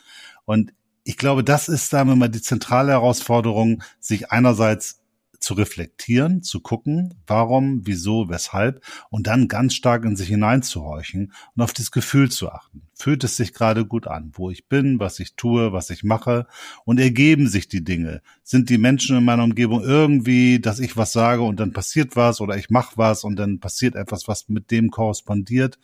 Und 0.45 0.72
ich 1.05 1.16
glaube, 1.16 1.43
das 1.43 1.68
ist, 1.68 1.91
sagen 1.91 2.16
mal, 2.18 2.28
die 2.28 2.43
zentrale 2.43 2.93
Herausforderung, 2.93 3.83
sich 3.99 4.30
einerseits 4.30 5.03
zu 5.43 5.55
reflektieren, 5.55 6.43
zu 6.43 6.61
gucken, 6.61 7.14
warum, 7.26 7.83
wieso, 7.85 8.28
weshalb 8.28 8.83
und 9.11 9.26
dann 9.26 9.49
ganz 9.49 9.74
stark 9.74 10.05
in 10.05 10.16
sich 10.16 10.28
hineinzuhorchen 10.28 11.33
und 11.55 11.62
auf 11.62 11.72
das 11.72 11.91
Gefühl 11.91 12.30
zu 12.30 12.51
achten. 12.51 12.83
Fühlt 13.03 13.24
es 13.24 13.36
sich 13.36 13.53
gerade 13.53 13.84
gut 13.84 14.07
an, 14.07 14.30
wo 14.34 14.48
ich 14.48 14.68
bin, 14.68 15.00
was 15.00 15.18
ich 15.18 15.34
tue, 15.34 15.72
was 15.72 15.90
ich 15.90 16.05
mache 16.05 16.46
und 16.84 17.00
ergeben 17.00 17.48
sich 17.48 17.66
die 17.66 17.82
Dinge? 17.82 18.22
Sind 18.44 18.70
die 18.70 18.78
Menschen 18.78 19.18
in 19.18 19.24
meiner 19.24 19.42
Umgebung 19.42 19.82
irgendwie, 19.82 20.61
dass 20.61 20.78
ich 20.78 20.96
was 20.96 21.11
sage 21.11 21.42
und 21.42 21.59
dann 21.59 21.72
passiert 21.72 22.14
was 22.14 22.40
oder 22.40 22.57
ich 22.57 22.70
mache 22.70 22.96
was 22.98 23.24
und 23.24 23.34
dann 23.34 23.59
passiert 23.59 23.96
etwas, 23.96 24.28
was 24.28 24.48
mit 24.48 24.70
dem 24.70 24.92
korrespondiert? 24.92 25.80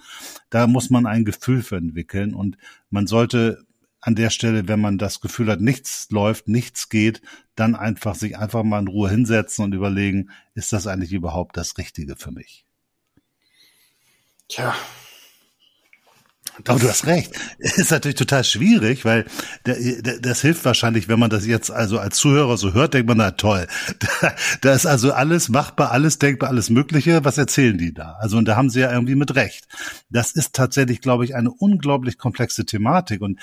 Da 0.49 0.69
muss 0.69 0.91
man 0.91 1.07
ein 1.07 1.25
Gefühl 1.25 1.65
für 1.65 1.75
entwickeln 1.75 2.35
und 2.35 2.57
man 2.89 3.09
sollte 3.09 3.65
an 4.01 4.15
der 4.15 4.31
Stelle, 4.31 4.69
wenn 4.69 4.81
man 4.81 4.97
das 4.97 5.21
Gefühl 5.21 5.51
hat, 5.51 5.61
nichts 5.61 6.07
läuft, 6.11 6.47
nichts 6.47 6.89
geht, 6.89 7.21
dann 7.57 7.75
einfach 7.75 8.15
sich 8.15 8.39
einfach 8.39 8.63
mal 8.63 8.79
in 8.79 8.87
Ruhe 8.87 9.11
hinsetzen 9.11 9.65
und 9.65 9.75
überlegen, 9.75 10.31
ist 10.55 10.73
das 10.73 10.87
eigentlich 10.87 11.13
überhaupt 11.13 11.57
das 11.57 11.79
Richtige 11.79 12.15
für 12.15 12.31
mich? 12.31 12.65
Tja. 14.47 14.73
Aber 16.67 16.79
du 16.79 16.89
hast 16.89 17.07
recht. 17.07 17.33
Ist 17.59 17.91
natürlich 17.91 18.17
total 18.17 18.45
schwierig, 18.45 19.05
weil 19.05 19.27
das 19.65 20.41
hilft 20.41 20.65
wahrscheinlich, 20.65 21.09
wenn 21.09 21.19
man 21.19 21.31
das 21.31 21.47
jetzt 21.47 21.71
also 21.71 21.99
als 21.99 22.17
Zuhörer 22.17 22.57
so 22.57 22.73
hört, 22.73 22.95
denkt 22.95 23.09
man, 23.09 23.19
na 23.19 23.31
toll, 23.33 23.67
da, 24.21 24.33
da 24.61 24.75
ist 24.75 24.87
also 24.87 25.13
alles 25.13 25.49
machbar, 25.49 25.93
alles 25.93 26.19
denkbar, 26.19 26.51
alles 26.51 26.71
Mögliche. 26.71 27.25
Was 27.25 27.39
erzählen 27.39 27.79
die 27.79 27.95
da? 27.95 28.17
Also 28.21 28.39
und 28.39 28.47
da 28.47 28.57
haben 28.57 28.71
sie 28.71 28.81
ja 28.81 28.93
irgendwie 28.93 29.15
mit 29.15 29.35
Recht. 29.35 29.67
Das 30.11 30.33
ist 30.33 30.55
tatsächlich, 30.55 31.01
glaube 31.01 31.25
ich, 31.25 31.35
eine 31.35 31.51
unglaublich 31.51 32.19
komplexe 32.19 32.65
Thematik 32.65 33.21
und 33.21 33.39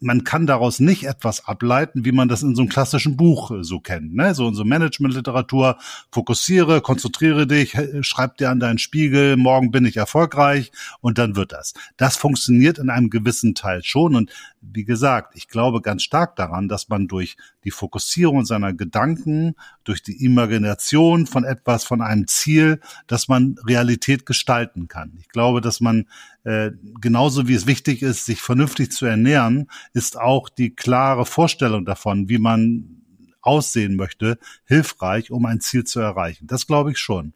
man 0.00 0.24
kann 0.24 0.46
daraus 0.46 0.80
nicht 0.80 1.04
etwas 1.04 1.46
ableiten, 1.46 2.04
wie 2.04 2.12
man 2.12 2.28
das 2.28 2.42
in 2.42 2.54
so 2.54 2.62
einem 2.62 2.68
klassischen 2.68 3.16
Buch 3.16 3.50
äh, 3.50 3.64
so 3.64 3.80
kennt. 3.80 4.14
Ne? 4.14 4.34
So 4.34 4.48
in 4.48 4.54
so 4.54 4.64
Managementliteratur, 4.64 5.78
fokussiere, 6.10 6.80
konzentriere 6.80 7.46
dich, 7.46 7.76
schreib 8.02 8.36
dir 8.36 8.50
an 8.50 8.60
deinen 8.60 8.78
Spiegel, 8.78 9.36
morgen 9.36 9.70
bin 9.70 9.84
ich 9.84 9.96
erfolgreich 9.96 10.72
und 11.00 11.18
dann 11.18 11.36
wird 11.36 11.52
das. 11.52 11.74
Das 11.96 12.16
funktioniert 12.16 12.78
in 12.78 12.90
einem 12.90 13.10
gewissen 13.10 13.54
Teil 13.54 13.82
schon 13.82 14.14
und 14.14 14.30
wie 14.60 14.84
gesagt, 14.84 15.36
ich 15.36 15.48
glaube 15.48 15.82
ganz 15.82 16.02
stark 16.02 16.36
daran, 16.36 16.68
dass 16.68 16.88
man 16.88 17.06
durch 17.06 17.36
die 17.64 17.70
Fokussierung 17.70 18.44
seiner 18.44 18.72
Gedanken, 18.72 19.54
durch 19.84 20.02
die 20.02 20.24
Imagination 20.24 21.26
von 21.26 21.44
etwas, 21.44 21.84
von 21.84 22.00
einem 22.00 22.26
Ziel, 22.26 22.80
dass 23.06 23.28
man 23.28 23.56
Realität 23.66 24.26
gestalten 24.26 24.88
kann. 24.88 25.18
Ich 25.20 25.28
glaube, 25.28 25.60
dass 25.60 25.80
man 25.80 26.06
äh, 26.44 26.70
genauso 27.00 27.48
wie 27.48 27.54
es 27.54 27.66
wichtig 27.66 28.02
ist, 28.02 28.26
sich 28.26 28.40
vernünftig 28.40 28.92
zu 28.92 29.06
ernähren, 29.06 29.68
ist 29.92 30.18
auch 30.18 30.48
die 30.48 30.74
klare 30.74 31.26
Vorstellung 31.26 31.84
davon, 31.84 32.28
wie 32.28 32.38
man 32.38 33.02
aussehen 33.40 33.96
möchte, 33.96 34.38
hilfreich, 34.64 35.30
um 35.30 35.46
ein 35.46 35.60
Ziel 35.60 35.84
zu 35.84 36.00
erreichen. 36.00 36.46
Das 36.46 36.66
glaube 36.66 36.92
ich 36.92 36.98
schon. 36.98 37.34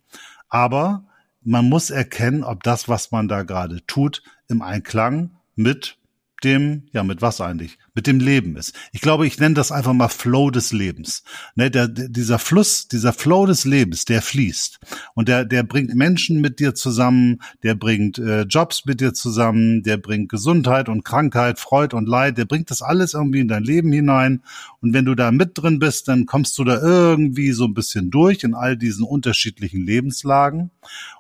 Aber 0.48 1.04
man 1.42 1.68
muss 1.68 1.90
erkennen, 1.90 2.44
ob 2.44 2.62
das, 2.62 2.88
was 2.88 3.10
man 3.10 3.28
da 3.28 3.42
gerade 3.42 3.84
tut, 3.86 4.22
im 4.48 4.62
Einklang 4.62 5.36
mit 5.54 5.98
dem, 6.44 6.84
ja, 6.92 7.02
mit 7.02 7.20
was 7.20 7.40
eigentlich? 7.40 7.78
Mit 7.94 8.06
dem 8.06 8.20
Leben 8.20 8.56
ist. 8.56 8.74
Ich 8.92 9.00
glaube, 9.00 9.26
ich 9.26 9.38
nenne 9.38 9.54
das 9.54 9.72
einfach 9.72 9.92
mal 9.92 10.08
Flow 10.08 10.50
des 10.50 10.72
Lebens. 10.72 11.24
Ne, 11.56 11.70
der, 11.70 11.88
dieser 11.88 12.38
Fluss, 12.38 12.86
dieser 12.88 13.12
Flow 13.12 13.46
des 13.46 13.64
Lebens, 13.64 14.04
der 14.04 14.22
fließt. 14.22 14.78
Und 15.14 15.28
der, 15.28 15.44
der 15.44 15.64
bringt 15.64 15.94
Menschen 15.94 16.40
mit 16.40 16.60
dir 16.60 16.74
zusammen, 16.74 17.40
der 17.62 17.74
bringt 17.74 18.18
äh, 18.18 18.42
Jobs 18.42 18.84
mit 18.84 19.00
dir 19.00 19.14
zusammen, 19.14 19.82
der 19.82 19.96
bringt 19.96 20.28
Gesundheit 20.28 20.88
und 20.88 21.04
Krankheit, 21.04 21.58
Freud 21.58 21.94
und 21.94 22.08
Leid, 22.08 22.38
der 22.38 22.44
bringt 22.44 22.70
das 22.70 22.82
alles 22.82 23.14
irgendwie 23.14 23.40
in 23.40 23.48
dein 23.48 23.64
Leben 23.64 23.92
hinein. 23.92 24.42
Und 24.80 24.92
wenn 24.92 25.04
du 25.04 25.14
da 25.14 25.32
mit 25.32 25.58
drin 25.58 25.78
bist, 25.78 26.08
dann 26.08 26.26
kommst 26.26 26.56
du 26.58 26.64
da 26.64 26.80
irgendwie 26.80 27.52
so 27.52 27.64
ein 27.64 27.74
bisschen 27.74 28.10
durch 28.10 28.44
in 28.44 28.54
all 28.54 28.76
diesen 28.76 29.04
unterschiedlichen 29.04 29.84
Lebenslagen. 29.84 30.70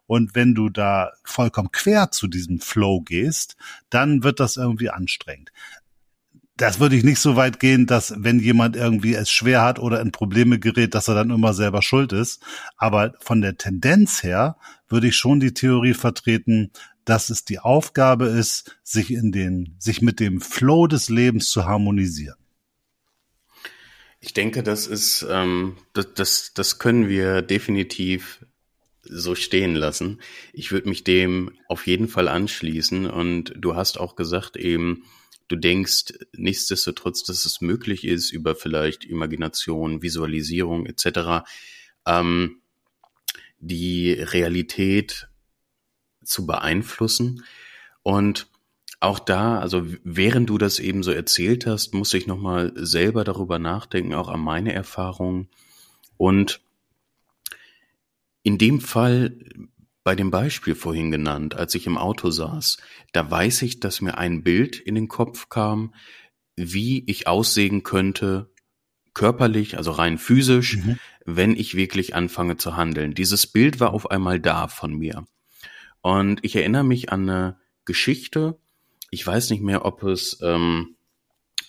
Und 0.08 0.34
wenn 0.34 0.54
du 0.54 0.70
da 0.70 1.12
vollkommen 1.22 1.70
quer 1.70 2.10
zu 2.10 2.28
diesem 2.28 2.60
Flow 2.60 3.02
gehst, 3.02 3.56
dann 3.90 4.24
wird 4.24 4.40
das 4.40 4.56
irgendwie 4.56 4.88
anstrengend. 4.88 5.52
Das 6.56 6.80
würde 6.80 6.96
ich 6.96 7.04
nicht 7.04 7.20
so 7.20 7.36
weit 7.36 7.60
gehen, 7.60 7.86
dass 7.86 8.14
wenn 8.16 8.40
jemand 8.40 8.74
irgendwie 8.74 9.14
es 9.14 9.30
schwer 9.30 9.62
hat 9.62 9.78
oder 9.78 10.00
in 10.00 10.10
Probleme 10.10 10.58
gerät, 10.58 10.94
dass 10.94 11.08
er 11.08 11.14
dann 11.14 11.30
immer 11.30 11.52
selber 11.52 11.82
schuld 11.82 12.12
ist. 12.12 12.42
Aber 12.78 13.12
von 13.20 13.42
der 13.42 13.58
Tendenz 13.58 14.22
her 14.22 14.56
würde 14.88 15.08
ich 15.08 15.14
schon 15.14 15.40
die 15.40 15.52
Theorie 15.52 15.94
vertreten, 15.94 16.72
dass 17.04 17.28
es 17.28 17.44
die 17.44 17.58
Aufgabe 17.58 18.28
ist, 18.28 18.78
sich 18.82 19.12
in 19.12 19.30
den, 19.30 19.76
sich 19.78 20.00
mit 20.00 20.20
dem 20.20 20.40
Flow 20.40 20.86
des 20.86 21.10
Lebens 21.10 21.50
zu 21.50 21.66
harmonisieren. 21.66 22.38
Ich 24.20 24.32
denke, 24.32 24.62
das 24.62 24.86
ist, 24.86 25.24
ähm, 25.30 25.76
das, 25.92 26.14
das, 26.14 26.52
das 26.54 26.78
können 26.78 27.08
wir 27.08 27.42
definitiv 27.42 28.44
so 29.10 29.34
stehen 29.34 29.74
lassen. 29.74 30.20
Ich 30.52 30.72
würde 30.72 30.88
mich 30.88 31.04
dem 31.04 31.52
auf 31.68 31.86
jeden 31.86 32.08
Fall 32.08 32.28
anschließen 32.28 33.06
und 33.08 33.52
du 33.56 33.74
hast 33.74 33.98
auch 33.98 34.16
gesagt 34.16 34.56
eben, 34.56 35.04
du 35.48 35.56
denkst 35.56 36.12
nichtsdestotrotz, 36.32 37.24
dass 37.24 37.44
es 37.44 37.60
möglich 37.60 38.04
ist, 38.04 38.30
über 38.30 38.54
vielleicht 38.54 39.04
Imagination, 39.04 40.02
Visualisierung 40.02 40.86
etc. 40.86 41.48
Ähm, 42.06 42.60
die 43.60 44.12
Realität 44.12 45.28
zu 46.24 46.46
beeinflussen. 46.46 47.44
Und 48.02 48.48
auch 49.00 49.18
da, 49.18 49.58
also 49.58 49.86
während 50.04 50.50
du 50.50 50.58
das 50.58 50.78
eben 50.78 51.02
so 51.02 51.10
erzählt 51.10 51.66
hast, 51.66 51.94
muss 51.94 52.12
ich 52.14 52.26
nochmal 52.26 52.72
selber 52.74 53.24
darüber 53.24 53.58
nachdenken, 53.58 54.14
auch 54.14 54.28
an 54.28 54.40
meine 54.40 54.72
Erfahrungen. 54.72 55.48
Und 56.16 56.60
in 58.42 58.58
dem 58.58 58.80
Fall, 58.80 59.38
bei 60.04 60.14
dem 60.14 60.30
Beispiel 60.30 60.74
vorhin 60.74 61.10
genannt, 61.10 61.54
als 61.54 61.74
ich 61.74 61.86
im 61.86 61.98
Auto 61.98 62.30
saß, 62.30 62.78
da 63.12 63.30
weiß 63.30 63.62
ich, 63.62 63.80
dass 63.80 64.00
mir 64.00 64.16
ein 64.16 64.42
Bild 64.42 64.78
in 64.78 64.94
den 64.94 65.08
Kopf 65.08 65.48
kam, 65.48 65.94
wie 66.56 67.04
ich 67.06 67.26
aussehen 67.26 67.82
könnte, 67.82 68.50
körperlich, 69.14 69.76
also 69.76 69.90
rein 69.90 70.16
physisch, 70.16 70.78
mhm. 70.78 70.98
wenn 71.24 71.56
ich 71.56 71.74
wirklich 71.74 72.14
anfange 72.14 72.56
zu 72.56 72.76
handeln. 72.76 73.14
Dieses 73.14 73.46
Bild 73.46 73.80
war 73.80 73.92
auf 73.92 74.10
einmal 74.10 74.40
da 74.40 74.68
von 74.68 74.94
mir. 74.94 75.26
Und 76.00 76.44
ich 76.44 76.56
erinnere 76.56 76.84
mich 76.84 77.10
an 77.10 77.28
eine 77.28 77.58
Geschichte, 77.84 78.58
ich 79.10 79.26
weiß 79.26 79.50
nicht 79.50 79.62
mehr, 79.62 79.84
ob 79.84 80.02
es, 80.04 80.38
ähm, 80.42 80.96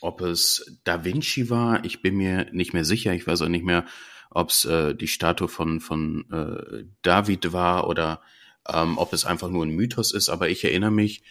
ob 0.01 0.21
es 0.21 0.79
Da 0.83 1.03
Vinci 1.03 1.49
war, 1.49 1.83
ich 1.85 2.01
bin 2.01 2.15
mir 2.15 2.47
nicht 2.51 2.73
mehr 2.73 2.85
sicher, 2.85 3.13
ich 3.13 3.25
weiß 3.25 3.41
auch 3.41 3.49
nicht 3.49 3.65
mehr, 3.65 3.85
ob 4.29 4.49
es 4.49 4.65
äh, 4.65 4.95
die 4.95 5.07
Statue 5.07 5.47
von, 5.47 5.79
von 5.79 6.25
äh, 6.31 6.85
David 7.01 7.51
war 7.51 7.87
oder 7.87 8.21
ähm, 8.67 8.97
ob 8.97 9.13
es 9.13 9.25
einfach 9.25 9.49
nur 9.49 9.65
ein 9.65 9.75
Mythos 9.75 10.13
ist. 10.13 10.29
Aber 10.29 10.49
ich 10.49 10.63
erinnere 10.63 10.91
mich 10.91 11.23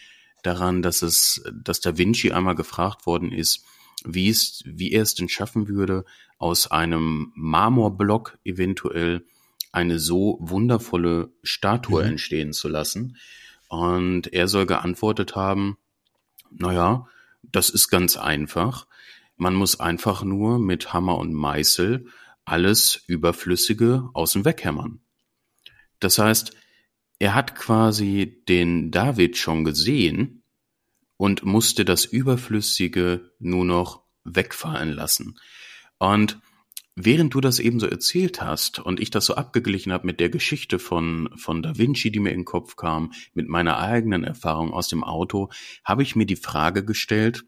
daran, 0.43 0.83
dass 0.83 1.03
es, 1.03 1.43
dass 1.53 1.81
Da 1.81 1.97
Vinci 1.97 2.33
einmal 2.33 2.55
gefragt 2.55 3.07
worden 3.07 3.33
ist, 3.33 3.65
wie 4.05 4.29
es, 4.29 4.63
wie 4.65 4.93
er 4.93 5.03
es 5.03 5.15
denn 5.15 5.29
schaffen 5.29 5.69
würde, 5.69 6.05
aus 6.39 6.71
einem 6.71 7.33
Marmorblock 7.35 8.39
eventuell 8.45 9.25
eine 9.73 9.99
so 9.99 10.39
wundervolle 10.41 11.31
Statue 11.43 12.03
mhm. 12.03 12.11
entstehen 12.11 12.53
zu 12.53 12.69
lassen. 12.69 13.17
Und 13.69 14.33
er 14.33 14.49
soll 14.49 14.67
geantwortet 14.67 15.37
haben, 15.37 15.77
naja, 16.51 17.07
das 17.43 17.71
ist 17.71 17.89
ganz 17.89 18.17
einfach. 18.17 18.87
Man 19.37 19.55
muss 19.55 19.79
einfach 19.79 20.23
nur 20.23 20.59
mit 20.59 20.93
Hammer 20.93 21.19
und 21.19 21.35
Meißel 21.35 22.07
alles 22.49 23.03
Überflüssige 23.07 24.09
aus 24.15 24.33
dem 24.33 24.45
Weghämmern. 24.45 25.01
Das 26.01 26.19
heißt, 26.19 26.57
er 27.19 27.35
hat 27.35 27.55
quasi 27.55 28.43
den 28.49 28.91
David 28.91 29.37
schon 29.37 29.65
gesehen 29.65 30.43
und 31.17 31.45
musste 31.45 31.85
das 31.85 32.05
Überflüssige 32.05 33.33
nur 33.39 33.65
noch 33.65 34.05
wegfallen 34.25 34.93
lassen. 34.93 35.39
Und 35.99 36.39
während 36.95 37.35
du 37.35 37.41
das 37.41 37.59
eben 37.59 37.81
so 37.81 37.87
erzählt 37.87 38.41
hast 38.41 38.79
und 38.79 39.01
ich 39.01 39.11
das 39.11 39.27
so 39.27 39.35
abgeglichen 39.35 39.93
habe 39.93 40.07
mit 40.07 40.21
der 40.21 40.31
Geschichte 40.31 40.79
von, 40.79 41.29
von 41.37 41.63
Da 41.63 41.77
Vinci, 41.77 42.13
die 42.13 42.21
mir 42.21 42.31
in 42.31 42.41
den 42.41 42.45
Kopf 42.45 42.77
kam, 42.77 43.13
mit 43.35 43.49
meiner 43.49 43.79
eigenen 43.79 44.25
Erfahrung 44.25 44.73
aus 44.73 44.89
dem 44.89 45.03
Auto, 45.03 45.51
habe 45.85 46.03
ich 46.03 46.15
mir 46.15 46.27
die 46.27 46.37
Frage 46.37 46.85
gestellt, 46.85 47.45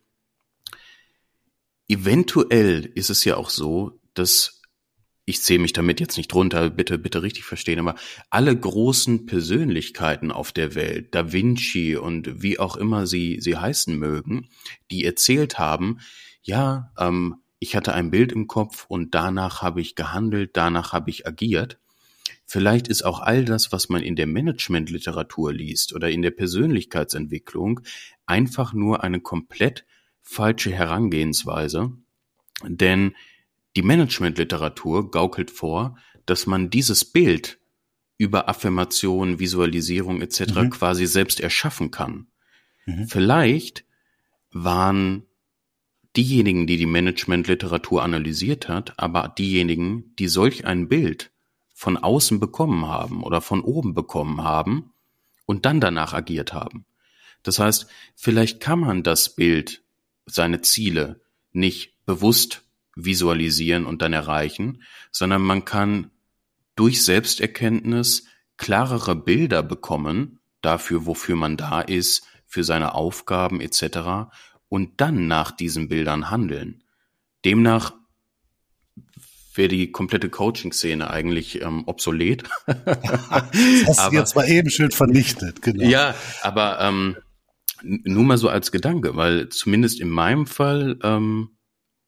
eventuell 1.88 2.84
ist 2.94 3.10
es 3.10 3.24
ja 3.24 3.36
auch 3.36 3.50
so, 3.50 4.00
dass 4.14 4.59
ich 5.30 5.42
zähle 5.42 5.60
mich 5.60 5.72
damit 5.72 6.00
jetzt 6.00 6.16
nicht 6.16 6.32
drunter, 6.32 6.68
bitte, 6.68 6.98
bitte 6.98 7.22
richtig 7.22 7.44
verstehen, 7.44 7.78
aber 7.78 7.94
alle 8.28 8.54
großen 8.54 9.26
Persönlichkeiten 9.26 10.30
auf 10.30 10.52
der 10.52 10.74
Welt, 10.74 11.14
Da 11.14 11.32
Vinci 11.32 11.96
und 11.96 12.42
wie 12.42 12.58
auch 12.58 12.76
immer 12.76 13.06
sie, 13.06 13.38
sie 13.40 13.56
heißen 13.56 13.96
mögen, 13.98 14.48
die 14.90 15.04
erzählt 15.04 15.58
haben, 15.58 16.00
ja, 16.42 16.92
ähm, 16.98 17.36
ich 17.58 17.76
hatte 17.76 17.94
ein 17.94 18.10
Bild 18.10 18.32
im 18.32 18.46
Kopf 18.46 18.86
und 18.88 19.14
danach 19.14 19.62
habe 19.62 19.80
ich 19.80 19.94
gehandelt, 19.94 20.50
danach 20.54 20.92
habe 20.92 21.10
ich 21.10 21.26
agiert. 21.26 21.78
Vielleicht 22.46 22.88
ist 22.88 23.04
auch 23.04 23.20
all 23.20 23.44
das, 23.44 23.70
was 23.70 23.88
man 23.88 24.02
in 24.02 24.16
der 24.16 24.26
Managementliteratur 24.26 25.52
liest 25.52 25.94
oder 25.94 26.10
in 26.10 26.22
der 26.22 26.32
Persönlichkeitsentwicklung, 26.32 27.80
einfach 28.26 28.72
nur 28.72 29.04
eine 29.04 29.20
komplett 29.20 29.84
falsche 30.22 30.72
Herangehensweise. 30.72 31.92
Denn 32.66 33.14
die 33.76 33.82
Managementliteratur 33.82 35.10
gaukelt 35.10 35.50
vor, 35.50 35.96
dass 36.26 36.46
man 36.46 36.70
dieses 36.70 37.04
Bild 37.04 37.58
über 38.18 38.48
Affirmation, 38.48 39.38
Visualisierung 39.38 40.20
etc. 40.20 40.54
Mhm. 40.54 40.70
quasi 40.70 41.06
selbst 41.06 41.40
erschaffen 41.40 41.90
kann. 41.90 42.26
Mhm. 42.86 43.06
Vielleicht 43.06 43.84
waren 44.52 45.24
diejenigen, 46.16 46.66
die 46.66 46.76
die 46.76 46.86
Managementliteratur 46.86 48.02
analysiert 48.02 48.68
hat, 48.68 48.98
aber 48.98 49.32
diejenigen, 49.38 50.14
die 50.18 50.28
solch 50.28 50.66
ein 50.66 50.88
Bild 50.88 51.30
von 51.72 51.96
außen 51.96 52.40
bekommen 52.40 52.86
haben 52.86 53.22
oder 53.22 53.40
von 53.40 53.62
oben 53.62 53.94
bekommen 53.94 54.42
haben 54.42 54.92
und 55.46 55.64
dann 55.64 55.80
danach 55.80 56.12
agiert 56.12 56.52
haben. 56.52 56.84
Das 57.42 57.58
heißt, 57.58 57.86
vielleicht 58.14 58.60
kann 58.60 58.80
man 58.80 59.02
das 59.02 59.34
Bild, 59.34 59.82
seine 60.26 60.60
Ziele 60.60 61.22
nicht 61.52 61.94
bewusst 62.04 62.64
visualisieren 62.96 63.86
und 63.86 64.02
dann 64.02 64.12
erreichen, 64.12 64.82
sondern 65.10 65.42
man 65.42 65.64
kann 65.64 66.10
durch 66.76 67.04
Selbsterkenntnis 67.04 68.26
klarere 68.56 69.16
Bilder 69.16 69.62
bekommen 69.62 70.40
dafür, 70.60 71.06
wofür 71.06 71.36
man 71.36 71.56
da 71.56 71.80
ist, 71.80 72.26
für 72.46 72.64
seine 72.64 72.94
Aufgaben 72.94 73.60
etc. 73.60 74.32
und 74.68 75.00
dann 75.00 75.26
nach 75.28 75.52
diesen 75.52 75.88
Bildern 75.88 76.30
handeln. 76.30 76.82
Demnach 77.44 77.94
wäre 79.54 79.68
die 79.68 79.92
komplette 79.92 80.28
Coaching-Szene 80.28 81.10
eigentlich 81.10 81.62
ähm, 81.62 81.84
obsolet. 81.86 82.44
das 82.66 82.76
hast 83.86 83.98
aber, 83.98 84.10
du 84.10 84.16
jetzt 84.16 84.36
mal 84.36 84.48
eben 84.48 84.70
schön 84.70 84.90
vernichtet, 84.90 85.62
genau. 85.62 85.84
Ja, 85.84 86.14
aber 86.42 86.80
ähm, 86.80 87.16
nur 87.82 88.24
mal 88.24 88.38
so 88.38 88.48
als 88.48 88.72
Gedanke, 88.72 89.16
weil 89.16 89.48
zumindest 89.48 90.00
in 90.00 90.10
meinem 90.10 90.46
Fall 90.46 90.98
ähm, 91.02 91.50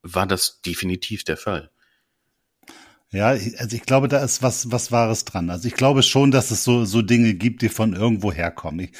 war 0.03 0.27
das 0.27 0.61
definitiv 0.61 1.25
der 1.25 1.37
Fall. 1.37 1.71
Ja, 3.13 3.29
also 3.29 3.77
ich 3.77 3.83
glaube, 3.83 4.09
da 4.09 4.25
ist 4.25 4.43
was, 4.43 4.71
was 4.73 4.91
Wahres 4.91 5.27
dran. 5.27 5.51
Also 5.51 5.69
ich 5.69 5.75
glaube 5.75 6.03
schon, 6.03 6.31
dass 6.31 6.51
es 6.51 6.65
so, 6.65 6.87
so 6.87 7.03
Dinge 7.03 7.35
gibt, 7.35 7.61
die 7.61 7.69
von 7.69 7.93
irgendwo 7.93 8.33
herkommen. 8.33 8.87
Ich, 8.87 8.93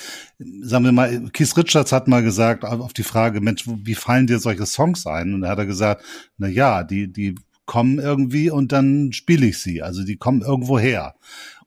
sagen 0.61 0.85
wir 0.85 0.93
mal, 0.93 1.31
Keith 1.33 1.57
Richards 1.57 1.93
hat 1.93 2.09
mal 2.09 2.23
gesagt, 2.23 2.63
auf 2.65 2.93
die 2.93 3.05
Frage, 3.05 3.41
Mensch, 3.41 3.65
wie 3.67 3.95
fallen 3.95 4.27
dir 4.27 4.39
solche 4.39 4.67
Songs 4.67 5.07
ein? 5.07 5.33
Und 5.33 5.41
da 5.41 5.49
hat 5.49 5.59
er 5.59 5.67
gesagt, 5.67 6.05
na 6.37 6.47
ja, 6.47 6.85
die, 6.85 7.11
die 7.11 7.37
kommen 7.65 7.99
irgendwie 7.99 8.51
und 8.51 8.73
dann 8.73 9.15
spiele 9.15 9.47
ich 9.47 9.59
sie. 9.61 9.81
Also 9.81 10.05
die 10.05 10.17
kommen 10.17 10.43
irgendwo 10.43 10.79
her. 10.79 11.15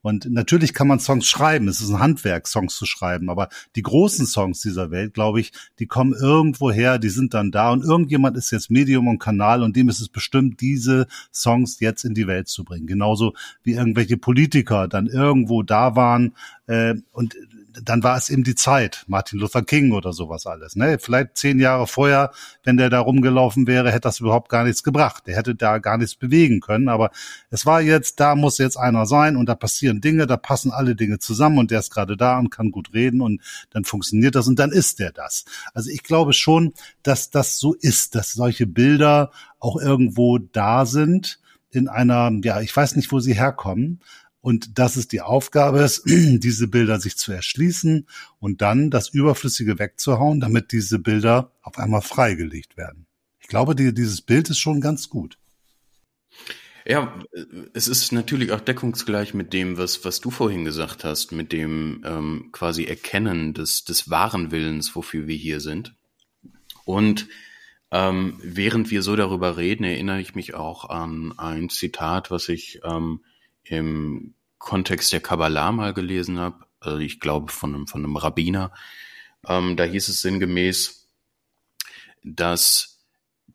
Und 0.06 0.30
natürlich 0.30 0.76
kann 0.76 0.88
man 0.88 1.00
Songs 1.00 1.26
schreiben. 1.26 1.68
Es 1.68 1.82
ist 1.82 1.90
ein 1.90 1.98
Handwerk, 1.98 2.48
Songs 2.48 2.76
zu 2.76 2.86
schreiben. 2.86 3.28
Aber 3.32 3.50
die 3.76 3.82
großen 3.82 4.28
Songs 4.28 4.62
dieser 4.62 4.92
Welt, 4.92 5.16
glaube 5.16 5.40
ich, 5.40 5.52
die 5.80 5.88
kommen 5.88 6.14
irgendwo 6.14 6.72
her, 6.72 7.00
die 7.00 7.10
sind 7.10 7.34
dann 7.34 7.50
da. 7.50 7.72
Und 7.72 7.84
irgendjemand 7.84 8.38
ist 8.38 8.52
jetzt 8.52 8.70
Medium 8.70 9.08
und 9.08 9.18
Kanal 9.18 9.64
und 9.64 9.76
dem 9.76 9.90
ist 9.90 10.02
es 10.02 10.10
bestimmt, 10.10 10.62
diese 10.62 11.08
Songs 11.34 11.80
jetzt 11.80 12.06
in 12.06 12.14
die 12.14 12.28
Welt 12.28 12.48
zu 12.50 12.64
bringen. 12.64 12.86
Genauso 12.86 13.34
wie 13.64 13.72
irgendwelche 13.72 14.16
Politiker 14.16 14.88
dann 14.88 15.08
irgendwo 15.08 15.64
da 15.64 15.96
waren 15.96 16.36
äh, 16.68 16.94
und 17.12 17.36
dann 17.84 18.04
war 18.04 18.18
es 18.18 18.30
eben 18.30 18.44
die 18.44 18.56
Zeit, 18.56 19.04
Martin 19.08 19.40
Luther 19.40 19.64
King 19.64 19.92
oder 19.92 20.14
sowas 20.14 20.46
alles. 20.46 20.76
Ne? 20.76 20.98
Vielleicht 21.00 21.38
zehn 21.38 21.60
Jahre 21.60 21.88
vorher, 21.88 22.32
wenn 22.64 22.78
der 22.78 22.90
da 22.90 23.00
rumgelaufen 23.00 23.68
wäre, 23.68 23.90
hätte 23.90 24.02
das 24.02 24.20
überhaupt 24.20 24.50
gar 24.50 24.64
nichts 24.64 24.84
gebracht. 24.84 25.28
Der 25.28 25.36
hätte 25.36 25.56
da 25.56 25.80
gar 25.80 25.98
nichts 25.98 26.16
bewegen 26.16 26.60
können. 26.60 26.90
Aber 26.90 27.12
es 27.50 27.66
war 27.66 27.82
jetzt, 27.82 28.20
da 28.20 28.36
muss 28.36 28.58
jetzt 28.58 28.78
einer 28.78 29.06
sein 29.06 29.36
und 29.36 29.48
da 29.48 29.56
passieren 29.56 30.02
Dinge, 30.02 30.28
da 30.28 30.38
passen 30.38 30.72
alle 30.72 30.96
Dinge 30.96 31.20
zusammen 31.20 31.58
und 31.58 31.72
der 31.72 31.80
ist 31.80 31.92
gerade 31.92 32.18
da 32.18 32.40
und 32.40 32.50
kann 32.50 32.72
gut 32.72 32.94
reden 32.94 33.22
und 33.22 33.42
dann 33.72 33.84
funktioniert 33.84 34.36
das 34.36 34.48
und 34.48 34.60
dann 34.60 34.72
ist 34.72 35.00
der 35.00 35.12
das. 35.12 35.46
Also 35.74 35.90
ich 35.90 36.04
glaube 36.04 36.34
schon, 36.34 36.74
dass 37.04 37.30
das 37.30 37.60
so 37.60 37.74
ist, 37.74 38.16
dass 38.16 38.34
solche 38.34 38.68
Bilder 38.68 39.32
auch 39.60 39.78
irgendwo 39.78 40.38
da 40.38 40.86
sind 40.86 41.40
in 41.72 41.90
einer, 41.90 42.32
ja, 42.44 42.62
ich 42.62 42.76
weiß 42.76 42.96
nicht, 42.96 43.12
wo 43.12 43.20
sie 43.20 43.34
herkommen, 43.34 44.00
und 44.46 44.78
dass 44.78 44.96
es 44.96 45.08
die 45.08 45.22
Aufgabe 45.22 45.80
ist, 45.80 46.04
diese 46.06 46.68
Bilder 46.68 47.00
sich 47.00 47.18
zu 47.18 47.32
erschließen 47.32 48.06
und 48.38 48.62
dann 48.62 48.92
das 48.92 49.10
Überflüssige 49.10 49.80
wegzuhauen, 49.80 50.40
damit 50.40 50.72
diese 50.72 51.00
Bilder 51.00 51.52
auf 51.64 51.80
einmal 51.80 52.04
freigelegt 52.04 52.78
werden. 52.78 53.08
Ich 53.40 53.48
glaube, 53.48 53.74
die, 53.74 53.92
dieses 53.92 54.22
Bild 54.22 54.52
ist 54.52 54.60
schon 54.60 54.82
ganz 54.82 55.10
gut. 55.10 55.40
Ja, 56.86 57.18
es 57.74 57.88
ist 57.88 58.12
natürlich 58.12 58.52
auch 58.52 58.62
deckungsgleich 58.62 59.34
mit 59.34 59.52
dem, 59.52 59.80
was, 59.80 60.06
was 60.06 60.22
du 60.22 60.30
vorhin 60.30 60.64
gesagt 60.64 61.04
hast, 61.04 61.32
mit 61.32 61.52
dem 61.52 62.04
ähm, 62.06 62.50
quasi 62.52 62.84
Erkennen 62.84 63.56
des, 63.56 63.84
des 63.84 64.12
wahren 64.12 64.52
Willens, 64.52 64.96
wofür 64.96 65.26
wir 65.26 65.36
hier 65.36 65.60
sind. 65.60 65.96
Und 66.86 67.28
ähm, 67.90 68.40
während 68.44 68.92
wir 68.92 69.02
so 69.02 69.16
darüber 69.16 69.58
reden, 69.58 69.86
erinnere 69.86 70.22
ich 70.22 70.36
mich 70.36 70.54
auch 70.54 70.88
an 70.88 71.34
ein 71.36 71.70
Zitat, 71.70 72.30
was 72.30 72.48
ich 72.48 72.82
ähm, 72.84 73.22
im 73.66 74.34
Kontext 74.58 75.12
der 75.14 75.20
Kabbalah 75.20 75.72
mal 75.72 75.94
gelesen 75.94 76.40
habe, 76.40 76.66
also 76.80 77.00
ich 77.00 77.20
glaube 77.20 77.52
von 77.52 77.76
einem, 77.76 77.88
von 77.88 78.04
einem 78.04 78.16
Rabbiner, 78.16 78.72
ähm, 79.48 79.76
da 79.76 79.84
hieß 79.84 80.08
es 80.08 80.22
sinngemäß, 80.22 81.08
dass 82.24 83.04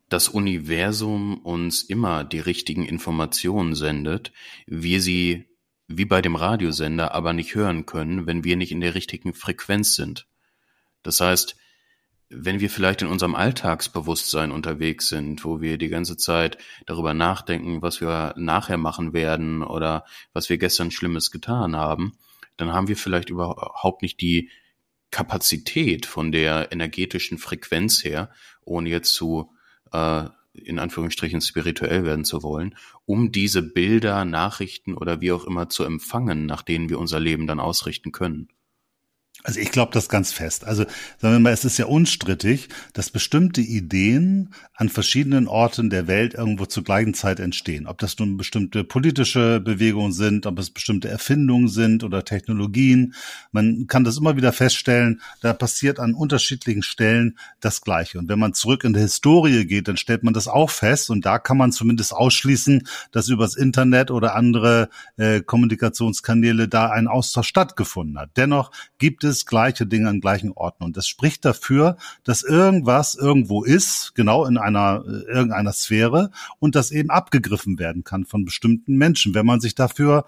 das 0.08 0.28
Universum 0.28 1.38
uns 1.38 1.82
immer 1.82 2.24
die 2.24 2.40
richtigen 2.40 2.84
Informationen 2.84 3.74
sendet, 3.74 4.32
wir 4.66 5.00
sie 5.00 5.46
wie 5.86 6.04
bei 6.04 6.22
dem 6.22 6.36
Radiosender 6.36 7.14
aber 7.14 7.32
nicht 7.32 7.54
hören 7.54 7.86
können, 7.86 8.26
wenn 8.26 8.44
wir 8.44 8.56
nicht 8.56 8.70
in 8.70 8.80
der 8.80 8.94
richtigen 8.94 9.34
Frequenz 9.34 9.96
sind. 9.96 10.26
Das 11.02 11.20
heißt, 11.20 11.56
wenn 12.30 12.60
wir 12.60 12.70
vielleicht 12.70 13.02
in 13.02 13.08
unserem 13.08 13.34
Alltagsbewusstsein 13.34 14.52
unterwegs 14.52 15.08
sind, 15.08 15.44
wo 15.44 15.60
wir 15.60 15.78
die 15.78 15.88
ganze 15.88 16.16
Zeit 16.16 16.58
darüber 16.86 17.12
nachdenken, 17.12 17.82
was 17.82 18.00
wir 18.00 18.34
nachher 18.36 18.76
machen 18.76 19.12
werden 19.12 19.62
oder 19.64 20.04
was 20.32 20.48
wir 20.48 20.56
gestern 20.56 20.92
Schlimmes 20.92 21.32
getan 21.32 21.76
haben, 21.76 22.12
dann 22.56 22.72
haben 22.72 22.88
wir 22.88 22.96
vielleicht 22.96 23.30
überhaupt 23.30 24.02
nicht 24.02 24.20
die 24.20 24.48
Kapazität 25.10 26.06
von 26.06 26.30
der 26.30 26.70
energetischen 26.70 27.36
Frequenz 27.36 28.04
her, 28.04 28.30
ohne 28.64 28.90
jetzt 28.90 29.12
zu 29.14 29.52
äh, 29.92 30.24
in 30.52 30.78
Anführungsstrichen 30.78 31.40
spirituell 31.40 32.04
werden 32.04 32.24
zu 32.24 32.42
wollen, 32.44 32.76
um 33.06 33.32
diese 33.32 33.62
Bilder, 33.62 34.24
Nachrichten 34.24 34.94
oder 34.94 35.20
wie 35.20 35.32
auch 35.32 35.44
immer 35.44 35.68
zu 35.68 35.84
empfangen, 35.84 36.46
nach 36.46 36.62
denen 36.62 36.88
wir 36.88 36.98
unser 36.98 37.18
Leben 37.18 37.46
dann 37.48 37.60
ausrichten 37.60 38.12
können. 38.12 38.48
Also 39.42 39.58
ich 39.58 39.70
glaube 39.70 39.92
das 39.92 40.08
ganz 40.08 40.32
fest. 40.32 40.64
Also 40.64 40.84
sagen 41.18 41.34
wir 41.34 41.38
mal, 41.38 41.52
es 41.52 41.64
ist 41.64 41.78
ja 41.78 41.86
unstrittig, 41.86 42.68
dass 42.92 43.10
bestimmte 43.10 43.62
Ideen 43.62 44.52
an 44.74 44.90
verschiedenen 44.90 45.48
Orten 45.48 45.88
der 45.88 46.06
Welt 46.08 46.34
irgendwo 46.34 46.66
zur 46.66 46.84
gleichen 46.84 47.14
Zeit 47.14 47.40
entstehen. 47.40 47.86
Ob 47.86 47.98
das 47.98 48.18
nun 48.18 48.36
bestimmte 48.36 48.84
politische 48.84 49.60
Bewegungen 49.60 50.12
sind, 50.12 50.44
ob 50.44 50.58
es 50.58 50.70
bestimmte 50.70 51.08
Erfindungen 51.08 51.68
sind 51.68 52.04
oder 52.04 52.24
Technologien. 52.24 53.14
Man 53.50 53.86
kann 53.86 54.04
das 54.04 54.18
immer 54.18 54.36
wieder 54.36 54.52
feststellen, 54.52 55.22
da 55.40 55.54
passiert 55.54 56.00
an 56.00 56.14
unterschiedlichen 56.14 56.82
Stellen 56.82 57.38
das 57.60 57.80
Gleiche. 57.80 58.18
Und 58.18 58.28
wenn 58.28 58.38
man 58.38 58.52
zurück 58.52 58.84
in 58.84 58.92
die 58.92 59.00
Historie 59.00 59.64
geht, 59.64 59.88
dann 59.88 59.96
stellt 59.96 60.22
man 60.22 60.34
das 60.34 60.48
auch 60.48 60.70
fest. 60.70 61.08
Und 61.08 61.24
da 61.24 61.38
kann 61.38 61.56
man 61.56 61.72
zumindest 61.72 62.12
ausschließen, 62.12 62.86
dass 63.10 63.28
übers 63.28 63.56
Internet 63.56 64.10
oder 64.10 64.34
andere 64.34 64.90
äh, 65.16 65.40
Kommunikationskanäle 65.40 66.68
da 66.68 66.90
ein 66.90 67.08
Austausch 67.08 67.48
stattgefunden 67.48 68.18
hat. 68.18 68.30
Dennoch 68.36 68.70
gibt 68.98 69.24
es 69.24 69.29
es 69.30 69.46
gleiche 69.46 69.86
Dinge 69.86 70.08
an 70.08 70.20
gleichen 70.20 70.52
Orten. 70.52 70.84
Und 70.84 70.96
das 70.96 71.06
spricht 71.06 71.44
dafür, 71.44 71.96
dass 72.24 72.42
irgendwas 72.42 73.14
irgendwo 73.14 73.64
ist, 73.64 74.14
genau 74.14 74.44
in 74.44 74.58
einer 74.58 75.04
äh, 75.06 75.32
irgendeiner 75.32 75.72
Sphäre 75.72 76.30
und 76.58 76.74
das 76.74 76.90
eben 76.90 77.10
abgegriffen 77.10 77.78
werden 77.78 78.04
kann 78.04 78.24
von 78.24 78.44
bestimmten 78.44 78.96
Menschen, 78.96 79.34
wenn 79.34 79.46
man 79.46 79.60
sich 79.60 79.74
dafür 79.74 80.26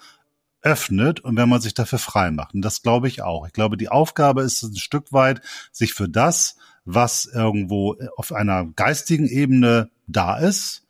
öffnet 0.63 1.21
und 1.21 1.37
wenn 1.37 1.49
man 1.49 1.61
sich 1.61 1.75
dafür 1.75 1.99
frei 1.99 2.31
macht. 2.31 2.55
Und 2.55 2.63
das 2.63 2.83
glaube 2.83 3.09
ich 3.09 3.23
auch. 3.23 3.47
Ich 3.47 3.53
glaube, 3.53 3.77
die 3.77 3.89
Aufgabe 3.89 4.43
ist 4.43 4.63
ein 4.63 4.77
Stück 4.77 5.13
weit, 5.13 5.43
sich 5.73 5.93
für 5.93 6.09
das, 6.09 6.57
was 6.85 7.27
irgendwo 7.27 7.97
auf 8.17 8.33
einer 8.33 8.67
geistigen 8.67 9.27
Ebene 9.27 9.91
da 10.07 10.39
ist, 10.39 10.82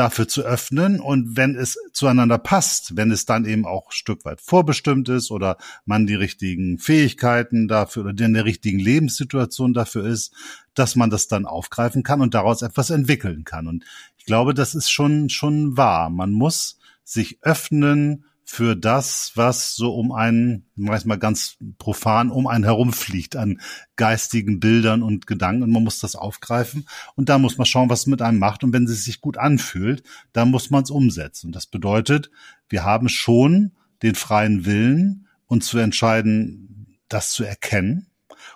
dafür 0.00 0.26
zu 0.26 0.40
öffnen 0.40 0.98
und 0.98 1.36
wenn 1.36 1.54
es 1.54 1.76
zueinander 1.92 2.38
passt, 2.38 2.96
wenn 2.96 3.10
es 3.10 3.26
dann 3.26 3.44
eben 3.44 3.66
auch 3.66 3.88
ein 3.88 3.92
Stück 3.92 4.24
weit 4.24 4.40
vorbestimmt 4.40 5.10
ist 5.10 5.30
oder 5.30 5.58
man 5.84 6.06
die 6.06 6.14
richtigen 6.14 6.78
Fähigkeiten 6.78 7.68
dafür 7.68 8.06
oder 8.06 8.24
in 8.24 8.32
der 8.32 8.46
richtigen 8.46 8.78
Lebenssituation 8.78 9.74
dafür 9.74 10.06
ist, 10.06 10.32
dass 10.72 10.96
man 10.96 11.10
das 11.10 11.28
dann 11.28 11.44
aufgreifen 11.44 12.02
kann 12.02 12.22
und 12.22 12.32
daraus 12.32 12.62
etwas 12.62 12.88
entwickeln 12.88 13.44
kann. 13.44 13.66
Und 13.66 13.84
ich 14.16 14.24
glaube, 14.24 14.54
das 14.54 14.74
ist 14.74 14.90
schon, 14.90 15.28
schon 15.28 15.76
wahr. 15.76 16.08
Man 16.08 16.32
muss 16.32 16.78
sich 17.04 17.38
öffnen 17.42 18.24
für 18.52 18.74
das, 18.74 19.30
was 19.36 19.76
so 19.76 19.94
um 19.94 20.10
einen, 20.10 20.66
weiß 20.74 21.04
mal 21.04 21.20
ganz 21.20 21.56
profan, 21.78 22.32
um 22.32 22.48
einen 22.48 22.64
herumfliegt 22.64 23.36
an 23.36 23.60
geistigen 23.94 24.58
Bildern 24.58 25.04
und 25.04 25.28
Gedanken. 25.28 25.62
Und 25.62 25.70
man 25.70 25.84
muss 25.84 26.00
das 26.00 26.16
aufgreifen. 26.16 26.84
Und 27.14 27.28
da 27.28 27.38
muss 27.38 27.58
man 27.58 27.64
schauen, 27.64 27.90
was 27.90 28.00
es 28.00 28.06
mit 28.08 28.22
einem 28.22 28.40
macht. 28.40 28.64
Und 28.64 28.72
wenn 28.72 28.86
es 28.86 29.04
sich 29.04 29.20
gut 29.20 29.38
anfühlt, 29.38 30.02
dann 30.32 30.50
muss 30.50 30.68
man 30.68 30.82
es 30.82 30.90
umsetzen. 30.90 31.46
Und 31.46 31.52
das 31.54 31.66
bedeutet, 31.66 32.32
wir 32.68 32.82
haben 32.82 33.08
schon 33.08 33.70
den 34.02 34.16
freien 34.16 34.64
Willen, 34.64 35.28
uns 35.46 35.66
zu 35.66 35.78
entscheiden, 35.78 36.98
das 37.08 37.30
zu 37.30 37.44
erkennen 37.44 38.09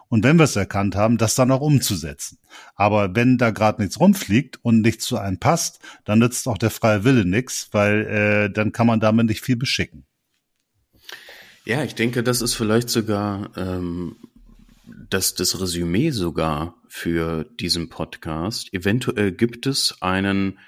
und 0.08 0.24
wenn 0.24 0.36
wir 0.36 0.44
es 0.44 0.56
erkannt 0.56 0.96
haben, 0.96 1.18
das 1.18 1.34
dann 1.34 1.50
auch 1.50 1.60
umzusetzen. 1.60 2.38
Aber 2.74 3.14
wenn 3.14 3.38
da 3.38 3.50
gerade 3.50 3.82
nichts 3.82 3.98
rumfliegt 3.98 4.58
und 4.62 4.80
nichts 4.80 5.04
zu 5.06 5.18
einem 5.18 5.38
passt, 5.38 5.80
dann 6.04 6.18
nützt 6.18 6.46
auch 6.48 6.58
der 6.58 6.70
freie 6.70 7.04
Wille 7.04 7.24
nichts, 7.24 7.68
weil 7.72 8.06
äh, 8.06 8.52
dann 8.52 8.72
kann 8.72 8.86
man 8.86 9.00
damit 9.00 9.26
nicht 9.26 9.40
viel 9.40 9.56
beschicken. 9.56 10.06
Ja, 11.64 11.82
ich 11.82 11.94
denke, 11.94 12.22
das 12.22 12.42
ist 12.42 12.54
vielleicht 12.54 12.90
sogar 12.90 13.50
ähm, 13.56 14.16
das, 15.08 15.34
das 15.34 15.60
Resümee 15.60 16.10
sogar 16.10 16.74
für 16.88 17.44
diesen 17.58 17.88
Podcast. 17.88 18.72
Eventuell 18.74 19.32
gibt 19.32 19.66
es 19.66 19.96
einen 20.02 20.58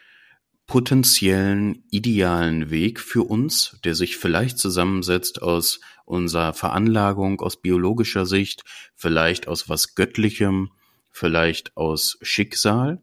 potenziellen 0.66 1.84
idealen 1.90 2.70
Weg 2.70 3.00
für 3.00 3.22
uns, 3.22 3.78
der 3.84 3.94
sich 3.94 4.16
vielleicht 4.16 4.58
zusammensetzt 4.58 5.40
aus 5.40 5.80
unserer 6.04 6.54
Veranlagung, 6.54 7.40
aus 7.40 7.60
biologischer 7.60 8.26
Sicht, 8.26 8.64
vielleicht 8.94 9.48
aus 9.48 9.68
was 9.68 9.94
Göttlichem, 9.94 10.70
vielleicht 11.10 11.76
aus 11.76 12.18
Schicksal. 12.20 13.02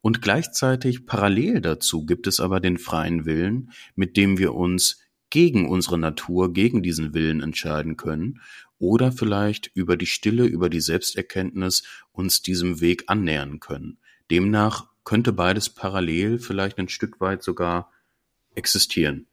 Und 0.00 0.22
gleichzeitig 0.22 1.06
parallel 1.06 1.60
dazu 1.60 2.04
gibt 2.04 2.26
es 2.26 2.40
aber 2.40 2.60
den 2.60 2.78
freien 2.78 3.24
Willen, 3.24 3.70
mit 3.94 4.16
dem 4.16 4.38
wir 4.38 4.54
uns 4.54 4.98
gegen 5.30 5.68
unsere 5.68 5.98
Natur, 5.98 6.52
gegen 6.52 6.82
diesen 6.82 7.14
Willen 7.14 7.40
entscheiden 7.40 7.96
können 7.96 8.40
oder 8.78 9.12
vielleicht 9.12 9.70
über 9.74 9.96
die 9.96 10.06
Stille, 10.06 10.44
über 10.44 10.68
die 10.68 10.80
Selbsterkenntnis 10.80 11.84
uns 12.10 12.42
diesem 12.42 12.80
Weg 12.80 13.04
annähern 13.06 13.60
können. 13.60 13.98
Demnach 14.30 14.91
könnte 15.04 15.32
beides 15.32 15.68
parallel 15.68 16.38
vielleicht 16.38 16.78
ein 16.78 16.88
Stück 16.88 17.20
weit 17.20 17.42
sogar 17.42 17.90
existieren. 18.54 19.26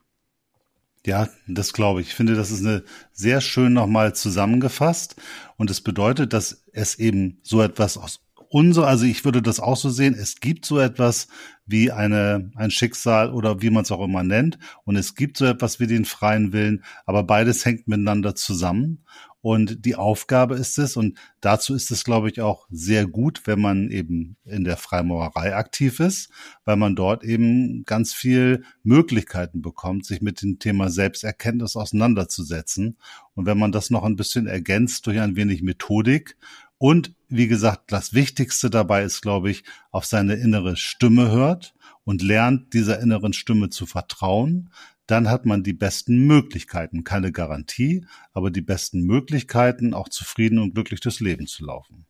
Ja, 1.05 1.29
das 1.47 1.73
glaube 1.73 2.01
ich. 2.01 2.07
Ich 2.09 2.15
finde, 2.15 2.35
das 2.35 2.51
ist 2.51 2.65
eine 2.65 2.83
sehr 3.13 3.41
schön 3.41 3.73
nochmal 3.73 4.13
zusammengefasst. 4.13 5.15
Und 5.55 5.69
es 5.69 5.81
bedeutet, 5.81 6.33
dass 6.33 6.65
es 6.73 6.95
eben 6.99 7.39
so 7.41 7.61
etwas 7.61 7.97
aus 7.97 8.19
unser, 8.49 8.87
also 8.87 9.05
ich 9.05 9.23
würde 9.23 9.41
das 9.41 9.59
auch 9.59 9.77
so 9.77 9.89
sehen, 9.89 10.15
es 10.15 10.39
gibt 10.39 10.65
so 10.65 10.79
etwas 10.79 11.27
wie 11.67 11.91
eine, 11.91 12.51
ein 12.55 12.71
Schicksal 12.71 13.31
oder 13.31 13.61
wie 13.61 13.69
man 13.69 13.83
es 13.83 13.91
auch 13.91 14.03
immer 14.03 14.23
nennt. 14.23 14.57
Und 14.85 14.95
es 14.95 15.13
gibt 15.13 15.37
so 15.37 15.45
etwas 15.45 15.79
wie 15.79 15.87
den 15.87 16.03
freien 16.03 16.51
Willen, 16.51 16.83
aber 17.05 17.23
beides 17.23 17.63
hängt 17.63 17.87
miteinander 17.87 18.35
zusammen. 18.35 19.05
Und 19.41 19.85
die 19.85 19.95
Aufgabe 19.95 20.55
ist 20.55 20.77
es, 20.79 20.97
und 20.97 21.17
dazu 21.39 21.73
ist 21.73 21.91
es, 21.91 22.03
glaube 22.03 22.29
ich, 22.29 22.41
auch 22.41 22.67
sehr 22.69 23.07
gut, 23.07 23.43
wenn 23.45 23.61
man 23.61 23.89
eben 23.89 24.35
in 24.43 24.65
der 24.65 24.75
Freimaurerei 24.75 25.55
aktiv 25.55 26.01
ist, 26.01 26.29
weil 26.65 26.75
man 26.75 26.95
dort 26.95 27.23
eben 27.23 27.85
ganz 27.85 28.13
viel 28.13 28.63
Möglichkeiten 28.83 29.61
bekommt, 29.61 30.05
sich 30.05 30.21
mit 30.21 30.41
dem 30.41 30.59
Thema 30.59 30.89
Selbsterkenntnis 30.89 31.77
auseinanderzusetzen. 31.77 32.97
Und 33.33 33.45
wenn 33.45 33.57
man 33.57 33.71
das 33.71 33.91
noch 33.91 34.03
ein 34.03 34.17
bisschen 34.17 34.45
ergänzt 34.45 35.07
durch 35.07 35.21
ein 35.21 35.37
wenig 35.37 35.61
Methodik 35.61 36.35
und 36.79 37.13
wie 37.27 37.47
gesagt, 37.47 37.91
das 37.91 38.13
Wichtigste 38.13 38.69
dabei 38.69 39.03
ist, 39.03 39.21
glaube 39.21 39.51
ich, 39.51 39.63
auf 39.91 40.05
seine 40.05 40.35
innere 40.35 40.77
Stimme 40.77 41.29
hört 41.29 41.75
und 42.05 42.23
lernt, 42.23 42.73
dieser 42.73 42.99
inneren 43.01 43.33
Stimme 43.33 43.69
zu 43.69 43.85
vertrauen, 43.85 44.71
dann 45.05 45.29
hat 45.29 45.45
man 45.45 45.61
die 45.61 45.73
besten 45.73 46.25
Möglichkeiten, 46.25 47.03
keine 47.03 47.31
Garantie, 47.31 48.05
aber 48.31 48.49
die 48.49 48.61
besten 48.61 49.01
Möglichkeiten, 49.01 49.93
auch 49.93 50.07
zufrieden 50.07 50.57
und 50.57 50.73
glücklich 50.73 51.01
durchs 51.01 51.19
Leben 51.19 51.47
zu 51.47 51.65
laufen. 51.65 52.05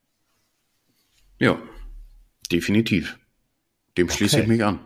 Ja, 1.39 1.59
definitiv. 2.51 3.17
Dem 3.97 4.09
schließe 4.09 4.35
okay. 4.35 4.43
ich 4.43 4.49
mich 4.49 4.63
an. 4.63 4.79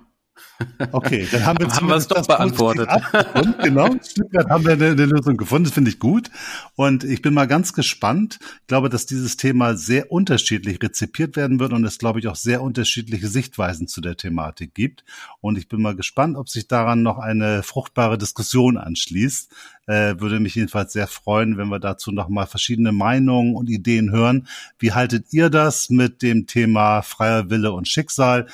Okay, 0.92 1.28
dann 1.32 1.46
haben 1.46 1.60
wir, 1.60 1.70
haben 1.70 1.88
wir 1.88 1.96
es 1.96 2.08
doch 2.08 2.26
beantwortet. 2.26 2.90
Und 3.34 3.60
genau, 3.60 3.90
weit 3.90 4.50
haben 4.50 4.66
wir 4.66 4.74
eine, 4.74 4.88
eine 4.88 5.06
Lösung 5.06 5.38
gefunden. 5.38 5.66
Das 5.66 5.74
finde 5.74 5.92
ich 5.92 6.00
gut. 6.00 6.30
Und 6.76 7.04
ich 7.04 7.22
bin 7.22 7.34
mal 7.34 7.48
ganz 7.48 7.74
gespannt. 7.74 8.40
Ich 8.62 8.68
glaube, 8.68 8.90
dass 8.90 9.06
dieses 9.06 9.38
Thema 9.38 9.76
sehr 9.76 10.12
unterschiedlich 10.12 10.82
rezipiert 10.82 11.36
werden 11.36 11.60
wird 11.60 11.74
und 11.74 11.84
es, 11.86 11.98
glaube 11.98 12.20
ich, 12.20 12.28
auch 12.28 12.36
sehr 12.36 12.62
unterschiedliche 12.62 13.28
Sichtweisen 13.28 13.88
zu 13.88 14.02
der 14.02 14.18
Thematik 14.18 14.74
gibt. 14.74 15.04
Und 15.42 15.58
ich 15.58 15.68
bin 15.68 15.82
mal 15.82 15.96
gespannt, 15.96 16.38
ob 16.38 16.50
sich 16.50 16.68
daran 16.68 17.04
noch 17.04 17.20
eine 17.20 17.64
fruchtbare 17.64 18.18
Diskussion 18.18 18.78
anschließt. 18.78 19.52
Äh, 19.86 20.20
würde 20.20 20.40
mich 20.40 20.56
jedenfalls 20.56 20.94
sehr 20.94 21.08
freuen, 21.08 21.58
wenn 21.58 21.68
wir 21.68 21.80
dazu 21.80 22.12
noch 22.12 22.30
mal 22.30 22.46
verschiedene 22.46 22.94
Meinungen 22.94 23.56
und 23.56 23.70
Ideen 23.70 24.12
hören. 24.12 24.48
Wie 24.80 24.94
haltet 24.94 25.34
ihr 25.34 25.50
das 25.50 25.90
mit 25.90 26.22
dem 26.22 26.48
Thema 26.48 27.02
freier 27.02 27.50
Wille 27.50 27.74
und 27.74 27.88
Schicksal? 27.88 28.48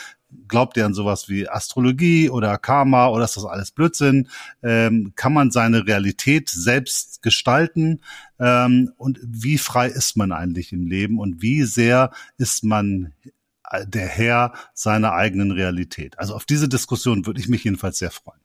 Glaubt 0.47 0.77
ihr 0.77 0.86
an 0.86 0.93
sowas 0.93 1.30
wie 1.30 1.47
Astrologie 1.47 2.30
oder 2.30 2.57
Karma 2.57 3.07
oder 3.07 3.25
ist 3.25 3.38
das 3.38 3.45
alles 3.45 3.71
Blödsinn? 3.71 4.30
Ähm, 4.63 5.13
kann 5.15 5.34
man 5.34 5.51
seine 5.51 5.88
Realität 5.88 6.49
selbst 6.49 7.21
gestalten? 7.21 8.01
Ähm, 8.39 8.91
und 8.97 9.19
wie 9.23 9.57
frei 9.57 9.88
ist 9.88 10.17
man 10.17 10.32
eigentlich 10.32 10.71
im 10.73 10.88
Leben 10.88 11.19
und 11.19 11.41
wie 11.41 11.63
sehr 11.63 12.11
ist 12.38 12.63
man 12.63 13.13
äh, 13.69 13.86
der 13.88 14.07
Herr 14.07 14.53
seiner 14.73 15.13
eigenen 15.13 15.51
Realität? 15.51 16.19
Also 16.19 16.36
auf 16.36 16.45
diese 16.45 16.69
Diskussion 16.69 17.25
würde 17.25 17.39
ich 17.39 17.49
mich 17.49 17.63
jedenfalls 17.63 17.99
sehr 17.99 18.11
freuen. 18.11 18.39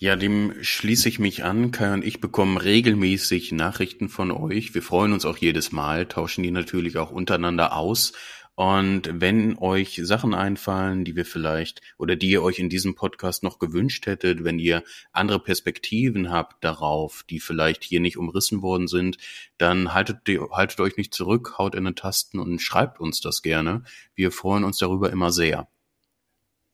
Ja, 0.00 0.14
dem 0.14 0.54
schließe 0.60 1.08
ich 1.08 1.18
mich 1.18 1.42
an. 1.42 1.72
Kai 1.72 1.92
und 1.92 2.04
ich 2.04 2.20
bekommen 2.20 2.56
regelmäßig 2.56 3.50
Nachrichten 3.50 4.08
von 4.08 4.30
euch. 4.30 4.72
Wir 4.72 4.82
freuen 4.82 5.12
uns 5.12 5.24
auch 5.24 5.36
jedes 5.38 5.72
Mal, 5.72 6.06
tauschen 6.06 6.44
die 6.44 6.52
natürlich 6.52 6.98
auch 6.98 7.10
untereinander 7.10 7.74
aus. 7.74 8.12
Und 8.58 9.08
wenn 9.12 9.56
euch 9.58 10.00
Sachen 10.02 10.34
einfallen, 10.34 11.04
die 11.04 11.14
wir 11.14 11.24
vielleicht 11.24 11.80
oder 11.96 12.16
die 12.16 12.30
ihr 12.30 12.42
euch 12.42 12.58
in 12.58 12.68
diesem 12.68 12.96
Podcast 12.96 13.44
noch 13.44 13.60
gewünscht 13.60 14.04
hättet, 14.08 14.42
wenn 14.42 14.58
ihr 14.58 14.82
andere 15.12 15.38
Perspektiven 15.38 16.32
habt 16.32 16.64
darauf, 16.64 17.22
die 17.30 17.38
vielleicht 17.38 17.84
hier 17.84 18.00
nicht 18.00 18.16
umrissen 18.16 18.60
worden 18.60 18.88
sind, 18.88 19.16
dann 19.58 19.94
haltet, 19.94 20.26
haltet 20.50 20.80
euch 20.80 20.96
nicht 20.96 21.14
zurück, 21.14 21.56
haut 21.58 21.76
in 21.76 21.84
den 21.84 21.94
Tasten 21.94 22.40
und 22.40 22.58
schreibt 22.58 22.98
uns 22.98 23.20
das 23.20 23.42
gerne. 23.42 23.84
Wir 24.16 24.32
freuen 24.32 24.64
uns 24.64 24.78
darüber 24.78 25.12
immer 25.12 25.30
sehr. 25.30 25.68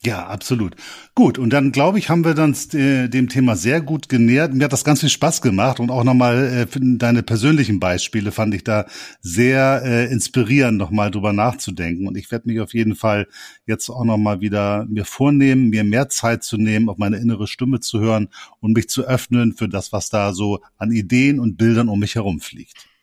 Ja, 0.05 0.27
absolut. 0.27 0.77
Gut, 1.15 1.39
und 1.39 1.51
dann 1.51 1.73
glaube 1.73 1.99
ich, 1.99 2.11
haben 2.11 2.25
wir 2.25 2.35
dann 2.35 2.55
äh, 2.75 3.09
dem 3.09 3.31
Thema 3.31 3.57
sehr 3.57 3.81
gut 3.81 4.11
genähert. 4.11 4.53
Mir 4.53 4.65
hat 4.65 4.73
das 4.73 4.85
ganz 4.85 5.01
viel 5.01 5.09
Spaß 5.09 5.41
gemacht 5.41 5.81
und 5.81 5.91
auch 5.91 6.05
nochmal 6.05 6.67
äh, 6.75 6.79
deine 6.81 7.23
persönlichen 7.23 7.81
Beispiele 7.81 8.31
fand 8.31 8.53
ich 8.55 8.65
da 8.65 8.85
sehr 9.23 9.83
äh, 9.83 10.13
inspirierend, 10.13 10.77
nochmal 10.77 11.11
drüber 11.11 11.33
nachzudenken. 11.33 12.07
Und 12.07 12.17
ich 12.19 12.31
werde 12.31 12.49
mich 12.49 12.61
auf 12.61 12.75
jeden 12.75 12.97
Fall 12.97 13.29
jetzt 13.65 13.89
auch 13.89 14.05
nochmal 14.05 14.43
wieder 14.43 14.85
mir 14.91 15.07
vornehmen, 15.07 15.71
mir 15.71 15.85
mehr 15.85 16.11
Zeit 16.11 16.43
zu 16.45 16.59
nehmen, 16.59 16.91
auf 16.91 16.99
meine 16.99 17.17
innere 17.17 17.47
Stimme 17.47 17.81
zu 17.81 18.01
hören 18.01 18.29
und 18.61 18.75
mich 18.75 18.91
zu 18.91 19.05
öffnen 19.05 19.55
für 19.55 19.71
das, 19.71 19.91
was 19.93 20.11
da 20.11 20.35
so 20.35 20.61
an 20.77 20.93
Ideen 20.93 21.41
und 21.41 21.57
Bildern 21.57 21.89
um 21.89 22.01
mich 22.01 22.17
herum 22.17 22.41
fliegt. 22.41 22.94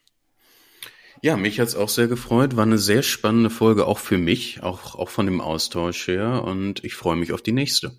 Ja, 1.24 1.38
mich 1.38 1.60
hat's 1.60 1.76
auch 1.76 1.90
sehr 1.90 2.08
gefreut. 2.08 2.56
War 2.56 2.64
eine 2.64 2.80
sehr 2.80 3.04
spannende 3.04 3.52
Folge 3.52 3.86
auch 3.86 4.00
für 4.00 4.18
mich, 4.18 4.64
auch, 4.64 4.96
auch 4.96 5.10
von 5.10 5.28
dem 5.28 5.40
Austausch 5.40 6.08
her. 6.08 6.44
Und 6.44 6.84
ich 6.84 6.96
freue 6.96 7.16
mich 7.16 7.32
auf 7.32 7.44
die 7.44 7.52
nächste. 7.52 7.92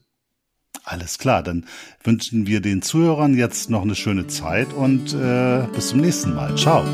Alles 0.85 1.19
klar, 1.19 1.45
dann 1.45 1.67
wünschen 2.03 2.47
wir 2.47 2.61
den 2.61 2.83
Zuhörern 2.83 3.37
jetzt 3.37 3.71
noch 3.71 3.83
eine 3.83 3.95
schöne 3.95 4.27
Zeit 4.27 4.73
und 4.73 5.15
äh, 5.15 5.67
bis 5.73 5.89
zum 5.89 6.01
nächsten 6.01 6.35
Mal. 6.35 6.57
Ciao. 6.57 6.85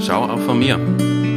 Ciao 0.00 0.24
auch 0.24 0.40
von 0.40 0.58
mir. 0.58 1.29